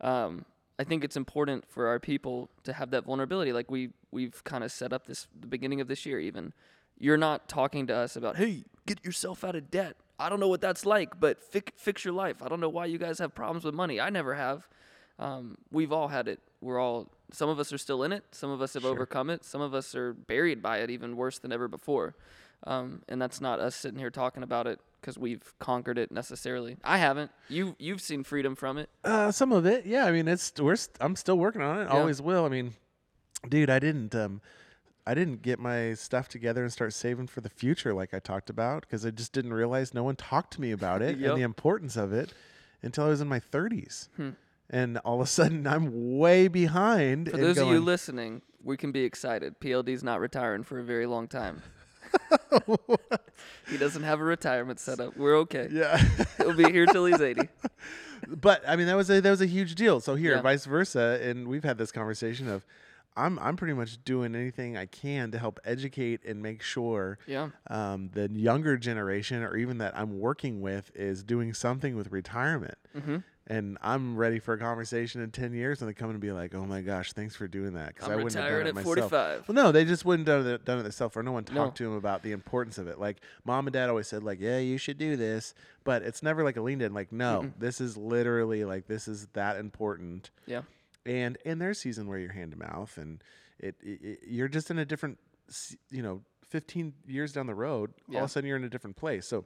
Um, 0.00 0.44
I 0.78 0.84
think 0.84 1.04
it's 1.04 1.16
important 1.16 1.64
for 1.66 1.86
our 1.86 1.98
people 1.98 2.50
to 2.64 2.72
have 2.72 2.90
that 2.90 3.04
vulnerability. 3.04 3.52
Like 3.52 3.70
we 3.70 3.90
we've 4.10 4.42
kind 4.44 4.62
of 4.62 4.72
set 4.72 4.92
up 4.92 5.06
this 5.06 5.28
the 5.38 5.46
beginning 5.46 5.80
of 5.80 5.88
this 5.88 6.04
year. 6.04 6.20
Even 6.20 6.52
you're 6.98 7.16
not 7.16 7.48
talking 7.48 7.86
to 7.86 7.94
us 7.94 8.16
about, 8.16 8.36
"Hey, 8.36 8.64
get 8.86 9.04
yourself 9.04 9.44
out 9.44 9.54
of 9.54 9.70
debt." 9.70 9.96
I 10.18 10.28
don't 10.28 10.40
know 10.40 10.48
what 10.48 10.60
that's 10.60 10.84
like, 10.84 11.20
but 11.20 11.42
fix 11.42 11.72
fix 11.76 12.04
your 12.04 12.14
life. 12.14 12.42
I 12.42 12.48
don't 12.48 12.60
know 12.60 12.68
why 12.68 12.86
you 12.86 12.98
guys 12.98 13.18
have 13.20 13.34
problems 13.34 13.64
with 13.64 13.74
money. 13.74 14.00
I 14.00 14.10
never 14.10 14.34
have. 14.34 14.68
Um, 15.18 15.56
we've 15.70 15.92
all 15.92 16.08
had 16.08 16.28
it. 16.28 16.40
We're 16.60 16.80
all. 16.80 17.08
Some 17.32 17.48
of 17.48 17.58
us 17.58 17.72
are 17.72 17.78
still 17.78 18.02
in 18.02 18.12
it. 18.12 18.24
Some 18.32 18.50
of 18.50 18.60
us 18.62 18.74
have 18.74 18.82
Sure. 18.82 18.92
overcome 18.92 19.30
it. 19.30 19.44
Some 19.44 19.60
of 19.60 19.74
us 19.74 19.94
are 19.94 20.12
buried 20.12 20.62
by 20.62 20.78
it, 20.78 20.90
even 20.90 21.16
worse 21.16 21.38
than 21.38 21.52
ever 21.52 21.68
before. 21.68 22.14
Um, 22.64 23.02
and 23.08 23.20
that's 23.20 23.40
not 23.40 23.60
us 23.60 23.74
sitting 23.76 23.98
here 23.98 24.10
talking 24.10 24.42
about 24.42 24.66
it 24.66 24.80
because 25.00 25.18
we've 25.18 25.52
conquered 25.58 25.98
it 25.98 26.10
necessarily. 26.10 26.76
I 26.82 26.98
haven't. 26.98 27.30
You 27.48 27.76
you've 27.78 28.00
seen 28.00 28.24
freedom 28.24 28.54
from 28.56 28.78
it. 28.78 28.88
Uh, 29.04 29.30
some 29.30 29.52
of 29.52 29.66
it, 29.66 29.86
yeah. 29.86 30.06
I 30.06 30.12
mean, 30.12 30.26
it's 30.26 30.52
we're 30.58 30.76
st- 30.76 30.96
I'm 31.00 31.16
still 31.16 31.36
working 31.38 31.62
on 31.62 31.80
it. 31.80 31.84
Yeah. 31.84 31.90
Always 31.98 32.22
will. 32.22 32.44
I 32.44 32.48
mean, 32.48 32.74
dude, 33.48 33.70
I 33.70 33.78
didn't 33.78 34.14
um, 34.14 34.40
I 35.06 35.14
didn't 35.14 35.42
get 35.42 35.58
my 35.58 35.94
stuff 35.94 36.28
together 36.28 36.62
and 36.62 36.72
start 36.72 36.92
saving 36.94 37.26
for 37.26 37.40
the 37.40 37.50
future 37.50 37.92
like 37.92 38.14
I 38.14 38.18
talked 38.20 38.50
about 38.50 38.80
because 38.82 39.04
I 39.04 39.10
just 39.10 39.32
didn't 39.32 39.52
realize 39.52 39.92
no 39.94 40.02
one 40.02 40.16
talked 40.16 40.52
to 40.54 40.60
me 40.60 40.72
about 40.72 41.02
it 41.02 41.18
Yep. 41.18 41.28
and 41.30 41.38
the 41.40 41.44
importance 41.44 41.96
of 41.96 42.12
it 42.12 42.32
until 42.82 43.04
I 43.04 43.08
was 43.08 43.20
in 43.20 43.28
my 43.28 43.38
30s. 43.40 44.08
Hmm. 44.16 44.30
And 44.68 44.98
all 44.98 45.20
of 45.20 45.20
a 45.20 45.30
sudden, 45.30 45.66
I'm 45.66 46.18
way 46.18 46.48
behind. 46.48 47.30
For 47.30 47.36
those 47.36 47.58
of 47.58 47.68
you 47.68 47.80
listening, 47.80 48.42
we 48.62 48.76
can 48.76 48.90
be 48.92 49.04
excited. 49.04 49.60
PLD's 49.60 50.02
not 50.02 50.20
retiring 50.20 50.64
for 50.64 50.78
a 50.78 50.84
very 50.84 51.06
long 51.06 51.28
time. 51.28 51.62
he 53.68 53.76
doesn't 53.76 54.02
have 54.02 54.20
a 54.20 54.24
retirement 54.24 54.80
set 54.80 55.00
up. 55.00 55.16
We're 55.16 55.36
okay. 55.38 55.68
yeah. 55.70 55.96
He'll 56.38 56.54
be 56.56 56.70
here 56.70 56.86
till 56.86 57.06
he's 57.06 57.20
80. 57.20 57.48
but 58.28 58.62
I 58.66 58.76
mean 58.76 58.86
that 58.86 58.96
was 58.96 59.10
a 59.10 59.20
that 59.20 59.30
was 59.30 59.40
a 59.40 59.46
huge 59.46 59.74
deal. 59.74 60.00
So 60.00 60.14
here, 60.14 60.36
Yeah. 60.36 60.40
vice 60.42 60.64
versa, 60.64 61.20
and 61.22 61.46
we've 61.48 61.64
had 61.64 61.78
this 61.78 61.92
conversation 61.92 62.48
of 62.48 62.64
I'm 63.16 63.38
I'm 63.38 63.56
pretty 63.56 63.74
much 63.74 64.02
doing 64.04 64.34
anything 64.34 64.76
I 64.76 64.86
can 64.86 65.30
to 65.32 65.38
help 65.38 65.58
educate 65.64 66.24
and 66.24 66.42
make 66.42 66.62
sure 66.62 67.18
Yeah. 67.26 67.50
um, 67.68 68.10
the 68.14 68.30
younger 68.30 68.76
generation 68.76 69.42
or 69.42 69.56
even 69.56 69.78
that 69.78 69.96
I'm 69.96 70.18
working 70.18 70.60
with 70.60 70.90
is 70.94 71.22
doing 71.22 71.54
something 71.54 71.96
with 71.96 72.10
retirement. 72.12 72.78
Mm-hmm. 72.96 73.16
And 73.48 73.78
I'm 73.80 74.16
ready 74.16 74.40
for 74.40 74.54
a 74.54 74.58
conversation 74.58 75.20
in 75.20 75.30
10 75.30 75.52
years 75.52 75.80
and 75.80 75.88
they 75.88 75.94
come 75.94 76.10
and 76.10 76.18
be 76.18 76.32
like, 76.32 76.52
oh 76.54 76.64
my 76.66 76.80
gosh, 76.80 77.12
thanks 77.12 77.36
for 77.36 77.46
doing 77.46 77.74
that. 77.74 77.94
Because 77.94 78.08
I 78.08 78.16
wouldn't 78.16 78.34
have 78.34 78.50
done 78.50 78.60
it 78.62 78.66
at 78.66 78.74
myself. 78.74 79.10
45. 79.10 79.48
Well, 79.48 79.54
no, 79.54 79.70
they 79.70 79.84
just 79.84 80.04
wouldn't 80.04 80.26
done 80.26 80.44
it, 80.44 80.64
done 80.64 80.80
it 80.80 80.82
themselves 80.82 81.16
or 81.16 81.22
no 81.22 81.30
one 81.30 81.44
talked 81.44 81.54
No. 81.56 81.70
to 81.70 81.84
them 81.84 81.92
about 81.92 82.24
the 82.24 82.32
importance 82.32 82.76
of 82.76 82.88
it. 82.88 82.98
Like 82.98 83.18
mom 83.44 83.68
and 83.68 83.72
dad 83.72 83.88
always 83.88 84.08
said, 84.08 84.24
like, 84.24 84.40
yeah, 84.40 84.58
you 84.58 84.78
should 84.78 84.98
do 84.98 85.16
this. 85.16 85.54
But 85.84 86.02
it's 86.02 86.24
never 86.24 86.42
like 86.42 86.56
a 86.56 86.60
leaned 86.60 86.82
in, 86.82 86.92
like, 86.92 87.12
no, 87.12 87.52
this 87.56 87.80
is 87.80 87.96
literally 87.96 88.64
like, 88.64 88.88
this 88.88 89.06
is 89.06 89.28
that 89.34 89.58
important 89.58 90.30
Yeah. 90.46 90.62
and 91.04 91.38
and 91.44 91.60
there's 91.60 91.78
season 91.78 92.08
where 92.08 92.18
you're 92.18 92.32
hand 92.32 92.50
to 92.50 92.58
mouth 92.58 92.98
and 92.98 93.22
it, 93.60 93.76
it, 93.80 94.00
it- 94.02 94.18
you're 94.26 94.48
just 94.48 94.72
in 94.72 94.78
a 94.80 94.84
different 94.84 95.18
you 95.90 96.02
know 96.02 96.20
15 96.48 96.92
years 97.06 97.32
down 97.32 97.46
the 97.46 97.54
road 97.54 97.92
all 98.10 98.18
of 98.18 98.24
a 98.24 98.28
sudden 98.28 98.48
you're 98.48 98.56
in 98.56 98.64
a 98.64 98.68
different 98.68 98.96
place 98.96 99.24
so 99.26 99.44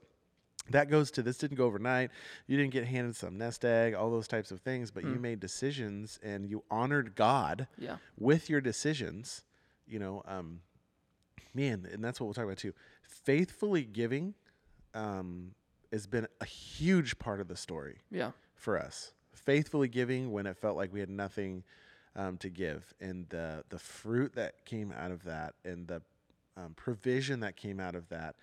that 0.68 0.88
goes 0.90 1.11
to 1.11 1.23
this 1.23 1.38
didn't 1.38 1.57
go 1.57 1.64
overnight 1.64 2.11
you 2.46 2.57
didn't 2.57 2.73
get 2.73 2.85
handed 2.85 3.16
some 3.16 3.37
nest 3.38 3.64
egg 3.64 3.94
all 3.94 4.11
those 4.11 4.29
types 4.29 4.51
of 4.51 4.61
things 4.61 4.90
but 4.90 5.05
you 5.05 5.14
Hmm. 5.16 5.23
made 5.23 5.40
decisions 5.40 6.18
and 6.23 6.49
you 6.49 6.62
honored 6.70 7.14
god 7.14 7.66
Yeah. 7.79 7.96
with 8.18 8.49
your 8.51 8.61
decisions 8.61 9.42
you 9.88 9.99
know 9.99 10.23
um 10.27 10.61
man 11.55 11.88
and 11.92 12.05
that's 12.05 12.20
what 12.20 12.27
we'll 12.27 12.35
talk 12.35 12.44
about 12.44 12.59
too 12.59 12.75
faithfully 13.03 13.85
giving 13.85 14.35
um 14.94 15.53
has 15.92 16.07
been 16.07 16.27
a 16.40 16.44
huge 16.44 17.18
part 17.18 17.40
of 17.40 17.49
the 17.49 17.57
story 17.57 17.99
Yeah. 18.11 18.31
for 18.55 18.79
us. 18.79 19.12
Faithfully 19.33 19.88
giving 19.88 20.31
when 20.31 20.46
it 20.46 20.57
felt 20.57 20.77
like 20.77 20.92
we 20.92 21.01
had 21.01 21.09
nothing 21.11 21.64
um, 22.14 22.37
to 22.38 22.49
give, 22.49 22.92
and 23.01 23.29
the 23.31 23.64
the 23.70 23.79
fruit 23.79 24.35
that 24.37 24.64
came 24.64 24.92
out 24.92 25.11
of 25.11 25.25
that, 25.25 25.55
and 25.64 25.88
the 25.88 26.01
um, 26.57 26.75
provision 26.77 27.40
that 27.40 27.57
came 27.57 27.81
out 27.81 27.94
of 27.96 28.09
that, 28.11 28.37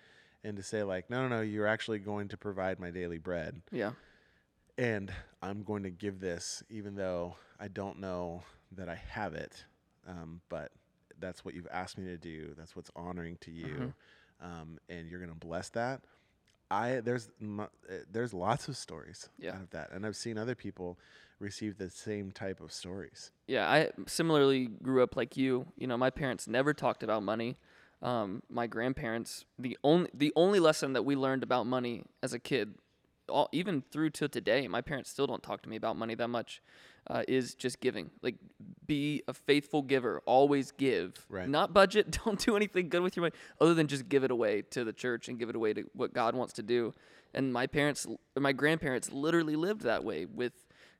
and 0.44 0.56
to 0.56 0.62
say 0.62 0.82
like, 0.82 1.10
no, 1.10 1.26
no, 1.28 1.36
no, 1.36 1.42
you're 1.42 1.66
actually 1.66 1.98
going 1.98 2.28
to 2.28 2.36
provide 2.36 2.78
my 2.80 2.90
daily 2.90 3.18
bread, 3.18 3.60
Yeah. 3.72 3.92
and 4.76 5.12
I'm 5.42 5.62
going 5.62 5.82
to 5.84 5.90
give 5.90 6.20
this, 6.20 6.62
even 6.70 6.94
though 6.94 7.36
I 7.58 7.68
don't 7.68 7.98
know 8.00 8.42
that 8.72 8.88
I 8.88 8.94
have 9.10 9.34
it, 9.34 9.64
um, 10.06 10.40
but 10.48 10.70
that's 11.20 11.44
what 11.44 11.54
you've 11.54 11.66
asked 11.72 11.98
me 11.98 12.04
to 12.06 12.16
do. 12.16 12.54
That's 12.56 12.76
what's 12.76 12.90
honoring 12.94 13.38
to 13.40 13.50
you, 13.50 13.92
um, 14.40 14.78
and 14.88 15.08
you're 15.08 15.20
going 15.20 15.32
to 15.32 15.46
bless 15.46 15.68
that. 15.70 16.02
I 16.70 17.00
there's 17.00 17.30
uh, 17.58 17.64
there's 18.12 18.34
lots 18.34 18.68
of 18.68 18.76
stories 18.76 19.28
Yeah. 19.38 19.54
out 19.54 19.62
of 19.62 19.70
that, 19.70 19.90
and 19.90 20.04
I've 20.04 20.16
seen 20.16 20.36
other 20.36 20.54
people 20.54 20.98
receive 21.40 21.78
the 21.78 21.88
same 21.88 22.30
type 22.30 22.60
of 22.60 22.72
stories. 22.72 23.32
Yeah, 23.46 23.68
I 23.70 23.90
similarly 24.06 24.66
grew 24.82 25.02
up 25.02 25.16
like 25.16 25.36
you. 25.36 25.66
You 25.78 25.86
know, 25.86 25.96
my 25.96 26.10
parents 26.10 26.46
never 26.46 26.74
talked 26.74 27.02
about 27.02 27.22
money. 27.22 27.56
Um, 28.00 28.42
my 28.48 28.66
grandparents, 28.66 29.44
the 29.58 29.76
only 29.82 30.10
the 30.14 30.32
only 30.36 30.60
lesson 30.60 30.92
that 30.92 31.04
we 31.04 31.16
learned 31.16 31.42
about 31.42 31.66
money 31.66 32.04
as 32.22 32.32
a 32.32 32.38
kid, 32.38 32.74
all, 33.28 33.48
even 33.52 33.82
through 33.90 34.10
to 34.10 34.28
today, 34.28 34.68
my 34.68 34.80
parents 34.80 35.10
still 35.10 35.26
don't 35.26 35.42
talk 35.42 35.62
to 35.62 35.68
me 35.68 35.76
about 35.76 35.96
money 35.96 36.14
that 36.14 36.28
much. 36.28 36.62
Uh, 37.10 37.22
is 37.26 37.54
just 37.54 37.80
giving. 37.80 38.10
Like, 38.20 38.34
be 38.86 39.22
a 39.26 39.32
faithful 39.32 39.80
giver. 39.80 40.20
Always 40.26 40.72
give. 40.72 41.24
Right. 41.30 41.48
Not 41.48 41.72
budget. 41.72 42.18
Don't 42.24 42.38
do 42.38 42.54
anything 42.54 42.90
good 42.90 43.00
with 43.00 43.16
your 43.16 43.22
money 43.22 43.34
other 43.62 43.72
than 43.72 43.86
just 43.86 44.10
give 44.10 44.24
it 44.24 44.30
away 44.30 44.60
to 44.72 44.84
the 44.84 44.92
church 44.92 45.26
and 45.26 45.38
give 45.38 45.48
it 45.48 45.56
away 45.56 45.72
to 45.72 45.84
what 45.94 46.12
God 46.12 46.34
wants 46.34 46.52
to 46.54 46.62
do. 46.62 46.92
And 47.32 47.50
my 47.50 47.66
parents, 47.66 48.06
my 48.36 48.52
grandparents, 48.52 49.10
literally 49.10 49.56
lived 49.56 49.82
that 49.82 50.04
way 50.04 50.26
with 50.26 50.52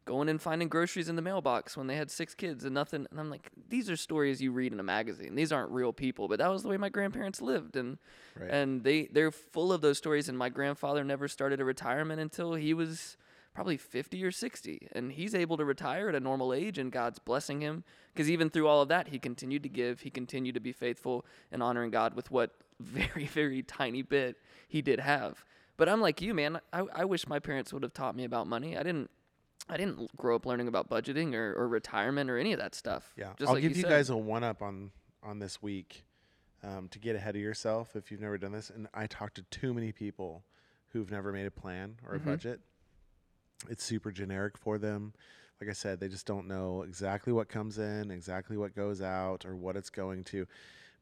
going 0.08 0.28
and 0.28 0.40
finding 0.42 0.68
groceries 0.68 1.08
in 1.08 1.16
the 1.16 1.22
mailbox 1.22 1.76
when 1.76 1.86
they 1.86 1.94
had 1.96 2.10
six 2.10 2.34
kids 2.34 2.64
and 2.64 2.74
nothing. 2.74 3.06
And 3.10 3.20
I'm 3.20 3.30
like, 3.30 3.50
these 3.68 3.88
are 3.90 3.96
stories 3.96 4.40
you 4.40 4.50
read 4.50 4.72
in 4.72 4.80
a 4.80 4.82
magazine. 4.82 5.34
These 5.36 5.52
aren't 5.52 5.70
real 5.70 5.92
people, 5.92 6.26
but 6.26 6.38
that 6.38 6.50
was 6.50 6.62
the 6.62 6.68
way 6.68 6.78
my 6.78 6.88
grandparents 6.88 7.40
lived, 7.40 7.76
and 7.76 7.98
Right. 8.38 8.50
and 8.50 8.82
they 8.82 9.06
they're 9.12 9.30
full 9.30 9.72
of 9.72 9.80
those 9.82 9.98
stories. 9.98 10.28
And 10.28 10.36
my 10.36 10.48
grandfather 10.48 11.04
never 11.04 11.28
started 11.28 11.60
a 11.60 11.64
retirement 11.64 12.20
until 12.20 12.54
he 12.54 12.72
was 12.74 13.16
probably 13.54 13.76
50 13.76 14.22
or 14.24 14.30
60 14.30 14.88
and 14.92 15.10
he's 15.10 15.34
able 15.34 15.56
to 15.56 15.64
retire 15.64 16.08
at 16.08 16.14
a 16.14 16.20
normal 16.20 16.54
age 16.54 16.78
and 16.78 16.92
god's 16.92 17.18
blessing 17.18 17.60
him 17.60 17.82
because 18.12 18.30
even 18.30 18.48
through 18.48 18.68
all 18.68 18.82
of 18.82 18.88
that 18.88 19.08
he 19.08 19.18
continued 19.18 19.64
to 19.64 19.68
give 19.68 20.02
he 20.02 20.10
continued 20.10 20.54
to 20.54 20.60
be 20.60 20.70
faithful 20.70 21.26
and 21.50 21.60
honoring 21.60 21.90
god 21.90 22.14
with 22.14 22.30
what 22.30 22.52
very 22.80 23.26
very 23.26 23.60
tiny 23.64 24.00
bit 24.00 24.36
he 24.68 24.80
did 24.80 25.00
have 25.00 25.44
but 25.76 25.88
i'm 25.88 26.00
like 26.00 26.22
you 26.22 26.34
man 26.34 26.60
i, 26.72 26.84
I 26.94 27.04
wish 27.04 27.26
my 27.26 27.40
parents 27.40 27.72
would 27.72 27.82
have 27.82 27.92
taught 27.92 28.14
me 28.14 28.22
about 28.22 28.46
money 28.46 28.76
i 28.76 28.82
didn't 28.84 29.10
i 29.68 29.76
didn't 29.76 30.14
grow 30.16 30.34
up 30.36 30.46
learning 30.46 30.68
about 30.68 30.88
budgeting 30.88 31.34
or, 31.34 31.52
or 31.54 31.68
retirement 31.68 32.30
or 32.30 32.38
any 32.38 32.52
of 32.52 32.58
that 32.58 32.74
stuff 32.74 33.12
Yeah, 33.16 33.32
just 33.38 33.48
I'll 33.48 33.54
like 33.54 33.62
give 33.62 33.76
you 33.76 33.82
said. 33.82 33.90
guys 33.90 34.10
a 34.10 34.16
one 34.16 34.44
up 34.44 34.62
on 34.62 34.90
on 35.22 35.38
this 35.38 35.60
week 35.62 36.04
um, 36.62 36.88
to 36.88 36.98
get 36.98 37.14
ahead 37.16 37.34
of 37.36 37.42
yourself 37.42 37.94
if 37.96 38.10
you've 38.10 38.20
never 38.20 38.38
done 38.38 38.52
this. 38.52 38.70
And 38.70 38.88
I 38.94 39.06
talked 39.06 39.34
to 39.36 39.42
too 39.42 39.72
many 39.74 39.92
people 39.92 40.44
who've 40.92 41.10
never 41.10 41.32
made 41.32 41.46
a 41.46 41.50
plan 41.50 41.96
or 42.06 42.14
a 42.14 42.18
Mhm. 42.20 42.24
budget. 42.24 42.60
It's 43.68 43.84
super 43.84 44.10
generic 44.12 44.56
for 44.56 44.78
them. 44.78 45.12
Like 45.60 45.68
I 45.70 45.72
said, 45.72 45.98
they 46.00 46.08
just 46.08 46.24
don't 46.26 46.46
know 46.46 46.82
exactly 46.82 47.32
what 47.32 47.48
comes 47.48 47.78
in, 47.78 48.10
exactly 48.12 48.56
what 48.56 48.74
goes 48.76 49.02
out, 49.02 49.44
or 49.44 49.54
what 49.56 49.76
it's 49.76 49.90
going 49.90 50.22
to. 50.24 50.46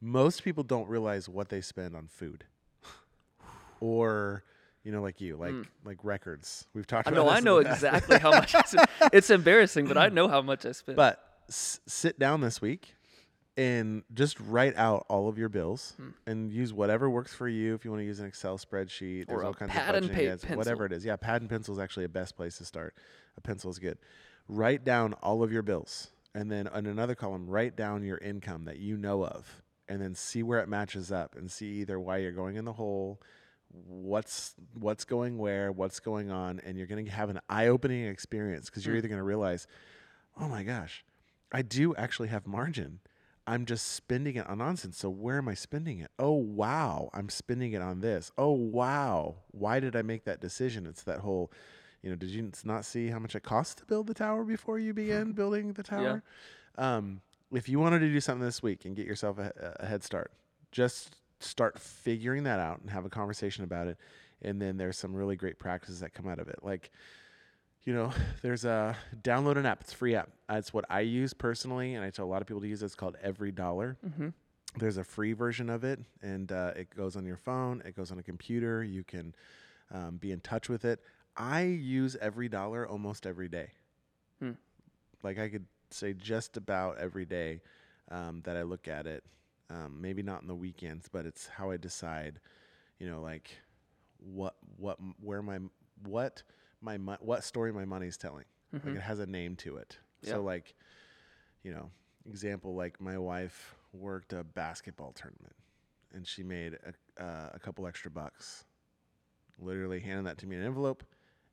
Most 0.01 0.43
people 0.43 0.63
don't 0.65 0.89
realize 0.89 1.29
what 1.29 1.51
they 1.51 1.61
spend 1.61 1.95
on 1.95 2.07
food, 2.07 2.45
or 3.81 4.45
you 4.87 4.93
know, 4.93 5.03
like 5.03 5.21
you, 5.21 5.37
like 5.37 5.53
Mm. 5.53 5.67
like 5.85 5.99
records. 6.05 6.69
We've 6.73 6.87
talked. 6.87 7.09
about 7.09 7.25
this 7.25 7.35
i 7.35 7.41
know 7.41 7.59
exactly 7.59 8.19
how 8.21 8.31
much 8.31 8.55
I 8.55 8.63
spend. 8.63 8.87
it's 9.13 9.31
embarrassing 9.31 9.87
but 9.89 9.99
i 9.99 10.09
know 10.09 10.29
how 10.29 10.41
much 10.43 10.65
i 10.65 10.71
spend 10.73 10.95
But 10.97 11.19
s- 11.49 11.81
sit 11.89 12.19
down 12.21 12.41
this 12.41 12.61
week 12.63 12.95
and 13.57 14.05
just 14.15 14.39
write 14.39 14.77
out 14.77 15.05
all 15.09 15.29
of 15.29 15.39
your 15.39 15.49
bills 15.49 15.95
Hmm. 15.97 16.11
and 16.27 16.53
use 16.53 16.73
whatever 16.73 17.09
works 17.11 17.35
for 17.35 17.49
you. 17.49 17.75
If 17.75 17.85
you 17.85 17.91
want 17.91 18.03
to 18.03 18.05
use 18.05 18.21
an 18.21 18.27
Excel 18.27 18.59
spreadsheet, 18.59 19.27
there's 19.27 19.39
Or 19.39 19.43
a 19.43 19.47
all 19.47 19.55
kinds 19.55 19.73
pad 19.73 19.95
of 19.97 20.05
and 20.05 20.19
aids, 20.19 20.45
whatever 20.45 20.85
it 20.87 20.93
is. 20.93 21.05
Yeah, 21.05 21.17
pad 21.17 21.41
and 21.41 21.49
pencil 21.51 21.75
is 21.75 21.81
actually 21.81 22.05
a 22.05 22.09
best 22.11 22.37
place 22.37 22.59
to 22.59 22.65
start. 22.65 22.95
A 23.37 23.41
pencil 23.41 23.71
is 23.71 23.79
good. 23.79 23.99
Write 24.47 24.85
down 24.85 25.15
all 25.15 25.43
of 25.43 25.51
your 25.51 25.63
bills, 25.63 26.11
and 26.35 26.51
then 26.53 26.67
in 26.69 26.87
another 26.87 27.15
column, 27.15 27.49
write 27.49 27.75
down 27.77 28.05
your 28.05 28.19
income 28.19 28.65
that 28.67 28.79
you 28.79 28.97
know 28.99 29.25
of, 29.25 29.63
and 29.89 30.01
then 30.03 30.15
see 30.15 30.43
where 30.43 30.61
it 30.61 30.69
matches 30.69 31.11
up, 31.11 31.35
and 31.35 31.51
see 31.51 31.81
either 31.81 31.99
why 31.99 32.19
you're 32.19 32.33
going 32.33 32.57
in 32.57 32.65
the 32.67 32.75
hole, 32.75 33.21
what's 33.85 34.55
what's 34.75 35.05
going 35.05 35.39
where, 35.39 35.71
what's 35.73 36.01
going 36.01 36.31
on, 36.31 36.61
and 36.65 36.77
you're 36.79 36.87
going 36.87 37.05
to 37.05 37.11
have 37.11 37.31
an 37.31 37.41
eye-opening 37.49 38.07
experience 38.07 38.67
because 38.67 38.85
you're 38.87 38.95
Hmm. 38.95 38.99
either 38.99 39.09
going 39.09 39.19
to 39.19 39.25
realize, 39.25 39.67
oh 40.41 40.49
my 40.49 40.63
gosh, 40.63 41.05
I 41.53 41.63
do 41.63 41.95
actually 41.97 42.29
have 42.29 42.47
margin. 42.47 43.01
I'm 43.49 43.65
just 43.65 43.93
spending 43.93 44.35
it 44.37 44.47
on 44.49 44.59
nonsense. 44.59 44.99
So 44.99 45.09
where 45.09 45.39
am 45.39 45.47
I 45.49 45.55
spending 45.55 46.01
it? 46.01 46.11
Oh 46.19 46.33
wow, 46.33 47.11
I'm 47.15 47.29
spending 47.29 47.73
it 47.73 47.83
on 47.83 48.01
this. 48.01 48.33
Oh 48.37 48.51
wow, 48.53 49.37
why 49.53 49.79
did 49.79 49.95
I 49.95 50.03
make 50.03 50.25
that 50.25 50.41
decision? 50.41 50.85
It's 50.87 51.05
that 51.05 51.21
whole, 51.21 51.53
you 52.03 52.11
know, 52.11 52.17
did 52.17 52.31
you 52.31 52.51
not 52.65 52.85
see 52.85 53.07
how 53.09 53.21
much 53.21 53.37
it 53.37 53.45
costs 53.45 53.77
to 53.77 53.85
build 53.87 54.09
the 54.09 54.15
tower 54.15 54.43
before 54.43 54.79
you 54.81 54.93
began 55.03 55.31
building 55.33 55.73
the 55.75 55.85
tower? 55.85 56.23
Um, 56.77 57.21
if 57.53 57.69
you 57.69 57.79
wanted 57.79 58.01
to 58.01 58.09
do 58.09 58.21
something 58.21 58.45
this 58.45 58.63
week 58.63 58.85
and 58.85 58.97
get 58.97 59.07
yourself 59.07 59.39
a, 59.39 59.77
a 59.79 59.87
head 59.87 60.03
start, 60.03 60.33
just 60.73 61.15
start 61.41 61.79
figuring 61.79 62.45
that 62.45 62.61
out 62.61 62.81
and 62.81 62.91
have 62.91 63.05
a 63.05 63.11
conversation 63.11 63.65
about 63.65 63.87
it. 63.87 63.99
And 64.43 64.61
then 64.61 64.77
there's 64.77 64.99
some 64.99 65.15
really 65.15 65.37
great 65.37 65.59
practices 65.59 66.01
that 66.01 66.13
come 66.13 66.29
out 66.29 66.39
of 66.39 66.49
it. 66.49 66.61
Like, 66.63 66.91
you 67.85 67.95
know, 67.95 68.13
there's 68.43 68.65
a 68.65 68.97
download 69.23 69.57
an 69.57 69.67
app. 69.67 69.81
It's 69.83 69.93
a 69.93 69.97
free 69.97 70.15
app. 70.15 70.31
It's 70.51 70.73
what 70.73 70.85
I 70.91 71.01
use 71.01 71.33
personally, 71.33 71.95
and 71.95 72.05
I 72.05 72.11
tell 72.11 72.25
a 72.25 72.29
lot 72.29 72.43
of 72.43 72.49
people 72.49 72.61
to 72.61 72.69
use. 72.69 72.83
it. 72.83 72.87
It's 72.87 72.95
called 72.95 73.17
EveryDollar. 73.25 73.97
mm-hmm. 74.05 74.29
There's 74.79 74.99
a 74.99 75.05
free 75.05 75.33
version 75.33 75.71
of 75.71 75.85
it, 75.85 76.01
and 76.21 76.53
uh, 76.53 76.73
it 76.77 76.95
goes 76.95 77.17
on 77.17 77.25
your 77.25 77.39
phone. 77.39 77.83
It 77.87 77.97
goes 77.97 78.13
on 78.13 78.19
a 78.19 78.23
computer. 78.23 78.85
You 78.85 79.05
can 79.05 79.35
um, 79.91 80.19
be 80.19 80.33
in 80.33 80.41
touch 80.41 80.69
with 80.69 80.85
it. 80.85 81.01
I 81.35 81.63
use 81.63 82.15
EveryDollar 82.23 82.91
almost 82.91 83.27
every 83.27 83.49
day. 83.49 83.71
Hmm. 84.39 84.53
Like 85.23 85.39
I 85.39 85.49
could 85.49 85.65
say 85.91 86.13
just 86.13 86.57
about 86.59 86.99
every 86.99 87.25
day 87.25 87.61
um, 88.11 88.43
that 88.45 88.57
I 88.57 88.63
look 88.63 88.87
at 88.89 89.07
it. 89.07 89.25
Um, 89.69 89.99
maybe 90.01 90.23
not 90.23 90.43
in 90.43 90.49
the 90.49 90.55
weekends, 90.55 91.09
but 91.11 91.27
it's 91.27 91.47
how 91.47 91.71
I 91.71 91.77
decide. 91.77 92.41
You 92.99 93.11
know, 93.11 93.21
like 93.21 93.51
what 94.19 94.55
what 94.77 94.99
where 95.21 95.43
my 95.43 95.59
what 96.05 96.43
my 96.81 96.97
what 97.21 97.45
story 97.45 97.73
my 97.73 97.85
money's 97.85 98.17
telling. 98.17 98.45
Mm-hmm. 98.75 98.89
Like 98.89 98.97
it 98.99 99.03
has 99.03 99.19
a 99.19 99.27
name 99.27 99.57
to 99.57 99.77
it. 99.77 99.99
Yeah. 100.23 100.33
So 100.33 100.43
like, 100.43 100.75
you 101.63 101.73
know, 101.73 101.91
example 102.29 102.75
like 102.75 103.01
my 103.01 103.19
wife 103.19 103.75
worked 103.93 104.33
a 104.33 104.45
basketball 104.45 105.13
tournament, 105.13 105.55
and 106.15 106.27
she 106.27 106.43
made 106.43 106.75
a, 106.75 107.23
uh, 107.23 107.51
a 107.55 107.59
couple 107.59 107.87
extra 107.87 108.11
bucks. 108.11 108.65
Literally 109.59 110.01
handing 110.01 110.25
that 110.25 110.39
to 110.39 110.47
me 110.47 110.57
in 110.57 110.63
an 110.63 110.69
envelope. 110.69 111.03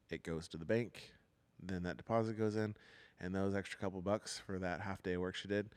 It 0.10 0.24
goes 0.24 0.48
to 0.50 0.58
the 0.58 0.66
bank. 0.66 1.14
Then 1.62 1.84
that 1.84 1.98
deposit 1.98 2.38
goes 2.38 2.56
in, 2.58 2.76
and 3.20 3.34
those 3.34 3.56
extra 3.56 3.80
couple 3.80 4.02
bucks 4.02 4.42
for 4.46 4.60
that 4.60 4.82
half 4.82 5.02
day 5.02 5.18
work 5.18 5.36
she 5.36 5.48
did 5.48 5.70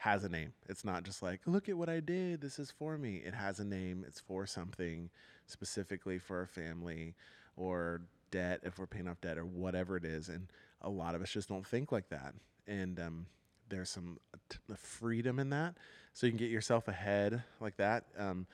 has 0.00 0.24
a 0.24 0.28
name. 0.30 0.54
It's 0.66 0.82
not 0.82 1.02
just 1.02 1.22
like, 1.22 1.40
look 1.44 1.68
at 1.68 1.76
what 1.76 1.90
I 1.90 2.00
did. 2.00 2.40
This 2.40 2.58
is 2.58 2.70
for 2.70 2.96
me. 2.96 3.16
It 3.16 3.34
has 3.34 3.60
a 3.60 3.64
name. 3.64 4.02
It's 4.08 4.18
for 4.18 4.46
something 4.46 5.10
specifically 5.46 6.18
for 6.18 6.40
a 6.40 6.46
family 6.46 7.14
or 7.54 8.00
debt 8.30 8.60
if 8.62 8.78
we're 8.78 8.86
paying 8.86 9.08
off 9.08 9.20
debt 9.20 9.36
or 9.36 9.44
whatever 9.44 9.98
it 9.98 10.06
is. 10.06 10.30
And 10.30 10.48
a 10.80 10.88
lot 10.88 11.14
of 11.14 11.20
us 11.20 11.30
just 11.30 11.50
don't 11.50 11.66
think 11.66 11.92
like 11.92 12.08
that. 12.08 12.32
And 12.66 12.98
um, 12.98 13.26
there's 13.68 13.90
some 13.90 14.18
t- 14.48 14.56
freedom 14.74 15.38
in 15.38 15.50
that. 15.50 15.74
So 16.14 16.26
you 16.26 16.32
can 16.32 16.38
get 16.38 16.50
yourself 16.50 16.88
ahead 16.88 17.42
like 17.60 17.76
that. 17.76 18.04
Um, 18.18 18.46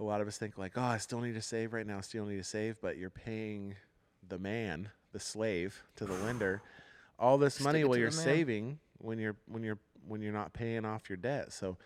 a 0.00 0.02
lot 0.02 0.20
of 0.20 0.26
us 0.26 0.36
think 0.36 0.58
like, 0.58 0.72
oh, 0.74 0.82
I 0.82 0.98
still 0.98 1.20
need 1.20 1.34
to 1.34 1.42
save 1.42 1.72
right 1.74 1.86
now. 1.86 2.00
Still 2.00 2.26
need 2.26 2.38
to 2.38 2.44
save, 2.44 2.80
but 2.80 2.96
you're 2.96 3.08
paying 3.08 3.76
the 4.28 4.38
man, 4.38 4.90
the 5.12 5.20
slave, 5.20 5.84
to 5.94 6.06
the 6.06 6.14
lender, 6.14 6.60
all 7.20 7.38
this 7.38 7.54
Stick 7.54 7.64
money 7.64 7.84
while 7.84 7.98
you're 7.98 8.10
saving 8.10 8.80
when 8.98 9.18
you're 9.18 9.36
when 9.46 9.62
you're 9.62 9.78
when 10.06 10.20
you're 10.22 10.32
not 10.32 10.52
paying 10.52 10.84
off 10.84 11.08
your 11.08 11.16
debt. 11.16 11.52
So 11.52 11.76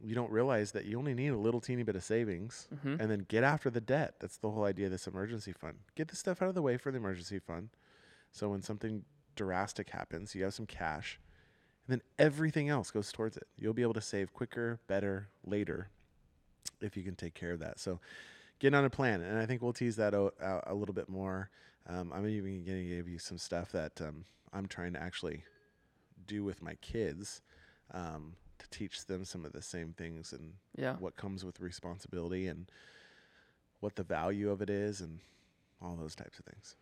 you 0.00 0.14
don't 0.14 0.30
realize 0.30 0.72
that 0.72 0.84
you 0.84 0.96
only 0.98 1.12
need 1.14 1.28
a 1.28 1.36
little 1.36 1.60
teeny 1.60 1.82
bit 1.82 1.96
of 1.96 2.04
savings 2.04 2.68
Mhm. 2.72 3.00
and 3.00 3.10
then 3.10 3.26
get 3.28 3.42
after 3.42 3.68
the 3.68 3.80
debt. 3.80 4.14
That's 4.20 4.36
the 4.36 4.50
whole 4.50 4.64
idea 4.64 4.86
of 4.86 4.92
this 4.92 5.06
emergency 5.08 5.52
fund. 5.52 5.78
Get 5.96 6.08
the 6.08 6.16
stuff 6.16 6.40
out 6.40 6.48
of 6.48 6.54
the 6.54 6.62
way 6.62 6.76
for 6.76 6.92
the 6.92 6.98
emergency 6.98 7.38
fund. 7.40 7.70
So 8.30 8.50
when 8.50 8.62
something 8.62 9.04
drastic 9.34 9.90
happens, 9.90 10.34
you 10.34 10.44
have 10.44 10.54
some 10.54 10.66
cash. 10.66 11.18
And 11.86 11.94
then 11.94 12.02
everything 12.18 12.68
else 12.68 12.90
goes 12.90 13.10
towards 13.10 13.36
it. 13.36 13.48
You'll 13.56 13.72
be 13.74 13.82
able 13.82 13.94
to 13.94 14.00
save 14.00 14.32
quicker, 14.32 14.78
better, 14.86 15.28
later 15.44 15.88
if 16.80 16.96
you 16.96 17.02
can 17.02 17.16
take 17.16 17.34
care 17.34 17.52
of 17.52 17.58
that. 17.60 17.80
So 17.80 17.98
get 18.60 18.74
on 18.74 18.84
a 18.84 18.90
plan. 18.90 19.20
And 19.20 19.38
I 19.38 19.46
think 19.46 19.62
we'll 19.62 19.72
tease 19.72 19.96
that 19.96 20.14
o- 20.14 20.32
out 20.40 20.64
a 20.66 20.74
little 20.74 20.94
bit 20.94 21.08
more. 21.08 21.50
Um, 21.86 22.12
I'm 22.12 22.26
even 22.28 22.64
going 22.64 22.82
to 22.82 22.96
give 22.96 23.08
you 23.08 23.18
some 23.18 23.38
stuff 23.38 23.72
that 23.72 24.00
um, 24.00 24.26
I'm 24.52 24.66
trying 24.66 24.92
to 24.92 25.02
actually 25.02 25.44
do 26.26 26.44
with 26.44 26.60
my 26.62 26.74
kids 26.76 27.40
um, 27.92 28.34
to 28.58 28.68
teach 28.70 29.06
them 29.06 29.24
some 29.24 29.44
of 29.44 29.52
the 29.52 29.62
same 29.62 29.92
things 29.92 30.32
and 30.32 30.54
Yeah. 30.76 30.96
what 30.96 31.16
comes 31.16 31.44
with 31.44 31.60
responsibility 31.60 32.46
and 32.46 32.70
what 33.80 33.94
the 33.96 34.02
value 34.02 34.50
of 34.50 34.60
it 34.62 34.70
is 34.70 35.00
and 35.00 35.20
all 35.80 35.96
those 35.96 36.14
types 36.14 36.38
of 36.38 36.44
things. 36.44 36.76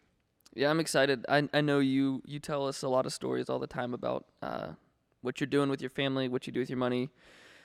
Yeah, 0.55 0.71
I'm 0.71 0.81
excited. 0.81 1.27
I 1.29 1.49
I 1.53 1.61
know 1.61 1.81
you 1.81 2.23
you 2.25 2.39
tell 2.39 2.67
us 2.67 2.83
a 2.83 2.89
lot 2.89 3.05
of 3.05 3.13
stories 3.13 3.51
all 3.51 3.59
the 3.59 3.67
time 3.67 3.93
about 3.93 4.25
uh, 4.41 4.69
what 5.21 5.39
you're 5.41 5.47
doing 5.47 5.69
with 5.69 5.81
your 5.83 5.91
family, 5.91 6.29
what 6.29 6.47
you 6.47 6.53
do 6.53 6.61
with 6.61 6.71
your 6.71 6.79
money. 6.79 7.11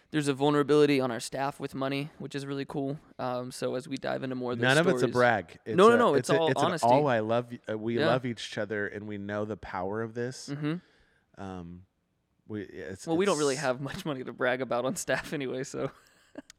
There's 0.10 0.28
a 0.28 0.34
vulnerability 0.34 1.00
on 1.00 1.10
our 1.10 1.22
staff 1.22 1.58
with 1.58 1.74
money, 1.74 2.10
which 2.20 2.36
is 2.36 2.46
really 2.46 2.66
cool. 2.66 3.00
Um, 3.18 3.50
so 3.50 3.76
as 3.76 3.88
we 3.88 3.96
dive 3.96 4.24
into 4.24 4.36
more 4.36 4.52
of 4.52 4.60
None 4.60 4.78
of 4.78 4.88
it's 4.88 5.04
a 5.04 5.08
brag. 5.08 5.58
It's 5.66 5.78
No, 5.78 5.88
no, 5.88 5.94
a- 5.96 5.98
no, 5.98 6.14
it's 6.16 6.30
a- 6.30 6.38
all 6.38 6.50
it's 6.50 6.60
an 6.60 6.66
honesty. 6.68 6.86
all 6.86 7.08
I 7.08 7.20
love. 7.20 7.48
Uh, 7.70 7.78
we 7.78 7.98
Yeah. 7.98 8.08
love 8.08 8.26
each 8.26 8.58
other, 8.58 8.88
and 8.88 9.08
we 9.08 9.18
know 9.18 9.46
the 9.46 9.56
power 9.56 10.02
of 10.02 10.14
this. 10.14 10.50
Mhm. 10.50 10.82
Um, 11.38 11.86
we 12.52 12.62
it's, 12.64 13.08
Well, 13.08 13.18
we 13.18 13.26
don't 13.26 13.38
really 13.38 13.56
have 13.56 13.80
much 13.82 14.06
money 14.06 14.24
to 14.24 14.34
brag 14.34 14.62
about 14.62 14.86
on 14.86 14.95
staff 14.95 15.34
anyway, 15.39 15.64
so 15.64 15.89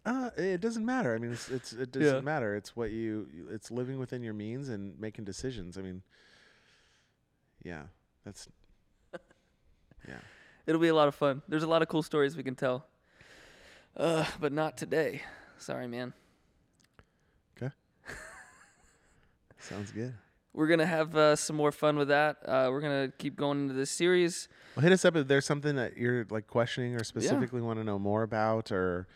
Uh, 0.04 0.30
it 0.36 0.60
doesn't 0.60 0.84
matter. 0.84 1.14
I 1.14 1.18
mean, 1.18 1.32
it's, 1.32 1.48
it's 1.48 1.72
it 1.72 1.92
doesn't 1.92 2.24
matter. 2.24 2.54
It's 2.56 2.74
what 2.76 2.90
you. 2.90 3.28
you- 3.32 3.48
It's 3.50 3.70
living 3.70 3.98
within 3.98 4.22
your 4.22 4.34
means 4.34 4.68
and 4.68 4.98
making 4.98 5.24
decisions. 5.24 5.78
I 5.78 5.82
mean, 5.82 6.02
yeah, 7.62 7.84
that's 8.24 8.48
yeah. 10.08 10.18
it'll 10.66 10.80
be 10.80 10.88
a 10.88 10.94
lot 10.94 11.08
of 11.08 11.14
fun. 11.14 11.42
There's 11.48 11.62
a 11.62 11.68
lot 11.68 11.80
of 11.82 11.88
cool 11.88 12.02
stories 12.02 12.36
we 12.36 12.42
can 12.42 12.54
tell. 12.56 12.86
Uh, 13.96 14.24
but 14.40 14.52
not 14.52 14.76
today. 14.76 15.22
Sorry, 15.58 15.86
man. 15.86 16.12
Okay. 17.56 17.72
Sounds 19.58 19.90
good. 19.92 20.14
We're 20.54 20.66
gonna 20.66 20.86
have 20.86 21.16
uh, 21.16 21.36
some 21.36 21.56
more 21.56 21.72
fun 21.72 21.96
with 21.96 22.08
that. 22.08 22.36
Uh, 22.44 22.68
we're 22.70 22.80
gonna 22.82 23.12
keep 23.18 23.36
going 23.36 23.62
into 23.62 23.74
this 23.74 23.90
series. 23.90 24.48
Well, 24.76 24.82
hit 24.82 24.92
us 24.92 25.04
up 25.04 25.16
if 25.16 25.26
there's 25.28 25.46
something 25.46 25.76
that 25.76 25.96
you're 25.96 26.26
like 26.30 26.46
questioning 26.46 26.94
or 26.94 27.04
specifically 27.04 27.60
want 27.62 27.78
to 27.78 27.84
know 27.84 27.98
more 27.98 28.22
about, 28.22 28.70
or 28.70 29.06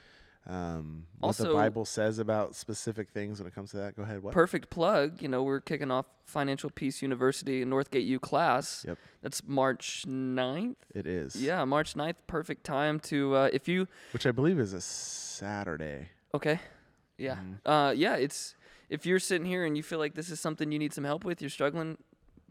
um, 0.47 1.05
what 1.19 1.37
the 1.37 1.53
Bible 1.53 1.85
says 1.85 2.19
about 2.19 2.55
specific 2.55 3.11
things 3.11 3.39
when 3.41 3.47
it 3.49 3.55
comes 3.55 3.71
to 3.73 3.79
that. 3.79 3.97
Go 3.97 4.03
ahead. 4.03 4.23
What? 4.23 4.33
Perfect 4.33 4.71
plug. 4.71 5.21
You 5.21 5.29
know, 5.29 5.43
we're 5.43 5.61
kicking 5.61 5.91
off 5.91 6.07
Financial 6.25 6.71
Peace 6.71 7.03
University 7.03 7.65
Northgate 7.65 8.07
U 8.07 8.19
class. 8.21 8.85
Yep. 8.87 8.99
That's 9.23 9.43
March 9.47 10.05
9th. 10.07 10.77
It 10.95 11.07
is. 11.07 11.37
Yeah, 11.37 11.65
March 11.65 11.95
9th. 11.95 12.15
Perfect 12.27 12.65
time 12.65 13.01
to 13.01 13.35
uh, 13.35 13.51
if 13.53 13.67
you 13.69 13.89
Which 14.13 14.27
I 14.27 14.31
believe 14.31 14.59
is 14.59 14.73
a 14.73 14.81
Saturday. 14.81 16.09
okay. 16.35 16.61
Yeah. 17.19 17.37
Mhm. 17.37 17.59
Uh, 17.65 17.93
yeah. 17.93 18.17
It's 18.17 18.55
if 18.89 19.07
you're 19.07 19.19
sitting 19.19 19.47
here 19.47 19.65
and 19.65 19.77
you 19.77 19.83
feel 19.83 19.99
like 19.99 20.15
this 20.15 20.31
is 20.31 20.41
something 20.41 20.71
you 20.73 20.79
need 20.79 20.93
some 20.93 21.05
help 21.05 21.25
with, 21.25 21.41
you're 21.41 21.51
struggling. 21.51 21.99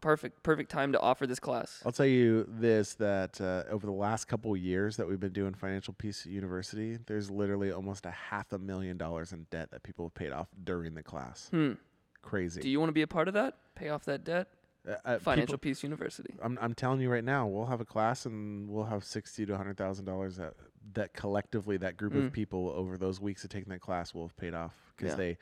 Perfect. 0.01 0.43
Perfect 0.43 0.69
time 0.69 0.91
to 0.91 0.99
offer 0.99 1.25
this 1.25 1.39
class. 1.39 1.81
I'll 1.86 1.91
tell 1.91 2.05
you 2.05 2.45
this: 2.49 2.93
that 2.95 3.39
uh, 3.41 3.63
over 3.71 3.88
the 3.88 3.93
last 3.93 4.25
couple 4.25 4.51
of 4.53 4.59
years 4.59 4.97
that 4.97 5.07
we've 5.07 5.19
been 5.19 5.31
doing 5.33 5.53
Financial 5.53 5.93
Peace 5.93 6.25
University, 6.25 6.97
there's 7.07 7.31
literally 7.31 7.71
almost 7.71 8.05
a 8.05 8.11
half 8.11 8.51
a 8.51 8.59
million 8.59 8.97
dollars 8.97 9.31
in 9.31 9.47
debt 9.49 9.71
that 9.71 9.83
people 9.83 10.05
have 10.05 10.13
paid 10.13 10.31
off 10.31 10.47
during 10.63 10.93
the 10.93 11.01
class. 11.01 11.47
Hmm. 11.49 11.73
Crazy. 12.21 12.61
Do 12.61 12.69
you 12.69 12.79
want 12.79 12.89
to 12.89 12.93
be 12.93 13.03
a 13.03 13.07
part 13.07 13.27
of 13.27 13.33
that? 13.36 13.55
Pay 13.75 13.89
off 13.89 14.03
that 14.05 14.23
debt. 14.23 14.47
Uh, 14.88 14.95
uh, 15.05 15.17
Financial 15.19 15.53
people- 15.53 15.59
Peace 15.71 15.81
University. 15.81 16.36
I'm 16.43 16.59
I'm 16.61 16.75
telling 16.75 16.99
you 16.99 17.09
right 17.09 17.23
now, 17.23 17.47
we'll 17.47 17.65
have 17.67 17.81
a 17.81 17.86
class 17.86 18.25
and 18.27 18.69
we'll 18.69 18.83
have 18.83 19.03
sixty 19.05 19.45
to 19.45 19.55
hundred 19.57 19.77
thousand 19.77 20.05
dollars 20.05 20.36
that 20.38 20.53
that 20.93 21.13
collectively 21.13 21.77
that 21.77 21.97
group 21.97 22.13
Mm. 22.13 22.27
of 22.27 22.33
people 22.33 22.69
over 22.75 22.97
those 22.97 23.19
weeks 23.19 23.43
of 23.43 23.49
taking 23.49 23.71
that 23.71 23.81
class 23.81 24.13
will 24.13 24.27
have 24.27 24.38
paid 24.38 24.53
off 24.53 24.73
because 24.95 25.11
Yeah. 25.13 25.15
they 25.17 25.38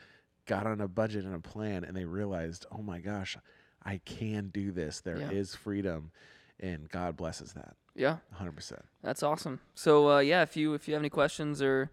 got 0.45 0.65
on 0.67 0.81
a 0.81 0.87
budget 0.87 1.25
and 1.25 1.35
a 1.35 1.39
plan 1.39 1.83
and 1.83 1.95
they 1.95 2.05
realized, 2.05 2.65
oh 2.71 2.81
my 2.81 2.99
gosh, 2.99 3.37
I 3.83 3.99
can 4.05 4.49
do 4.49 4.71
this. 4.71 5.01
There 5.01 5.17
is 5.31 5.53
Yeah. 5.53 5.59
freedom, 5.63 6.11
and 6.59 6.89
God 6.89 7.17
blesses 7.17 7.53
that. 7.53 7.75
Yeah. 7.95 8.17
hundred 8.33 8.55
percent. 8.55 8.85
That's 9.03 9.21
awesome. 9.23 9.59
So 9.75 10.09
uh, 10.09 10.19
yeah, 10.19 10.41
if 10.41 10.55
you 10.57 10.73
if 10.73 10.87
you 10.87 10.93
have 10.93 11.01
any 11.01 11.09
questions 11.09 11.61
or 11.61 11.91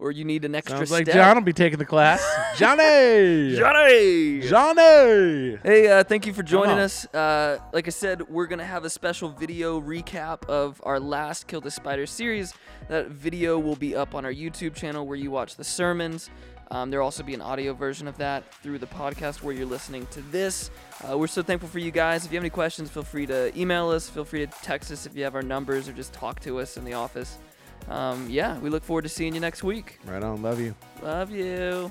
or 0.00 0.12
you 0.12 0.24
need 0.24 0.44
an 0.44 0.54
extra 0.54 0.76
Sounds 0.78 0.90
like 0.92 1.06
step, 1.06 1.14
Jon 1.16 1.36
will 1.36 1.42
be 1.42 1.52
taking 1.52 1.78
the 1.78 1.84
class. 1.84 2.22
Johnny, 2.56 3.56
Johnny. 3.56 4.40
Johnny. 4.48 5.58
Hey, 5.62 5.88
uh, 5.90 6.04
thank 6.04 6.24
you 6.26 6.32
for 6.32 6.42
joining 6.44 6.78
us. 6.78 7.04
Uh, 7.12 7.58
like 7.72 7.86
I 7.88 7.90
said, 7.90 8.28
we're 8.28 8.46
gonna 8.46 8.64
have 8.64 8.84
a 8.84 8.90
special 8.90 9.28
video 9.28 9.80
recap 9.80 10.44
of 10.48 10.80
our 10.84 11.00
last 11.00 11.46
Kill 11.48 11.60
the 11.60 11.70
Spider 11.70 12.06
series. 12.06 12.54
That 12.88 13.08
video 13.08 13.58
will 13.58 13.74
be 13.76 13.94
up 13.96 14.14
on 14.14 14.24
our 14.24 14.32
YouTube 14.32 14.74
channel 14.74 15.06
where 15.06 15.16
you 15.16 15.30
watch 15.32 15.56
the 15.56 15.64
sermons. 15.64 16.30
Um, 16.70 16.90
there'll 16.90 17.04
also 17.04 17.22
be 17.22 17.34
an 17.34 17.40
audio 17.40 17.72
version 17.72 18.06
of 18.06 18.16
that 18.18 18.52
through 18.62 18.78
the 18.78 18.86
podcast 18.86 19.42
where 19.42 19.54
you're 19.54 19.66
listening 19.66 20.06
to 20.10 20.20
this. 20.22 20.70
Uh, 21.08 21.16
we're 21.16 21.26
so 21.26 21.42
thankful 21.42 21.68
for 21.68 21.78
you 21.78 21.90
guys. 21.90 22.26
If 22.26 22.32
you 22.32 22.36
have 22.36 22.42
any 22.42 22.50
questions, 22.50 22.90
feel 22.90 23.02
free 23.02 23.26
to 23.26 23.58
email 23.58 23.88
us. 23.88 24.08
Feel 24.08 24.24
free 24.24 24.44
to 24.44 24.52
text 24.62 24.90
us 24.92 25.06
if 25.06 25.16
you 25.16 25.24
have 25.24 25.34
our 25.34 25.42
numbers 25.42 25.88
or 25.88 25.92
just 25.92 26.12
talk 26.12 26.40
to 26.40 26.58
us 26.60 26.76
in 26.76 26.84
the 26.84 26.92
office. 26.92 27.38
Um, 27.88 28.28
yeah, 28.28 28.58
we 28.58 28.68
look 28.68 28.84
forward 28.84 29.02
to 29.02 29.08
seeing 29.08 29.34
you 29.34 29.40
next 29.40 29.62
week. 29.64 29.98
Right 30.04 30.22
on. 30.22 30.42
Love 30.42 30.60
you. 30.60 30.74
Love 31.02 31.30
you. 31.30 31.90